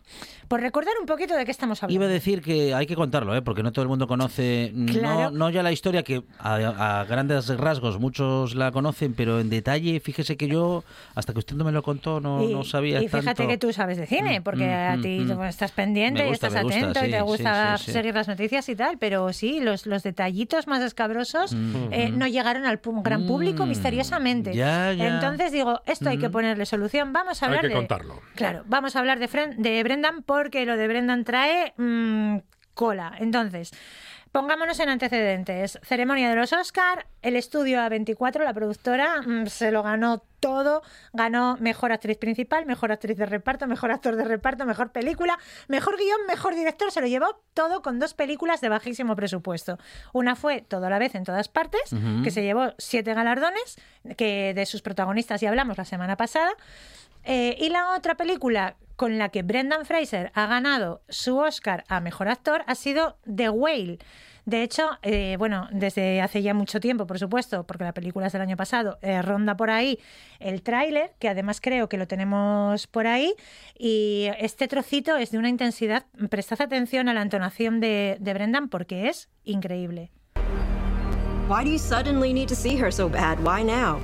por 0.48 0.62
recordar 0.62 0.94
un 1.00 1.08
poquito 1.08 1.36
de 1.36 1.44
qué 1.46 1.50
estamos 1.52 1.82
hablando. 1.82 1.96
Iba 2.04 2.06
a 2.06 2.14
decir 2.14 2.44
que 2.44 2.76
hay 2.76 2.86
que 2.86 2.96
contarlo, 2.96 3.36
¿eh? 3.36 3.42
porque 3.42 3.64
no 3.64 3.72
todo 3.72 3.82
el 3.82 3.90
mundo 3.90 4.08
conoce, 4.08 4.72
mm, 4.76 4.86
Claro. 5.00 5.32
no, 5.32 5.38
no 5.38 5.50
ya 5.50 5.64
la 5.64 5.72
historia, 5.72 6.04
que 6.04 6.24
a, 6.40 7.00
a 7.02 7.06
grandes 7.06 7.48
rasgos 7.58 8.00
muchos 8.00 8.56
la 8.56 8.72
conocen, 8.72 9.14
pero 9.14 9.40
en 9.40 9.50
detalle, 9.50 10.00
fíjese 10.00 10.38
que 10.38 10.48
yo, 10.48 10.84
hasta 11.16 11.34
que 11.34 11.40
usted 11.40 11.56
no 11.56 11.64
me 11.64 11.72
lo 11.72 11.84
contó, 11.84 12.20
no, 12.20 12.44
y, 12.44 12.54
no 12.54 12.64
sabía 12.64 13.02
y 13.02 13.08
fíjate 13.08 13.26
tanto. 13.36 13.48
que 13.48 13.58
tú 13.58 13.74
sabes 13.74 13.98
de 13.98 14.06
cine, 14.08 14.42
porque 14.42 14.66
mm, 14.68 15.00
a 15.00 15.02
ti 15.02 15.20
mm, 15.22 15.28
tú 15.32 15.44
estás 15.44 15.72
pendiente 15.72 16.28
y 16.28 16.32
estás 16.32 16.54
gusta, 16.54 16.78
atento 16.78 17.06
y 17.06 17.12
te 17.12 17.22
gusta 17.22 17.78
sí, 17.78 17.86
sí. 17.86 17.92
seguir 17.92 18.14
las 18.16 18.28
noticias 18.28 18.68
y 18.70 18.76
tal, 18.76 18.98
pero 18.98 19.32
sí, 19.34 19.60
los, 19.60 19.86
los 19.86 20.04
detallitos 20.04 20.68
más 20.68 20.82
escabrosos 20.82 21.54
Mm. 21.56 21.88
eh, 21.92 22.10
no 22.12 22.28
llegaron 22.28 22.66
al 22.66 22.80
gran 23.04 23.26
público 23.28 23.66
Mm, 23.66 23.70
misteriosamente. 23.70 24.54
ya, 24.54 24.92
ya. 24.94 25.08
Entonces 25.16 25.52
digo, 25.52 25.82
esto 25.86 26.10
hay 26.10 26.18
que 26.18 26.30
Mm. 26.30 26.32
ponerle 26.32 26.66
solución. 26.66 27.14
Vamos 27.14 27.42
a 27.42 27.46
Hay 27.46 27.50
hablar 27.50 27.62
que 27.62 27.68
de... 27.70 27.74
contarlo. 27.76 28.22
Claro, 28.36 28.64
vamos 28.68 28.96
a 28.96 29.00
hablar 29.00 29.20
de, 29.20 29.28
Fren- 29.30 29.56
de 29.58 29.84
Brendan 29.84 30.24
porque 30.24 30.66
lo 30.66 30.78
de 30.78 30.88
Brendan 30.88 31.24
trae 31.24 31.74
mm, 31.78 32.38
cola. 32.74 33.14
Entonces, 33.20 33.72
pongámonos 34.36 34.78
en 34.82 34.90
antecedentes. 34.90 35.80
Ceremonia 35.82 36.30
de 36.30 36.36
los 36.36 36.52
Oscar, 36.52 37.08
el 37.22 37.38
estudio 37.38 37.80
A24, 37.80 38.44
la 38.44 38.54
productora, 38.54 39.22
mm, 39.22 39.46
se 39.46 39.72
lo 39.72 39.82
ganó 39.82 40.24
todo. 40.42 40.82
Ganó 41.14 41.56
mejor 41.62 41.94
actriz 41.94 42.18
principal, 42.18 42.66
mejor 42.66 42.92
actriz 42.92 43.16
de 43.16 43.26
reparto, 43.26 43.66
mejor 43.66 43.92
actor 43.92 44.18
de 44.18 44.26
reparto, 44.26 44.66
mejor 44.66 44.92
película, 44.92 45.40
mejor 45.70 45.98
guion, 45.98 46.20
mejor 46.28 46.54
director. 46.54 46.92
Se 46.92 47.00
lo 47.00 47.08
llevó 47.08 47.28
todo 47.54 47.82
con 47.82 47.98
dos 47.98 48.14
películas 48.14 48.60
de 48.60 48.68
bajísimo 48.68 49.16
presupuesto. 49.16 49.78
Una 50.12 50.36
fue 50.36 50.60
Todo 50.60 50.88
a 50.88 50.90
la 50.90 51.00
vez 51.00 51.16
en 51.16 51.24
todas 51.24 51.48
partes, 51.48 51.96
que 52.22 52.30
se 52.30 52.44
llevó 52.44 52.74
siete 52.78 53.14
galardones, 53.14 53.78
que 54.18 54.54
de 54.54 54.66
sus 54.66 54.82
protagonistas 54.82 55.40
ya 55.40 55.48
hablamos 55.48 55.78
la 55.78 55.86
semana 55.86 56.18
pasada. 56.18 56.52
Eh, 57.24 57.56
y 57.58 57.70
la 57.70 57.96
otra 57.96 58.16
película 58.16 58.76
con 58.96 59.18
la 59.18 59.30
que 59.30 59.44
Brendan 59.44 59.86
Fraser 59.86 60.32
ha 60.34 60.48
ganado 60.48 61.02
su 61.10 61.38
Oscar 61.38 61.84
a 61.88 62.00
Mejor 62.00 62.28
Actor 62.28 62.64
ha 62.68 62.76
sido 62.76 63.18
The 63.34 63.50
Whale. 63.50 64.00
De 64.46 64.62
hecho, 64.62 64.92
eh, 65.02 65.38
bueno, 65.40 65.68
desde 65.72 66.22
hace 66.22 66.44
ya 66.44 66.54
mucho 66.54 66.80
tiempo, 66.80 67.08
por 67.08 67.18
supuesto, 67.18 67.66
porque 67.66 67.84
la 67.84 67.94
película 67.94 68.28
es 68.28 68.34
del 68.34 68.44
año 68.44 68.56
pasado, 68.56 69.00
eh, 69.02 69.22
ronda 69.24 69.58
por 69.58 69.72
ahí 69.72 70.00
el 70.40 70.62
tráiler, 70.62 71.14
que 71.18 71.30
además 71.30 71.60
creo 71.60 71.90
que 71.90 71.98
lo 71.98 72.08
tenemos 72.08 72.86
por 72.86 73.08
ahí, 73.08 73.34
y 73.76 74.30
este 74.38 74.68
trocito 74.68 75.18
es 75.18 75.32
de 75.32 75.40
una 75.40 75.50
intensidad, 75.50 76.06
prestad 76.30 76.62
atención 76.62 77.10
a 77.10 77.14
la 77.14 77.24
entonación 77.24 77.80
de, 77.80 78.18
de 78.20 78.34
Brendan 78.36 78.70
porque 78.70 79.10
es 79.10 79.30
increíble. 79.44 80.12
Why 81.48 81.64
do 81.64 81.72
you 81.72 81.80
suddenly 81.80 82.32
need 82.32 82.48
to 82.50 82.56
see 82.56 82.76
her 82.76 82.92
so 82.92 83.10
bad? 83.10 83.40
Why 83.40 83.64
now? 83.64 84.00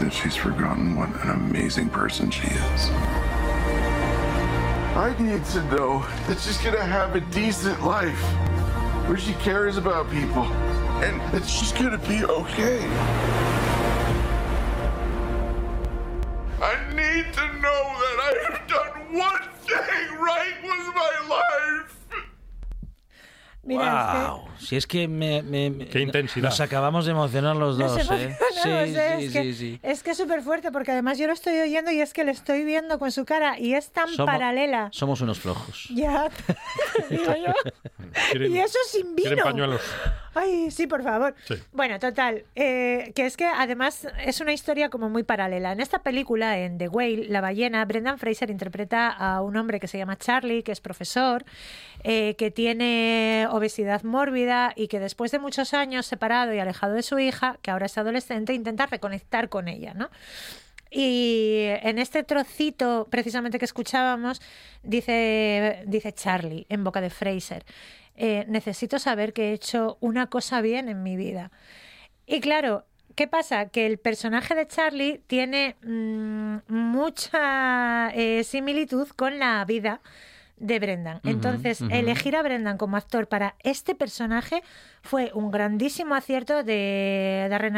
That 0.00 0.12
she's 0.12 0.34
forgotten 0.34 0.96
what 0.96 1.08
an 1.24 1.30
amazing 1.30 1.88
person 1.90 2.30
she 2.30 2.46
is. 2.48 2.90
I 4.96 5.14
need 5.18 5.44
to 5.46 5.62
know 5.64 6.04
that 6.26 6.40
she's 6.40 6.56
gonna 6.58 6.82
have 6.82 7.14
a 7.14 7.20
decent 7.20 7.82
life. 7.84 8.20
where 9.06 9.18
she 9.18 9.32
cares 9.34 9.76
about 9.76 10.08
people 10.10 10.44
and 11.02 11.20
that 11.32 11.44
she's 11.44 11.72
gonna 11.72 11.98
be 11.98 12.24
okay. 12.24 12.78
I 16.62 16.76
need 16.94 17.32
to 17.32 17.46
know 17.60 17.82
that 18.02 18.18
I 18.22 18.32
have 18.50 18.68
done 18.68 19.18
one 19.18 19.42
thing 19.66 20.18
right 20.20 20.54
with 20.62 20.94
my 20.94 21.12
life. 21.28 22.06
Mira, 23.62 24.30
wow. 24.32 24.48
Si 24.58 24.74
es 24.76 24.86
que 24.86 25.06
me, 25.06 25.42
me- 25.42 25.68
me- 25.70 25.86
Qué 25.86 26.00
intensidad. 26.00 26.48
Nos 26.48 26.60
acabamos 26.60 27.04
de 27.04 27.10
emocionar 27.12 27.54
los 27.56 27.76
Nos 27.78 27.92
dos, 27.94 28.10
¿eh? 28.18 28.34
Sí, 28.54 28.62
sí, 28.62 28.68
es 28.70 29.32
que, 29.32 29.42
sí, 29.42 29.54
sí. 29.54 29.80
Es 29.82 30.02
que 30.02 30.10
es 30.12 30.16
súper 30.16 30.42
fuerte 30.42 30.72
porque 30.72 30.92
además 30.92 31.18
yo 31.18 31.26
lo 31.26 31.34
estoy 31.34 31.58
oyendo 31.58 31.90
y 31.90 32.00
es 32.00 32.14
que 32.14 32.24
le 32.24 32.30
estoy 32.32 32.64
viendo 32.64 32.98
con 32.98 33.12
su 33.12 33.24
cara 33.26 33.58
y 33.58 33.74
es 33.74 33.90
tan 33.90 34.08
Somos- 34.08 34.26
paralela. 34.32 34.88
Somos 34.92 35.20
unos 35.20 35.38
flojos. 35.40 35.88
Ya, 35.94 36.30
digo 37.10 37.34
yo. 37.36 37.52
Quieren- 38.32 38.50
y 38.52 38.58
eso 38.60 38.78
sin 38.90 39.14
vino. 39.14 39.28
quieren 39.28 39.44
pañuelos. 39.44 39.82
Ay, 40.34 40.70
sí, 40.70 40.86
por 40.86 41.02
favor. 41.02 41.34
Sí. 41.46 41.54
Bueno, 41.72 41.98
total, 41.98 42.44
eh, 42.54 43.12
que 43.16 43.26
es 43.26 43.36
que 43.36 43.46
además 43.46 44.06
es 44.24 44.40
una 44.40 44.52
historia 44.52 44.88
como 44.88 45.10
muy 45.10 45.24
paralela. 45.24 45.72
En 45.72 45.80
esta 45.80 46.02
película, 46.02 46.58
en 46.58 46.78
The 46.78 46.88
Whale, 46.88 47.26
La 47.28 47.40
ballena, 47.40 47.84
Brendan 47.84 48.18
Fraser 48.18 48.50
interpreta 48.50 49.08
a 49.08 49.42
un 49.42 49.56
hombre 49.56 49.80
que 49.80 49.88
se 49.88 49.98
llama 49.98 50.16
Charlie, 50.16 50.62
que 50.62 50.70
es 50.70 50.80
profesor, 50.80 51.44
eh, 52.04 52.36
que 52.38 52.52
tiene 52.52 53.48
obesidad 53.50 54.04
mórbida 54.04 54.72
y 54.76 54.86
que 54.86 55.00
después 55.00 55.32
de 55.32 55.40
muchos 55.40 55.74
años 55.74 56.06
separado 56.06 56.54
y 56.54 56.60
alejado 56.60 56.94
de 56.94 57.02
su 57.02 57.18
hija, 57.18 57.58
que 57.60 57.72
ahora 57.72 57.86
es 57.86 57.98
adolescente, 57.98 58.54
intenta 58.54 58.86
reconectar 58.86 59.48
con 59.48 59.66
ella, 59.66 59.94
¿no? 59.94 60.10
Y 60.90 61.66
en 61.82 62.00
este 62.00 62.24
trocito, 62.24 63.06
precisamente 63.10 63.60
que 63.60 63.64
escuchábamos, 63.64 64.42
dice, 64.82 65.84
dice 65.86 66.12
Charlie 66.12 66.66
en 66.68 66.82
boca 66.82 67.00
de 67.00 67.10
Fraser, 67.10 67.64
eh, 68.22 68.44
necesito 68.48 68.98
saber 68.98 69.32
que 69.32 69.48
he 69.48 69.52
hecho 69.54 69.96
una 70.00 70.26
cosa 70.26 70.60
bien 70.60 70.90
en 70.90 71.02
mi 71.02 71.16
vida. 71.16 71.50
Y 72.26 72.40
claro, 72.40 72.84
¿qué 73.14 73.26
pasa? 73.26 73.70
Que 73.70 73.86
el 73.86 73.96
personaje 73.96 74.54
de 74.54 74.66
Charlie 74.66 75.22
tiene 75.26 75.76
mm, 75.82 76.58
mucha 76.68 78.10
eh, 78.10 78.44
similitud 78.44 79.08
con 79.16 79.38
la 79.38 79.64
vida 79.64 80.02
de 80.58 80.78
Brendan. 80.78 81.22
Entonces, 81.24 81.80
elegir 81.90 82.36
a 82.36 82.42
Brendan 82.42 82.76
como 82.76 82.98
actor 82.98 83.26
para 83.26 83.54
este 83.60 83.94
personaje 83.94 84.62
fue 85.02 85.30
un 85.34 85.50
grandísimo 85.50 86.14
acierto 86.14 86.62
de 86.62 87.46
Darren 87.50 87.76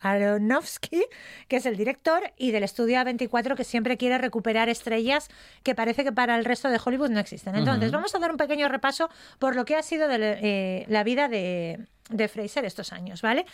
Aronofsky, 0.00 1.02
que 1.48 1.56
es 1.56 1.66
el 1.66 1.76
director, 1.76 2.22
y 2.36 2.50
del 2.50 2.62
estudio 2.62 2.98
A24, 3.00 3.54
que 3.56 3.64
siempre 3.64 3.96
quiere 3.96 4.18
recuperar 4.18 4.68
estrellas 4.68 5.28
que 5.62 5.74
parece 5.74 6.04
que 6.04 6.12
para 6.12 6.36
el 6.36 6.44
resto 6.44 6.68
de 6.68 6.78
Hollywood 6.84 7.10
no 7.10 7.20
existen. 7.20 7.54
Entonces, 7.56 7.90
vamos 7.92 8.14
a 8.14 8.18
dar 8.18 8.30
un 8.30 8.36
pequeño 8.36 8.68
repaso 8.68 9.08
por 9.38 9.56
lo 9.56 9.64
que 9.64 9.76
ha 9.76 9.82
sido 9.82 10.08
de 10.08 10.18
la- 10.18 10.32
eh, 10.40 10.84
la 10.88 11.04
vida 11.04 11.28
de, 11.28 11.86
de 12.10 12.28
Fraser 12.28 12.64
estos 12.64 12.92
años, 12.92 13.22
¿vale? 13.22 13.46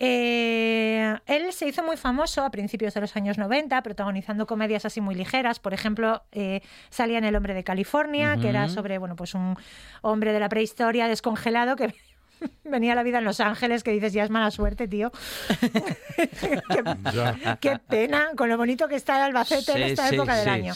Eh, 0.00 1.16
él 1.26 1.52
se 1.52 1.66
hizo 1.68 1.82
muy 1.82 1.96
famoso 1.96 2.42
a 2.44 2.50
principios 2.50 2.94
de 2.94 3.00
los 3.00 3.14
años 3.16 3.36
90, 3.36 3.82
protagonizando 3.82 4.46
comedias 4.46 4.84
así 4.84 5.00
muy 5.00 5.14
ligeras. 5.14 5.58
Por 5.60 5.74
ejemplo, 5.74 6.22
eh, 6.32 6.60
salía 6.90 7.18
en 7.18 7.24
El 7.24 7.36
hombre 7.36 7.52
de 7.54 7.64
California, 7.64 8.36
que 8.40 8.48
era 8.48 8.68
sobre, 8.68 8.98
bueno, 8.98 9.16
pues 9.16 9.34
un 9.34 9.56
hombre 10.02 10.32
de 10.32 10.40
la 10.40 10.48
prehistoria 10.48 11.08
descongelado 11.08 11.76
que 11.76 11.92
venía 12.64 12.94
la 12.94 13.02
vida 13.02 13.18
en 13.18 13.24
Los 13.24 13.40
Ángeles, 13.40 13.82
que 13.82 13.90
dices, 13.92 14.12
ya 14.12 14.24
es 14.24 14.30
mala 14.30 14.50
suerte, 14.50 14.88
tío. 14.88 15.12
Qué 17.60 17.78
pena, 17.88 18.28
con 18.36 18.48
lo 18.48 18.56
bonito 18.56 18.88
que 18.88 18.96
está 18.96 19.24
Albacete 19.24 19.72
en 19.72 19.82
esta 19.82 20.08
sí, 20.08 20.14
época 20.14 20.36
del 20.36 20.48
año. 20.48 20.74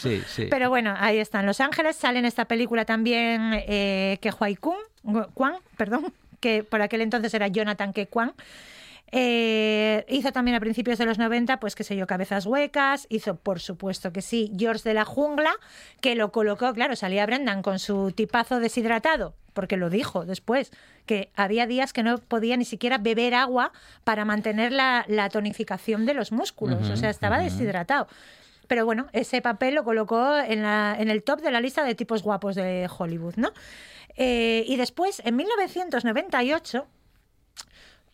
Pero 0.49 0.69
bueno, 0.69 0.93
ahí 0.97 1.17
están 1.17 1.45
Los 1.45 1.59
Ángeles. 1.59 1.95
Sale 1.95 2.19
en 2.19 2.25
esta 2.25 2.45
película 2.45 2.85
también 2.85 3.51
eh, 3.67 4.17
que 4.21 4.31
Huay 4.31 4.55
Kwan, 4.55 5.55
perdón, 5.77 6.13
que 6.39 6.63
por 6.63 6.81
aquel 6.81 7.01
entonces 7.01 7.33
era 7.33 7.47
Jonathan 7.47 7.93
Ke 7.93 8.07
Kwan. 8.07 8.33
Eh, 9.15 10.05
hizo 10.09 10.31
también 10.31 10.55
a 10.55 10.59
principios 10.59 10.97
de 10.97 11.05
los 11.05 11.19
90, 11.19 11.59
pues 11.59 11.75
qué 11.75 11.83
sé 11.83 11.95
yo, 11.95 12.07
Cabezas 12.07 12.47
Huecas. 12.47 13.05
Hizo, 13.09 13.35
por 13.35 13.59
supuesto 13.59 14.11
que 14.11 14.23
sí, 14.23 14.51
George 14.57 14.81
de 14.89 14.95
la 14.95 15.05
Jungla, 15.05 15.51
que 16.01 16.15
lo 16.15 16.31
colocó, 16.31 16.73
claro, 16.73 16.95
salía 16.95 17.23
Brendan 17.27 17.61
con 17.61 17.77
su 17.77 18.11
tipazo 18.11 18.59
deshidratado, 18.59 19.35
porque 19.53 19.77
lo 19.77 19.91
dijo 19.91 20.25
después, 20.25 20.71
que 21.05 21.31
había 21.35 21.67
días 21.67 21.93
que 21.93 22.01
no 22.01 22.17
podía 22.17 22.57
ni 22.57 22.65
siquiera 22.65 22.97
beber 22.97 23.35
agua 23.35 23.71
para 24.03 24.25
mantener 24.25 24.71
la, 24.71 25.05
la 25.07 25.29
tonificación 25.29 26.07
de 26.07 26.15
los 26.15 26.31
músculos. 26.31 26.89
O 26.89 26.97
sea, 26.97 27.11
estaba 27.11 27.37
deshidratado. 27.39 28.07
Pero 28.67 28.85
bueno, 28.85 29.07
ese 29.13 29.41
papel 29.43 29.75
lo 29.75 29.83
colocó 29.83 30.37
en, 30.39 30.63
la- 30.63 30.95
en 30.97 31.09
el 31.11 31.21
top 31.21 31.41
de 31.41 31.51
la 31.51 31.61
lista 31.61 31.83
de 31.83 31.93
tipos 31.93 32.23
guapos 32.23 32.55
de 32.55 32.89
Hollywood, 32.97 33.35
¿no? 33.35 33.51
Eh, 34.15 34.63
y 34.67 34.75
después, 34.77 35.21
en 35.23 35.35
1998, 35.35 36.87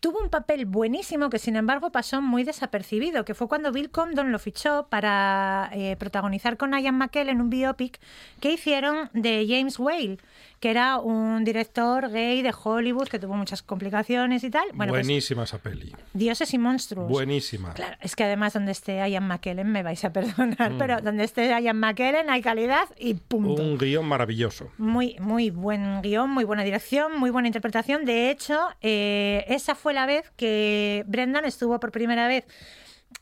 tuvo 0.00 0.18
un 0.20 0.30
papel 0.30 0.64
buenísimo 0.66 1.28
que 1.30 1.38
sin 1.38 1.56
embargo 1.56 1.92
pasó 1.92 2.22
muy 2.22 2.42
desapercibido, 2.42 3.24
que 3.24 3.34
fue 3.34 3.48
cuando 3.48 3.70
Bill 3.70 3.90
Condon 3.90 4.32
lo 4.32 4.38
fichó 4.38 4.86
para 4.88 5.70
eh, 5.72 5.96
protagonizar 5.98 6.56
con 6.56 6.72
Ian 6.72 6.96
McKellen 6.96 7.40
un 7.40 7.50
biopic 7.50 8.00
que 8.40 8.50
hicieron 8.52 9.10
de 9.12 9.46
James 9.48 9.78
Whale, 9.78 10.18
que 10.58 10.70
era 10.70 10.98
un 10.98 11.44
director 11.44 12.10
gay 12.10 12.42
de 12.42 12.52
Hollywood 12.64 13.08
que 13.08 13.18
tuvo 13.18 13.34
muchas 13.34 13.62
complicaciones 13.62 14.42
y 14.44 14.50
tal. 14.50 14.64
Bueno, 14.74 14.92
pues, 14.92 15.06
Buenísima 15.06 15.44
esa 15.44 15.58
peli. 15.58 15.94
Dioses 16.12 16.52
y 16.54 16.58
monstruos. 16.58 17.08
Buenísima. 17.08 17.72
Claro, 17.74 17.96
es 18.00 18.16
que 18.16 18.24
además 18.24 18.52
donde 18.54 18.72
esté 18.72 18.96
Ian 19.10 19.26
McKellen 19.26 19.70
me 19.70 19.82
vais 19.82 20.02
a 20.04 20.12
perdonar, 20.12 20.72
Mm. 20.72 20.78
pero 20.78 21.00
donde 21.00 21.24
esté 21.24 21.48
Ian 21.60 21.78
McKellen 21.78 22.28
hay 22.30 22.40
calidad 22.42 22.88
y 22.98 23.14
punto. 23.14 23.60
Un 23.62 23.76
guion 23.78 24.06
maravilloso. 24.06 24.70
Muy, 24.78 25.16
muy 25.20 25.50
buen 25.50 26.00
guion, 26.02 26.30
muy 26.30 26.44
buena 26.44 26.62
dirección, 26.64 27.18
muy 27.18 27.30
buena 27.30 27.48
interpretación. 27.48 28.04
De 28.04 28.30
hecho, 28.30 28.58
eh, 28.82 29.44
esa 29.48 29.74
fue 29.74 29.89
la 29.92 30.06
vez 30.06 30.30
que 30.36 31.04
Brendan 31.06 31.44
estuvo 31.44 31.78
por 31.80 31.92
primera 31.92 32.26
vez 32.28 32.44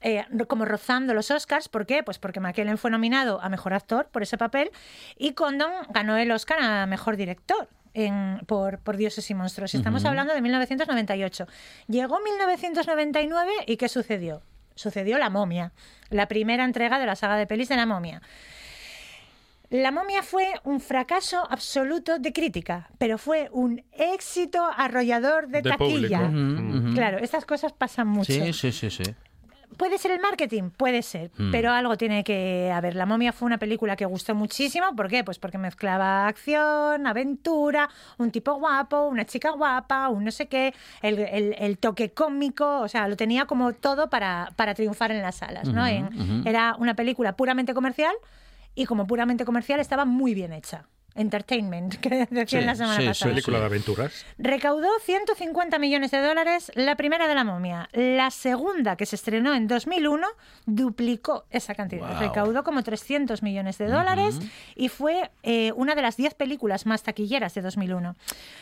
eh, 0.03 0.25
como 0.47 0.65
rozando 0.65 1.15
los 1.15 1.31
Oscars. 1.31 1.69
¿Por 1.69 1.87
qué? 1.87 2.03
Pues 2.03 2.19
porque 2.19 2.41
McKellen 2.41 2.79
fue 2.79 2.91
nominado 2.91 3.41
a 3.43 3.49
Mejor 3.49 3.73
Actor 3.75 4.09
por 4.13 4.23
ese 4.23 4.37
papel 4.39 4.71
y 5.17 5.33
Condon 5.33 5.73
ganó 5.91 6.17
el 6.17 6.31
Oscar 6.31 6.59
a 6.61 6.87
Mejor 6.87 7.17
Director. 7.17 7.69
en- 7.95 8.41
por, 8.47 8.79
por 8.81 8.97
Dioses 8.97 9.29
y 9.31 9.35
Monstruos. 9.35 9.75
Estamos 9.75 10.05
hablando 10.05 10.33
de 10.35 10.41
1998. 10.43 11.47
Llegó 11.89 12.21
1999 12.21 13.51
y 13.67 13.77
¿qué 13.77 13.89
sucedió? 13.89 14.43
Sucedió 14.77 15.19
La 15.19 15.31
momia, 15.31 15.73
la 16.11 16.29
primera 16.29 16.65
entrega 16.65 17.01
de 17.01 17.07
la 17.07 17.17
saga 17.17 17.37
de 17.37 17.47
pelis 17.49 17.69
de 17.69 17.77
La 17.77 17.87
momia. 17.87 18.23
La 19.71 19.91
momia 19.91 20.23
fue 20.23 20.47
un 20.65 20.81
fracaso 20.81 21.47
absoluto 21.51 22.19
de 22.19 22.33
crítica, 22.33 22.89
pero 22.97 23.19
fue 23.19 23.49
un 23.53 23.83
éxito 23.93 24.65
arrollador 24.77 25.49
de, 25.49 25.61
De 25.61 25.71
taquilla. 25.71 26.23
ujú. 26.23 26.95
Claro, 26.95 27.19
estas 27.19 27.45
cosas 27.45 27.73
pasan 27.75 28.09
mucho. 28.09 28.33
Sí, 28.33 28.53
sí, 28.55 28.73
sí, 28.73 28.91
sí. 28.91 29.03
¿Puede 29.77 29.99
ser 29.99 30.13
el 30.13 30.21
marketing? 30.21 30.71
Puede 30.71 31.03
ser, 31.03 31.31
Mm. 31.37 31.51
pero 31.53 31.71
algo 31.71 31.97
tiene 31.99 32.25
que 32.25 32.73
haber. 32.75 32.97
La 32.97 33.05
momia 33.05 33.33
fue 33.35 33.45
una 33.47 33.59
película 33.59 33.95
que 33.95 34.07
gustó 34.07 34.35
muchísimo. 34.35 34.87
¿Por 34.97 35.09
qué? 35.09 35.23
Pues 35.23 35.39
porque 35.39 35.59
mezclaba 35.59 36.27
acción, 36.27 37.07
aventura, 37.07 37.91
un 38.17 38.31
tipo 38.31 38.55
guapo, 38.55 39.03
una 39.07 39.27
chica 39.27 39.51
guapa, 39.51 40.09
un 40.09 40.25
no 40.25 40.31
sé 40.31 40.47
qué, 40.49 40.75
el, 41.03 41.19
el- 41.19 41.55
el 41.59 41.77
toque 41.79 42.11
cómico, 42.11 42.81
o 42.81 42.89
sea, 42.89 43.07
lo 43.07 43.17
tenía 43.17 43.45
como 43.45 43.75
todo 43.75 44.09
para, 44.09 44.51
para 44.57 44.75
triunfar 44.75 45.13
en 45.13 45.21
las 45.23 45.37
salas. 45.37 45.69
¿no? 45.69 45.87
En-. 45.87 46.43
Era 46.47 46.75
una 46.79 46.95
película 46.95 47.37
puramente 47.37 47.75
comercial 47.75 48.15
y 48.75 48.87
como 48.87 49.07
puramente 49.07 49.45
comercial 49.45 49.81
estaba 49.81 50.05
muy 50.05 50.35
bien 50.35 50.53
hecha. 50.53 50.87
Entertainment, 51.19 51.95
que 52.01 52.27
decían 52.31 52.67
la 52.67 52.77
semana 52.77 53.05
pasada. 53.05 53.33
Película 53.33 53.59
de 53.59 53.67
aventuras. 53.67 54.25
Recaudó 54.39 54.89
150 55.03 55.79
millones 55.79 56.13
de 56.13 56.23
dólares 56.23 56.71
la 56.75 56.97
primera 56.97 57.27
de 57.27 57.35
la 57.35 57.45
momia. 57.45 57.89
La 57.93 58.31
segunda, 58.31 58.97
que 58.97 59.05
se 59.05 59.17
estrenó 59.17 59.53
en 59.55 59.67
2001, 59.67 60.27
duplicó 60.67 61.45
esa 61.51 61.75
cantidad. 61.75 62.09
Wow. 62.09 62.21
Recaudó 62.21 62.63
como 62.63 62.83
300 62.83 63.43
millones 63.43 63.79
de 63.79 63.89
dólares 63.89 64.39
y 64.77 64.89
fue 64.89 65.31
eh, 65.43 65.73
una 65.75 65.97
de 65.97 66.03
las 66.03 66.17
10 66.17 66.35
películas 66.35 66.87
más 66.87 67.03
taquilleras 67.03 67.53
de 67.55 67.63
2001. 67.63 68.15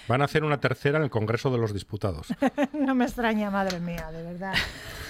Van 0.08 0.22
a 0.22 0.24
hacer 0.24 0.42
una 0.42 0.58
tercera 0.58 0.96
en 0.96 1.04
el 1.04 1.10
Congreso 1.10 1.50
de 1.50 1.58
los 1.58 1.74
Diputados. 1.74 2.28
no 2.72 2.94
me 2.94 3.04
extraña, 3.04 3.50
madre 3.50 3.80
mía, 3.80 4.10
de 4.10 4.22
verdad. 4.22 4.54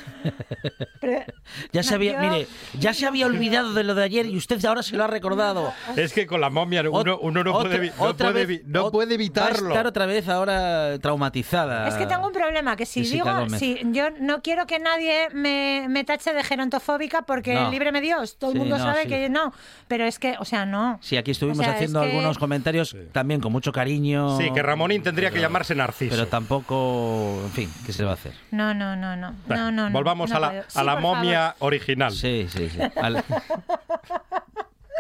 Pero- 1.00 1.24
Ya 1.72 1.82
se 1.82 1.94
había, 1.94 2.20
mire, 2.20 2.46
ya 2.78 2.92
se 2.94 3.06
había 3.06 3.26
olvidado 3.26 3.72
de 3.72 3.84
lo 3.84 3.94
de 3.94 4.02
ayer 4.04 4.26
y 4.26 4.36
usted 4.36 4.62
ahora 4.64 4.82
se 4.82 4.96
lo 4.96 5.04
ha 5.04 5.06
recordado. 5.06 5.72
Es 5.96 6.12
que 6.12 6.26
con 6.26 6.40
la 6.40 6.50
momia 6.50 6.82
uno, 6.90 7.18
uno 7.20 7.44
no, 7.44 7.54
Otra- 7.54 7.70
puede, 7.70 7.86
no 7.96 8.02
otra 8.02 8.30
puede 8.32 8.46
vez- 8.46 8.62
no 8.66 8.90
puede 8.90 9.06
Va 9.08 9.12
a 9.12 9.14
evitarlo. 9.14 9.68
estar 9.68 9.86
otra 9.86 10.06
vez 10.06 10.28
ahora 10.28 10.98
traumatizada. 11.00 11.88
Es 11.88 11.94
que 11.94 12.06
tengo 12.06 12.26
un 12.26 12.32
problema, 12.32 12.76
que 12.76 12.86
si 12.86 13.02
digo, 13.02 13.30
si 13.58 13.80
yo 13.92 14.10
no 14.20 14.42
quiero 14.42 14.66
que 14.66 14.78
nadie 14.78 15.28
me, 15.32 15.86
me 15.88 16.04
tache 16.04 16.32
de 16.32 16.42
gerontofóbica 16.42 17.22
porque 17.22 17.54
No. 17.54 17.70
líbreme 17.70 18.00
Dios, 18.00 18.36
todo 18.38 18.50
el 18.50 18.54
Sí, 18.54 18.58
mundo 18.60 18.78
no, 18.78 18.84
sabe 18.84 19.02
sí. 19.04 19.08
que 19.08 19.28
no, 19.28 19.52
pero 19.88 20.04
es 20.04 20.18
que, 20.18 20.36
o 20.38 20.44
sea, 20.44 20.66
no. 20.66 20.98
Sí, 21.02 21.16
aquí 21.16 21.30
estuvimos 21.30 21.58
O 21.58 21.62
sea, 21.62 21.70
es 21.72 21.76
haciendo 21.76 22.00
que- 22.00 22.06
algunos 22.08 22.38
comentarios 22.38 22.96
también 23.12 23.40
con 23.40 23.52
mucho 23.52 23.72
cariño. 23.72 24.36
Sí, 24.38 24.50
que 24.52 24.62
Ramonín 24.62 25.02
tendría 25.02 25.30
que 25.30 25.40
llamarse 25.40 25.74
Narciso. 25.74 26.10
Pero 26.14 26.26
tampoco, 26.26 27.40
en 27.44 27.50
fin, 27.52 27.70
¿qué 27.84 27.92
se 27.92 28.04
va 28.04 28.10
a 28.12 28.14
hacer? 28.14 28.32
No, 28.50 28.74
no, 28.74 28.96
no, 28.96 29.16
no. 29.16 29.34
Bueno, 29.46 29.70
no, 29.70 29.72
no, 29.72 29.90
no, 29.90 29.92
volvamos 29.96 30.30
no 30.30 30.36
a 30.36 30.40
la, 30.40 30.48
a 30.60 30.64
Sí, 30.68 30.84
la 30.84 30.96
momia 30.96 31.54
original. 31.60 32.12
Sí, 32.12 32.46
sí, 32.50 32.68
sí. 32.68 32.78
Al- 32.96 33.24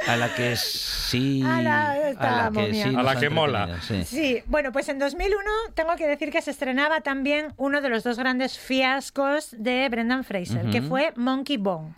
A 0.06 0.14
la 0.16 0.32
que 0.34 0.54
sí. 0.56 1.42
A 1.44 1.60
la- 1.62 2.08
esta 2.10 2.50
momia. 2.50 2.86
A 2.98 3.02
la 3.02 3.16
que 3.18 3.28
mola. 3.28 3.80
sí. 3.82 4.04
Sí, 4.04 4.42
bueno, 4.46 4.70
pues 4.70 4.88
en 4.88 4.98
2001 5.00 5.50
tengo 5.74 5.96
que 5.96 6.06
decir 6.06 6.30
que 6.30 6.40
se 6.42 6.52
estrenaba 6.52 7.00
también 7.00 7.52
uno 7.56 7.80
de 7.80 7.88
los 7.88 8.04
dos 8.04 8.16
grandes 8.18 8.56
fiascos 8.58 9.48
de 9.58 9.88
Brendan 9.88 10.22
Fraser, 10.22 10.70
que 10.70 10.80
fue 10.82 11.12
Monkey 11.16 11.56
Bone. 11.56 11.92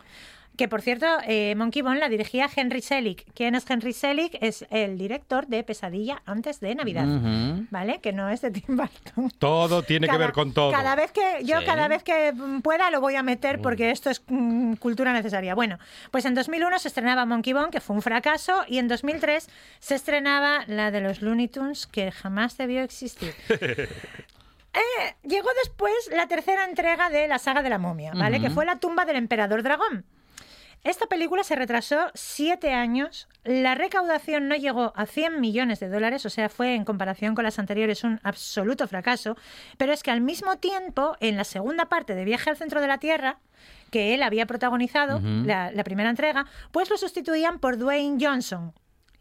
Que 0.59 0.67
por 0.67 0.83
cierto, 0.83 1.07
eh, 1.25 1.55
Monkey 1.57 1.83
Bone 1.83 2.01
la 2.01 2.09
dirigía 2.09 2.51
Henry 2.55 2.83
Selick. 2.83 3.25
¿Quién 3.33 3.55
es 3.55 3.65
Henry 3.71 3.93
Selick? 3.93 4.37
Es 4.41 4.67
el 4.71 4.99
director 4.99 5.47
de 5.47 5.63
Pesadilla 5.63 6.21
antes 6.27 6.59
de 6.59 6.75
Navidad. 6.75 7.07
¿Vale? 7.71 8.01
Que 8.01 8.13
no 8.13 8.29
es 8.29 8.41
de 8.41 8.51
Tim 8.51 8.77
Burton. 8.77 9.31
Todo 9.39 9.85
tiene 9.85 10.09
que 10.09 10.19
ver 10.19 10.33
con 10.33 10.53
todo. 10.53 10.73
Cada 10.73 10.97
vez 10.97 11.13
que 11.13 11.45
yo 11.45 11.61
Sí. 11.61 11.65
cada 11.65 11.87
vez 11.87 12.03
que 12.03 12.35
pueda 12.63 12.91
lo 12.91 13.01
voy 13.01 13.15
a 13.15 13.23
meter 13.23 13.61
porque 13.63 13.93
esto 13.93 14.11
es 14.11 14.21
mm, 14.27 14.75
cultura 14.75 15.13
necesaria. 15.13 15.55
Bueno, 15.55 15.79
pues 16.11 16.25
en 16.25 16.35
2001 16.35 16.81
se 16.81 16.89
estrenaba 16.89 17.25
Monkey 17.25 17.53
Bone, 17.53 17.71
que 17.71 17.81
fue 17.81 17.95
un 17.95 18.03
fracaso, 18.03 18.65
y 18.67 18.79
en 18.79 18.89
2003 18.89 19.49
se 19.79 19.95
estrenaba 19.95 20.65
la 20.67 20.91
de 20.91 21.01
los 21.01 21.23
Looney 21.23 21.47
Tunes, 21.47 21.87
que 21.87 22.11
jamás 22.11 22.57
debió 22.59 22.83
existir. 22.83 23.33
Eh, 24.75 25.15
llegó 25.25 25.49
después 25.65 25.93
la 26.13 26.29
tercera 26.29 26.65
entrega 26.65 27.09
de 27.11 27.27
la 27.27 27.39
saga 27.39 27.63
de 27.63 27.71
la 27.71 27.79
momia, 27.79 28.13
¿vale? 28.15 28.41
Que 28.41 28.51
fue 28.51 28.65
la 28.65 28.79
tumba 28.79 29.07
del 29.07 29.17
emperador 29.17 29.63
dragón. 29.63 30.05
Esta 30.85 31.07
película 31.07 31.45
se 31.45 31.57
retrasó 31.57 32.11
siete 32.14 32.72
años. 32.72 33.29
La 33.45 33.74
recaudación 33.74 34.49
no 34.49 34.57
llegó 34.57 34.93
a 34.97 35.07
100 35.07 35.41
millones 35.41 35.81
de 35.81 35.89
dólares, 35.89 36.24
o 36.24 36.31
sea, 36.31 36.49
fue 36.49 36.74
en 36.74 36.85
comparación 36.85 37.35
con 37.35 37.45
las 37.45 37.59
anteriores 37.59 38.05
un 38.05 38.20
absoluto 38.22 38.87
fracaso. 38.87 39.37
Pero 39.76 39.93
es 39.93 40.03
que 40.03 40.11
al 40.11 40.20
mismo 40.20 40.57
tiempo, 40.57 41.16
en 41.20 41.37
la 41.37 41.45
segunda 41.45 41.87
parte 41.87 42.14
de 42.14 42.24
Viaje 42.24 42.51
al 42.51 42.57
centro 42.57 42.81
de 42.81 42.89
la 42.89 42.99
Tierra, 42.99 43.39
que 43.91 44.14
él 44.14 44.22
había 44.22 44.47
protagonizado, 44.47 45.20
la 45.20 45.85
primera 45.85 46.11
entrega, 46.11 46.47
pues 46.72 46.91
lo 46.91 46.97
sustituían 46.97 47.59
por 47.59 47.76
Dwayne 47.79 48.18
Johnson. 48.24 48.72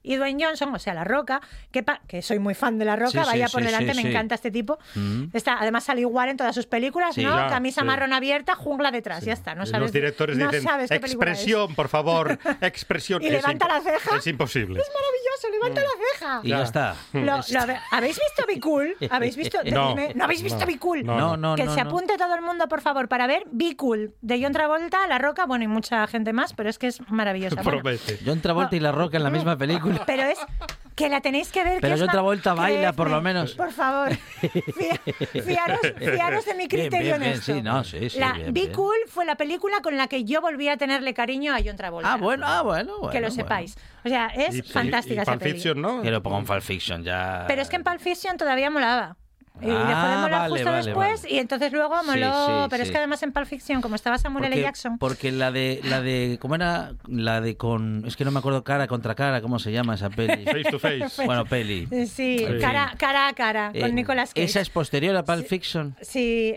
Y 0.07 0.15
Dwayne 0.15 0.45
Johnson, 0.45 0.73
o 0.73 0.79
sea, 0.79 0.93
La 0.93 1.03
Roca, 1.03 1.41
que, 1.71 1.83
pa- 1.83 2.01
que 2.07 2.21
soy 2.21 2.39
muy 2.39 2.53
fan 2.53 2.79
de 2.79 2.85
La 2.85 2.95
Roca, 2.95 3.11
Sí, 3.11 3.17
sí, 3.19 3.25
vaya 3.25 3.47
por 3.49 3.61
sí, 3.61 3.65
delante, 3.67 3.93
me 3.93 4.09
encanta 4.09 4.35
este 4.35 4.51
tipo. 4.51 4.79
Mm. 4.95 5.25
Está, 5.33 5.57
además 5.59 5.83
sale 5.83 6.01
igual 6.01 6.29
en 6.29 6.37
todas 6.37 6.55
sus 6.55 6.65
películas, 6.65 7.17
¿no? 7.17 7.35
Camisa 7.49 7.83
marrón 7.83 8.13
abierta, 8.13 8.55
jungla 8.55 8.91
detrás, 8.91 9.23
ya 9.23 9.33
está. 9.33 9.53
No 9.55 9.65
sabes, 9.65 9.81
Los 9.81 9.91
directores 9.91 10.37
no 10.37 10.45
dicen, 10.45 10.63
sabes 10.63 10.89
qué 10.89 10.99
película 10.99 11.31
es". 11.31 11.37
expresión, 11.37 11.75
por 11.75 11.89
favor, 11.89 12.39
expresión. 12.61 13.21
Y 13.21 13.29
levanta 13.29 13.67
la 13.67 13.81
ceja. 13.81 14.17
Es 14.17 14.27
imposible. 14.27 14.79
Es 14.79 14.87
maravilloso, 14.93 15.26
levanta 15.51 15.81
la 15.81 15.89
ceja. 16.13 16.39
Y 16.43 16.49
ya 16.49 16.61
está. 16.63 16.95
Lo- 17.13 17.21
lo 17.21 17.59
habe- 17.61 17.79
¿Habéis 17.91 18.17
visto 18.19 18.43
Be 18.47 18.59
Cool? 18.59 18.95
¿Habéis 19.11 19.35
visto? 19.35 19.57
No. 19.65 19.95
Decidme, 19.95 20.13
¿no 20.15 20.23
habéis 20.23 20.41
visto 20.43 20.59
No. 20.59 20.65
Be 20.65 20.77
Cool? 20.79 21.05
No, 21.05 21.37
no, 21.37 21.55
que 21.55 21.63
no, 21.63 21.73
se 21.73 21.83
no. 21.83 21.89
apunte 21.89 22.17
todo 22.17 22.35
el 22.35 22.41
mundo, 22.41 22.67
por 22.67 22.81
favor, 22.81 23.07
para 23.07 23.27
ver 23.27 23.43
Be 23.51 23.75
Cool 23.75 24.13
de 24.21 24.41
John 24.41 24.53
Travolta, 24.53 25.07
La 25.07 25.17
Roca, 25.17 25.45
bueno, 25.45 25.63
y 25.63 25.67
mucha 25.67 26.05
gente 26.07 26.33
más, 26.33 26.53
pero 26.53 26.69
es 26.69 26.77
que 26.79 26.87
es 26.87 27.01
maravillosa. 27.09 27.61
Bueno, 27.61 27.81
John 28.25 28.41
Travolta 28.41 28.75
y 28.75 28.79
La 28.79 28.91
Roca 28.91 29.17
en 29.17 29.23
la 29.23 29.29
misma 29.29 29.57
película. 29.57 30.03
pero 30.05 30.23
es 30.23 30.39
que 30.97 31.07
la 31.09 31.21
tenéis 31.21 31.51
que 31.51 31.63
ver. 31.63 31.75
que 31.75 31.79
Pero 31.81 31.93
es 31.93 31.99
John 32.01 32.07
ma- 32.07 32.11
Travolta 32.11 32.53
baila, 32.55 32.91
por 32.91 33.09
lo 33.09 33.21
menos. 33.21 33.53
Por 33.53 33.71
favor, 33.71 34.09
Fia- 34.11 34.99
fiaros, 35.45 35.79
fiaros 35.97 36.45
de 36.45 36.55
mi 36.55 36.67
criterio 36.67 36.99
bien, 36.99 37.19
bien, 37.19 37.23
en 37.23 37.37
esto. 37.39 37.53
sí, 37.53 37.61
no, 37.61 37.83
sí, 37.83 38.09
sí, 38.09 38.19
la 38.19 38.33
bien, 38.33 38.47
Be 38.53 38.61
bien. 38.61 38.73
Cool 38.73 38.95
fue 39.07 39.23
la 39.25 39.35
película 39.35 39.81
con 39.81 39.95
la 39.95 40.07
que 40.07 40.25
yo 40.25 40.41
volví 40.41 40.67
a 40.67 40.75
tenerle 40.77 41.13
cariño 41.13 41.53
a 41.53 41.59
John 41.63 41.77
Travolta. 41.77 42.13
Ah, 42.13 42.17
bueno, 42.17 42.45
ah, 42.47 42.61
bueno, 42.63 42.93
que 43.11 43.21
lo 43.21 43.27
bueno. 43.27 43.31
sepáis. 43.31 43.77
O 44.03 44.09
sea, 44.09 44.27
es 44.27 44.69
fantástica 44.71 45.21
esa 45.21 45.37
peli. 45.37 45.61
Que 45.61 46.11
lo 46.11 46.21
ponga 46.23 46.39
en 46.39 46.45
Pulp 46.45 46.61
Fiction, 46.61 47.03
ya. 47.03 47.45
Pero 47.47 47.61
es 47.61 47.69
que 47.69 47.75
en 47.75 47.83
Pulp 47.83 47.99
Fiction 47.99 48.35
todavía 48.37 48.69
molaba. 48.69 49.15
Y 49.59 49.65
dejó 49.65 49.77
de 49.79 49.83
Ah, 49.93 50.19
molar 50.21 50.39
vale, 50.41 50.49
justo 50.51 50.71
vale, 50.71 50.85
después 50.85 51.25
y 51.29 51.39
entonces 51.39 51.71
luego 51.71 51.95
moló. 52.03 52.45
sí, 52.63 52.67
pero 52.69 52.83
es 52.83 52.91
que 52.91 52.97
además 52.97 53.23
en 53.23 53.31
Pulp 53.31 53.47
Fiction, 53.47 53.81
como 53.81 53.95
estaba 53.95 54.17
Samuel 54.17 54.45
L. 54.45 54.51
porque, 54.55 54.61
Jackson, 54.63 54.97
porque 54.99 55.31
la 55.31 55.51
de 55.51 55.81
la 55.83 56.01
de 56.01 56.37
¿cómo 56.39 56.55
era? 56.55 56.91
La 57.07 57.41
de 57.41 57.57
con 57.57 58.03
es 58.05 58.15
que 58.15 58.23
no 58.25 58.31
me 58.31 58.39
acuerdo 58.39 58.63
cara 58.63 58.87
contra 58.87 59.15
cara, 59.15 59.41
¿cómo 59.41 59.57
se 59.59 59.71
llama 59.71 59.95
esa 59.95 60.09
peli? 60.09 60.45
Face 60.45 60.63
to 60.69 60.79
face. 60.79 61.07
Bueno, 61.25 61.45
peli. 61.45 61.87
eh, 61.91 62.05
sí, 62.05 62.45
cara, 62.61 62.93
cara 62.97 63.27
a 63.29 63.33
cara, 63.33 63.71
Eh, 63.73 63.81
con 63.81 63.95
Nicolas 63.95 64.33
Cage. 64.33 64.43
Esa 64.45 64.61
es 64.61 64.69
posterior 64.69 65.15
a 65.15 65.23
Pulp 65.23 65.47
Fiction. 65.47 65.95
Sí, 66.01 66.55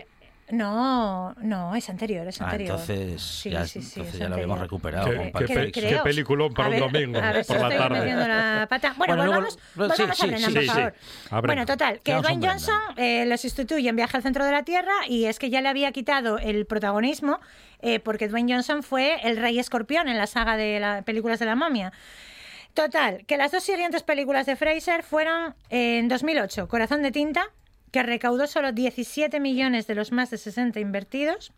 no, 0.51 1.33
no, 1.41 1.75
es 1.75 1.89
anterior, 1.89 2.27
es 2.27 2.39
Ah, 2.41 2.45
anterior. 2.45 2.71
entonces 2.79 3.21
Sí, 3.21 3.49
ya, 3.49 3.65
sí, 3.65 3.81
sí, 3.81 3.99
entonces 3.99 4.13
es 4.15 4.19
ya 4.19 4.29
lo 4.29 4.35
habíamos 4.35 4.59
recuperado 4.59 5.09
Qué- 5.09 5.31
con 5.31 5.45
qué 5.45 5.53
pe- 5.53 5.71
qué 5.71 5.99
peliculón 6.03 6.53
para 6.53 6.67
A 6.67 6.69
un 6.69 6.71
ver, 6.73 6.91
domingo 6.91 7.19
a 7.19 7.31
ver 7.31 7.43
si 7.43 7.53
por 7.53 7.61
la 7.61 7.67
estoy 7.69 7.77
tarde. 7.87 8.13
la 8.27 8.67
pata. 8.69 8.93
Bueno, 8.97 9.15
Bueno, 9.15 9.31
volvamos, 9.31 9.57
luego- 9.75 9.93
sí, 9.95 10.01
volvamos 10.03 10.17
sí, 10.17 10.23
a 10.23 10.27
Brendan, 10.27 10.49
sí, 10.49 10.55
por 10.55 10.63
sí. 10.63 10.69
favor. 11.29 11.45
Bueno, 11.47 11.65
total, 11.65 11.99
que 12.01 12.11
Vamos 12.11 12.27
Dwayne 12.27 12.47
Johnson 12.47 12.79
eh, 12.97 13.25
lo 13.25 13.37
sustituye 13.37 13.89
en 13.89 13.95
Viaje 13.95 14.17
al 14.17 14.23
Centro 14.23 14.45
de 14.45 14.51
la 14.51 14.63
Tierra 14.63 14.93
y 15.07 15.25
es 15.25 15.39
que 15.39 15.49
ya 15.49 15.61
le 15.61 15.69
había 15.69 15.91
quitado 15.91 16.37
el 16.37 16.65
protagonismo 16.65 17.39
eh, 17.81 17.99
porque 17.99 18.27
Dwayne 18.27 18.53
Johnson 18.53 18.83
fue 18.83 19.17
el 19.23 19.37
rey 19.37 19.57
escorpión 19.59 20.07
en 20.07 20.17
la 20.17 20.27
saga 20.27 20.55
de 20.57 20.79
las 20.79 21.03
películas 21.03 21.39
de 21.39 21.45
la 21.47 21.55
momia. 21.55 21.91
Total, 22.73 23.25
que 23.25 23.35
las 23.37 23.51
dos 23.51 23.63
siguientes 23.63 24.01
películas 24.03 24.45
de 24.45 24.55
Fraser 24.55 25.03
fueron 25.03 25.55
eh, 25.69 25.99
en 25.99 26.07
2008, 26.07 26.67
Corazón 26.69 27.01
de 27.01 27.11
Tinta, 27.11 27.47
que 27.91 28.03
recaudó 28.03 28.47
solo 28.47 28.71
17 28.71 29.39
millones 29.39 29.87
de 29.87 29.95
los 29.95 30.11
más 30.11 30.31
de 30.31 30.37
60 30.37 30.79
invertidos. 30.79 31.51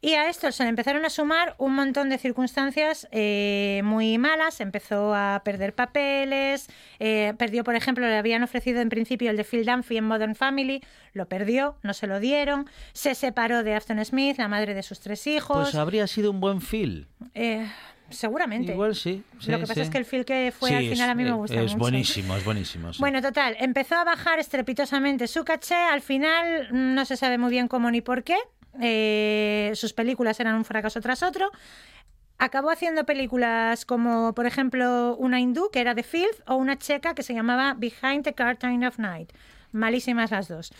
Y 0.00 0.14
a 0.14 0.28
esto 0.28 0.52
se 0.52 0.62
le 0.62 0.68
empezaron 0.68 1.04
a 1.04 1.10
sumar 1.10 1.56
un 1.58 1.74
montón 1.74 2.08
de 2.08 2.18
circunstancias 2.18 3.08
eh, 3.10 3.80
muy 3.82 4.16
malas. 4.16 4.60
Empezó 4.60 5.12
a 5.12 5.42
perder 5.44 5.74
papeles. 5.74 6.68
eh, 7.00 7.34
perdió, 7.36 7.64
por 7.64 7.74
ejemplo, 7.74 8.06
le 8.06 8.16
habían 8.16 8.44
ofrecido 8.44 8.80
en 8.80 8.90
principio 8.90 9.28
el 9.28 9.36
de 9.36 9.42
Phil 9.42 9.66
Dunphy 9.66 9.96
en 9.96 10.04
Modern 10.04 10.36
Family. 10.36 10.84
Lo 11.14 11.26
perdió, 11.26 11.78
no 11.82 11.94
se 11.94 12.06
lo 12.06 12.20
dieron. 12.20 12.70
Se 12.92 13.16
separó 13.16 13.64
de 13.64 13.74
Afton 13.74 14.04
Smith, 14.04 14.38
la 14.38 14.46
madre 14.46 14.72
de 14.74 14.84
sus 14.84 15.00
tres 15.00 15.26
hijos. 15.26 15.62
Pues 15.62 15.74
habría 15.74 16.06
sido 16.06 16.30
un 16.30 16.38
buen 16.38 16.60
film. 16.60 17.06
Eh, 17.34 17.66
seguramente. 18.10 18.72
Igual 18.72 18.94
sí. 18.94 19.22
sí, 19.38 19.50
Lo 19.50 19.58
que 19.58 19.62
pasa 19.62 19.74
sí. 19.74 19.80
es 19.82 19.90
que 19.90 19.98
el 19.98 20.04
film 20.04 20.24
que 20.24 20.52
fue 20.56 20.70
Sí, 20.70 20.74
al 20.74 20.82
final 20.84 21.08
es- 21.08 21.12
a 21.12 21.14
mí 21.14 21.24
me 21.24 21.32
gusta 21.32 21.54
Es 21.56 21.62
mucho. 21.72 21.78
buenísimo, 21.78 22.36
es 22.36 22.44
buenísimo. 22.44 22.90
Bueno, 22.98 23.20
total, 23.22 23.56
empezó 23.60 23.96
a 23.96 24.04
bajar 24.04 24.38
estrepitosamente 24.38 25.26
su 25.28 25.44
caché. 25.44 25.74
Al 25.76 26.00
final 26.00 26.68
mm, 26.72 26.94
no 26.94 27.04
se 27.04 27.16
sabe 27.16 27.38
muy 27.38 27.50
bien 27.50 27.68
cómo 27.68 27.90
ni 27.90 28.00
por 28.00 28.24
qué. 28.24 28.36
Eh, 28.80 29.72
sus 29.74 29.92
películas 29.92 30.38
eran 30.40 30.54
un 30.54 30.64
fracaso 30.64 31.00
tras 31.00 31.22
otro. 31.22 31.50
Acabó 32.40 32.70
haciendo 32.70 33.04
películas 33.04 33.84
como, 33.84 34.32
por 34.34 34.46
ejemplo, 34.46 35.16
una 35.18 35.40
hindú 35.40 35.70
que 35.72 35.80
era 35.80 35.94
The 35.96 36.04
Filth 36.04 36.40
o 36.46 36.54
una 36.54 36.78
checa 36.78 37.14
que 37.14 37.24
se 37.24 37.34
llamaba 37.34 37.74
Behind 37.76 38.22
the 38.22 38.32
Curtain 38.34 38.84
of 38.84 38.98
Night. 38.98 39.32
Malísimas 39.72 40.30
las 40.30 40.46
dos. 40.48 40.72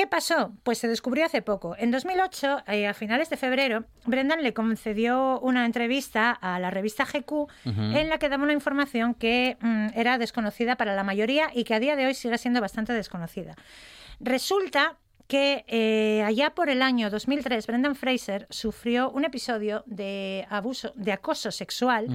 ¿Qué 0.00 0.06
pasó? 0.06 0.54
Pues 0.62 0.78
se 0.78 0.88
descubrió 0.88 1.26
hace 1.26 1.42
poco. 1.42 1.76
En 1.76 1.90
2008, 1.90 2.62
eh, 2.68 2.86
a 2.86 2.94
finales 2.94 3.28
de 3.28 3.36
febrero, 3.36 3.84
Brendan 4.06 4.42
le 4.42 4.54
concedió 4.54 5.38
una 5.40 5.66
entrevista 5.66 6.30
a 6.30 6.58
la 6.58 6.70
revista 6.70 7.04
GQ 7.04 7.48
en 7.66 8.08
la 8.08 8.16
que 8.16 8.30
daba 8.30 8.44
una 8.44 8.54
información 8.54 9.12
que 9.12 9.58
mm, 9.60 9.88
era 9.94 10.16
desconocida 10.16 10.76
para 10.76 10.94
la 10.94 11.04
mayoría 11.04 11.50
y 11.52 11.64
que 11.64 11.74
a 11.74 11.80
día 11.80 11.96
de 11.96 12.06
hoy 12.06 12.14
sigue 12.14 12.38
siendo 12.38 12.62
bastante 12.62 12.94
desconocida. 12.94 13.56
Resulta 14.20 14.96
que 15.26 15.66
eh, 15.68 16.22
allá 16.24 16.54
por 16.54 16.70
el 16.70 16.80
año 16.80 17.10
2003, 17.10 17.66
Brendan 17.66 17.94
Fraser 17.94 18.46
sufrió 18.48 19.10
un 19.10 19.26
episodio 19.26 19.84
de 19.84 20.46
abuso, 20.48 20.94
de 20.96 21.12
acoso 21.12 21.50
sexual 21.50 22.06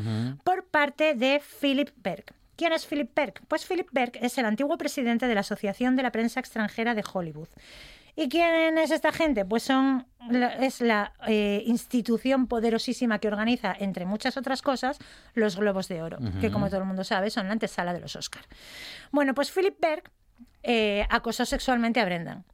por 0.44 0.66
parte 0.66 1.14
de 1.14 1.40
Philip 1.62 1.92
Berg. 1.98 2.34
¿Quién 2.56 2.74
es 2.74 2.86
Philip 2.86 3.14
Berg? 3.16 3.34
Pues 3.48 3.66
Philip 3.66 3.88
Berg 3.92 4.14
es 4.22 4.38
el 4.38 4.46
antiguo 4.46 4.78
presidente 4.78 5.28
de 5.28 5.34
la 5.34 5.42
Asociación 5.42 5.96
de 5.96 6.04
la 6.04 6.12
Prensa 6.12 6.40
Extranjera 6.40 6.96
de 6.96 7.04
Hollywood. 7.12 7.50
¿Y 8.16 8.30
quién 8.30 8.78
es 8.78 8.92
esta 8.92 9.12
gente? 9.12 9.44
Pues 9.44 9.64
son 9.64 10.06
es 10.60 10.80
la 10.82 11.14
eh, 11.28 11.64
institución 11.66 12.48
poderosísima 12.48 13.20
que 13.20 13.28
organiza, 13.28 13.76
entre 13.78 14.06
muchas 14.06 14.38
otras 14.38 14.62
cosas, 14.62 14.98
los 15.34 15.58
Globos 15.58 15.88
de 15.90 16.02
Oro, 16.02 16.18
que 16.40 16.50
como 16.50 16.68
todo 16.70 16.80
el 16.80 16.88
mundo 16.88 17.04
sabe 17.04 17.30
son 17.30 17.48
la 17.48 17.54
antesala 17.54 17.94
de 17.94 18.00
los 18.00 18.16
Oscar. 18.16 18.44
Bueno, 19.12 19.34
pues 19.34 19.52
Philip 19.52 19.80
Berg 19.80 20.04
eh, 20.64 21.06
acosó 21.10 21.46
sexualmente 21.46 22.00
a 22.00 22.06
Brendan. 22.06 22.46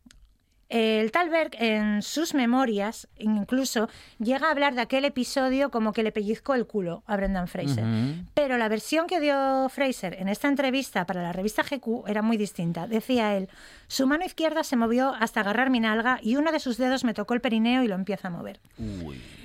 El 0.72 1.12
tal 1.12 1.30
Berg 1.30 1.52
en 1.60 2.02
sus 2.02 2.34
memorias 2.34 3.10
incluso 3.18 3.90
llega 4.20 4.48
a 4.48 4.52
hablar 4.52 4.74
de 4.74 4.80
aquel 4.80 5.04
episodio 5.04 5.70
como 5.70 5.92
que 5.92 6.02
le 6.02 6.14
pellizcó 6.14 6.56
el 6.56 6.66
culo 6.66 7.04
a 7.08 7.18
Brendan 7.18 7.50
Fraser. 7.50 7.84
Pero 8.34 8.58
la 8.58 8.70
versión 8.70 9.06
que 9.06 9.20
dio 9.20 9.68
Fraser 9.68 10.16
en 10.18 10.30
esta 10.30 10.48
entrevista 10.48 11.06
para 11.06 11.22
la 11.24 11.34
revista 11.34 11.62
GQ 11.62 12.08
era 12.08 12.22
muy 12.22 12.38
distinta. 12.38 12.88
Decía 12.88 13.36
él, 13.36 13.50
su 13.92 14.08
mano 14.08 14.24
izquierda 14.24 14.64
se 14.64 14.78
movió 14.78 15.14
hasta 15.20 15.42
agarrar 15.42 15.70
mi 15.70 15.82
nalga 15.82 16.18
y 16.24 16.38
uno 16.38 16.54
de 16.54 16.62
sus 16.62 16.78
dedos 16.78 17.04
me 17.04 17.14
tocó 17.14 17.34
el 17.34 17.42
perineo 17.42 17.84
y 17.84 17.90
lo 17.90 17.96
empieza 17.96 18.30
a 18.30 18.32
mover. 18.32 18.62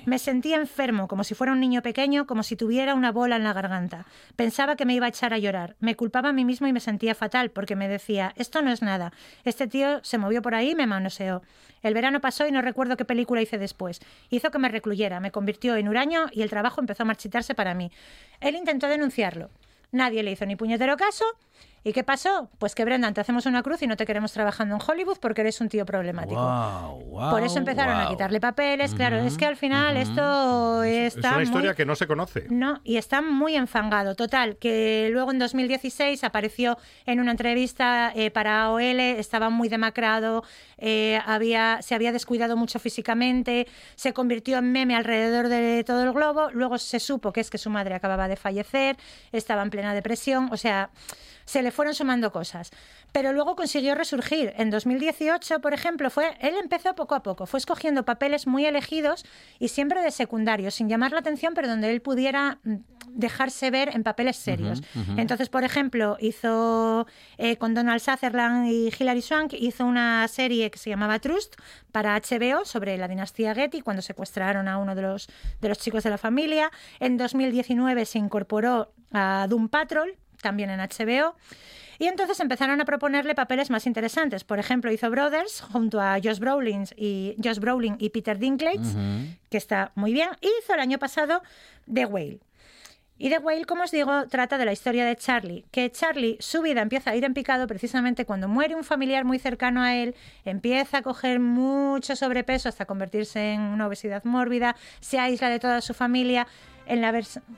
Me 0.05 0.19
sentía 0.19 0.55
enfermo, 0.55 1.09
como 1.09 1.25
si 1.25 1.35
fuera 1.35 1.51
un 1.51 1.59
niño 1.59 1.81
pequeño, 1.81 2.25
como 2.25 2.43
si 2.43 2.55
tuviera 2.55 2.95
una 2.95 3.11
bola 3.11 3.35
en 3.35 3.43
la 3.43 3.51
garganta. 3.51 4.05
Pensaba 4.37 4.77
que 4.77 4.85
me 4.85 4.93
iba 4.93 5.05
a 5.05 5.09
echar 5.09 5.33
a 5.33 5.37
llorar. 5.37 5.75
Me 5.81 5.97
culpaba 5.97 6.29
a 6.29 6.31
mí 6.31 6.45
mismo 6.45 6.65
y 6.65 6.71
me 6.71 6.79
sentía 6.79 7.13
fatal, 7.13 7.51
porque 7.51 7.75
me 7.75 7.89
decía, 7.89 8.31
esto 8.37 8.61
no 8.61 8.71
es 8.71 8.81
nada. 8.81 9.11
Este 9.43 9.67
tío 9.67 10.01
se 10.05 10.17
movió 10.17 10.41
por 10.41 10.55
ahí 10.55 10.69
y 10.69 10.75
me 10.75 10.87
manoseó. 10.87 11.41
El 11.83 11.93
verano 11.93 12.21
pasó 12.21 12.47
y 12.47 12.51
no 12.53 12.61
recuerdo 12.61 12.95
qué 12.95 13.03
película 13.03 13.41
hice 13.41 13.57
después. 13.57 13.99
Hizo 14.29 14.49
que 14.49 14.59
me 14.59 14.69
recluyera, 14.69 15.19
me 15.19 15.31
convirtió 15.31 15.75
en 15.75 15.89
huraño 15.89 16.27
y 16.31 16.41
el 16.41 16.49
trabajo 16.49 16.79
empezó 16.79 17.03
a 17.03 17.07
marchitarse 17.07 17.53
para 17.53 17.73
mí. 17.73 17.91
Él 18.39 18.55
intentó 18.55 18.87
denunciarlo. 18.87 19.49
Nadie 19.91 20.23
le 20.23 20.31
hizo 20.31 20.45
ni 20.45 20.55
puñetero 20.55 20.95
caso 20.95 21.25
¿Y 21.87 21.93
qué 21.93 22.03
pasó? 22.03 22.49
Pues 22.57 22.75
que 22.75 22.83
Brendan, 22.83 23.13
te 23.13 23.21
hacemos 23.21 23.45
una 23.45 23.63
cruz 23.63 23.81
y 23.81 23.87
no 23.87 23.95
te 23.95 24.05
queremos 24.05 24.33
trabajando 24.33 24.75
en 24.75 24.81
Hollywood 24.85 25.19
porque 25.21 25.39
eres 25.39 25.61
un 25.61 25.69
tío 25.69 25.85
problemático. 25.85 26.35
Por 27.31 27.41
eso 27.43 27.59
empezaron 27.59 27.95
a 27.95 28.09
quitarle 28.09 28.41
papeles. 28.41 28.93
Claro, 28.93 29.19
es 29.19 29.37
que 29.37 29.45
al 29.45 29.55
final 29.55 29.95
esto 29.95 30.83
Es 30.83 31.15
está 31.15 31.35
una 31.35 31.43
historia 31.43 31.69
muy... 31.69 31.77
que 31.77 31.85
no 31.85 31.95
se 31.95 32.05
conoce. 32.05 32.47
No, 32.49 32.81
y 32.83 32.97
está 32.97 33.21
muy 33.21 33.55
enfangado. 33.55 34.15
Total, 34.15 34.57
que 34.57 35.07
luego 35.13 35.31
en 35.31 35.39
2016 35.39 36.25
apareció 36.25 36.77
en 37.05 37.21
una 37.21 37.31
entrevista 37.31 38.11
eh, 38.13 38.31
para 38.31 38.63
AOL, 38.63 38.99
estaba 38.99 39.49
muy 39.49 39.69
demacrado, 39.69 40.43
eh, 40.77 41.21
había, 41.25 41.81
se 41.81 41.95
había 41.95 42.11
descuidado 42.11 42.57
mucho 42.57 42.79
físicamente, 42.79 43.65
se 43.95 44.11
convirtió 44.11 44.57
en 44.57 44.73
meme 44.73 44.93
alrededor 44.93 45.47
de 45.47 45.85
todo 45.85 46.03
el 46.03 46.11
globo. 46.11 46.49
Luego 46.51 46.79
se 46.79 46.99
supo 46.99 47.31
que 47.31 47.39
es 47.39 47.49
que 47.49 47.57
su 47.57 47.69
madre 47.69 47.95
acababa 47.95 48.27
de 48.27 48.35
fallecer, 48.35 48.97
estaba 49.31 49.61
en 49.61 49.69
plena 49.69 49.93
depresión, 49.93 50.49
o 50.51 50.57
sea, 50.57 50.89
se 51.47 51.61
le 51.61 51.71
fueron 51.77 51.93
sumando 51.93 52.31
cosas. 52.31 52.71
Pero 53.13 53.31
luego 53.31 53.55
consiguió 53.55 53.95
resurgir. 53.95 54.51
En 54.57 54.69
2018, 54.71 55.61
por 55.61 55.73
ejemplo, 55.73 56.09
fue 56.09 56.35
él 56.41 56.55
empezó 56.61 56.95
poco 56.95 57.15
a 57.15 57.21
poco, 57.21 57.45
fue 57.45 57.59
escogiendo 57.59 58.03
papeles 58.03 58.47
muy 58.47 58.65
elegidos 58.65 59.25
y 59.59 59.69
siempre 59.69 60.01
de 60.01 60.11
secundarios, 60.11 60.73
sin 60.73 60.89
llamar 60.89 61.11
la 61.11 61.19
atención, 61.19 61.53
pero 61.53 61.67
donde 61.67 61.91
él 61.91 62.01
pudiera 62.01 62.59
mm, 62.63 62.77
dejarse 63.09 63.69
ver 63.69 63.89
en 63.93 64.03
papeles 64.03 64.37
serios. 64.37 64.81
Entonces, 65.17 65.49
por 65.49 65.63
ejemplo, 65.63 66.17
hizo 66.19 67.05
eh, 67.37 67.57
con 67.57 67.73
Donald 67.75 68.01
Sutherland 68.01 68.67
y 68.67 68.91
Hilary 68.97 69.21
Swank, 69.21 69.53
hizo 69.53 69.85
una 69.85 70.27
serie 70.27 70.71
que 70.71 70.79
se 70.79 70.89
llamaba 70.89 71.19
Trust 71.19 71.55
para 71.91 72.19
HBO 72.19 72.65
sobre 72.65 72.97
la 72.97 73.07
dinastía 73.07 73.53
Getty 73.53 73.81
cuando 73.81 74.01
secuestraron 74.01 74.67
a 74.67 74.79
uno 74.79 74.95
de 74.95 75.03
los, 75.03 75.29
de 75.61 75.69
los 75.69 75.77
chicos 75.77 76.03
de 76.03 76.09
la 76.09 76.17
familia. 76.17 76.71
En 76.99 77.17
2019 77.17 78.05
se 78.05 78.17
incorporó 78.17 78.91
a 79.11 79.45
Doom 79.47 79.69
Patrol, 79.69 80.17
también 80.47 80.69
en 80.69 80.79
HBO. 80.79 81.35
Y 81.99 82.05
entonces 82.05 82.39
empezaron 82.39 82.79
a 82.79 82.85
proponerle 82.85 83.35
papeles 83.35 83.69
más 83.69 83.85
interesantes. 83.85 84.45
Por 84.45 84.59
ejemplo, 84.59 84.91
hizo 84.91 85.09
Brothers 85.09 85.59
junto 85.59 85.99
a 85.99 86.19
Josh 86.23 86.39
Brolin 86.39 86.85
y, 86.95 87.35
Josh 87.43 87.59
Brolin 87.59 87.97
y 87.99 88.09
Peter 88.11 88.37
Dinklage, 88.37 88.79
que 89.49 89.57
está 89.57 89.91
muy 89.95 90.13
bien. 90.13 90.29
Y 90.39 90.47
hizo 90.61 90.73
el 90.73 90.79
año 90.79 90.99
pasado 90.99 91.41
The 91.91 92.05
Whale. 92.05 92.39
Y 93.17 93.29
The 93.29 93.39
Whale, 93.39 93.65
como 93.65 93.83
os 93.83 93.91
digo, 93.91 94.27
trata 94.27 94.57
de 94.57 94.63
la 94.63 94.71
historia 94.71 95.05
de 95.05 95.15
Charlie, 95.17 95.65
que 95.71 95.91
Charlie, 95.91 96.37
su 96.39 96.61
vida 96.61 96.81
empieza 96.81 97.11
a 97.11 97.15
ir 97.15 97.25
en 97.25 97.33
picado 97.33 97.65
precisamente 97.67 98.25
cuando 98.25 98.47
muere 98.47 98.75
un 98.75 98.83
familiar 98.83 99.25
muy 99.25 99.39
cercano 99.39 99.81
a 99.81 99.95
él, 99.95 100.15
empieza 100.45 100.99
a 100.99 101.01
coger 101.01 101.39
mucho 101.39 102.15
sobrepeso 102.15 102.69
hasta 102.69 102.85
convertirse 102.85 103.53
en 103.53 103.61
una 103.61 103.87
obesidad 103.87 104.23
mórbida, 104.23 104.75
se 105.01 105.17
aísla 105.17 105.49
de 105.49 105.59
toda 105.59 105.81
su 105.81 105.95
familia. 105.95 106.47
En 106.85 107.01
la 107.01 107.11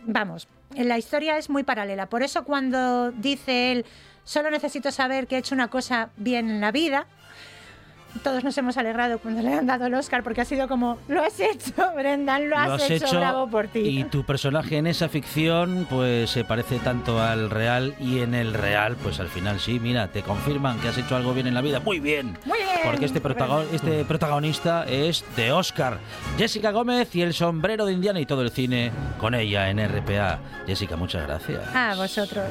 vamos, 0.05 0.47
la 0.75 0.97
historia 0.97 1.37
es 1.37 1.49
muy 1.49 1.63
paralela. 1.63 2.07
Por 2.07 2.23
eso 2.23 2.43
cuando 2.43 3.11
dice 3.11 3.71
él, 3.71 3.85
solo 4.23 4.51
necesito 4.51 4.91
saber 4.91 5.27
que 5.27 5.35
he 5.35 5.39
hecho 5.39 5.55
una 5.55 5.69
cosa 5.69 6.09
bien 6.17 6.49
en 6.49 6.61
la 6.61 6.71
vida, 6.71 7.07
todos 8.23 8.43
nos 8.43 8.57
hemos 8.57 8.77
alegrado 8.77 9.19
cuando 9.19 9.41
le 9.41 9.53
han 9.53 9.65
dado 9.67 9.85
el 9.85 9.93
Oscar 9.93 10.23
porque 10.23 10.41
ha 10.41 10.45
sido 10.45 10.67
como, 10.67 10.97
lo 11.07 11.21
has 11.23 11.39
hecho, 11.39 11.73
Brendan, 11.95 12.49
lo 12.49 12.57
has, 12.57 12.67
Lo 12.67 12.73
has 12.75 12.89
hecho, 12.89 13.05
hecho 13.05 13.17
bravo 13.19 13.47
por 13.49 13.67
ti. 13.67 13.79
y 13.79 14.03
tu 14.05 14.23
personaje 14.23 14.77
en 14.77 14.87
esa 14.87 15.09
ficción 15.09 15.87
pues 15.89 16.29
se 16.29 16.43
parece 16.43 16.79
tanto 16.79 17.21
al 17.21 17.49
real 17.49 17.95
y 17.99 18.19
en 18.19 18.33
el 18.35 18.53
real 18.53 18.95
pues 19.01 19.19
al 19.19 19.27
final 19.29 19.59
sí, 19.59 19.79
mira, 19.79 20.07
te 20.09 20.21
confirman 20.23 20.79
que 20.79 20.87
has 20.89 20.97
hecho 20.97 21.15
algo 21.15 21.33
bien 21.33 21.47
en 21.47 21.53
la 21.53 21.61
vida. 21.61 21.79
Muy 21.79 21.99
bien. 21.99 22.37
Muy 22.45 22.57
bien. 22.57 22.69
Porque 22.83 23.05
este, 23.05 23.21
protago- 23.21 23.65
este 23.71 24.03
protagonista 24.05 24.85
es 24.85 25.23
de 25.35 25.51
Oscar. 25.51 25.99
Jessica 26.37 26.71
Gómez 26.71 27.13
y 27.15 27.21
el 27.21 27.33
sombrero 27.33 27.85
de 27.85 27.93
Indiana 27.93 28.19
y 28.19 28.25
todo 28.25 28.41
el 28.41 28.51
cine 28.51 28.91
con 29.19 29.33
ella 29.35 29.69
en 29.69 29.79
RPA. 29.79 30.39
Jessica, 30.65 30.95
muchas 30.95 31.25
gracias. 31.27 31.61
A 31.75 31.95
vosotros. 31.95 32.47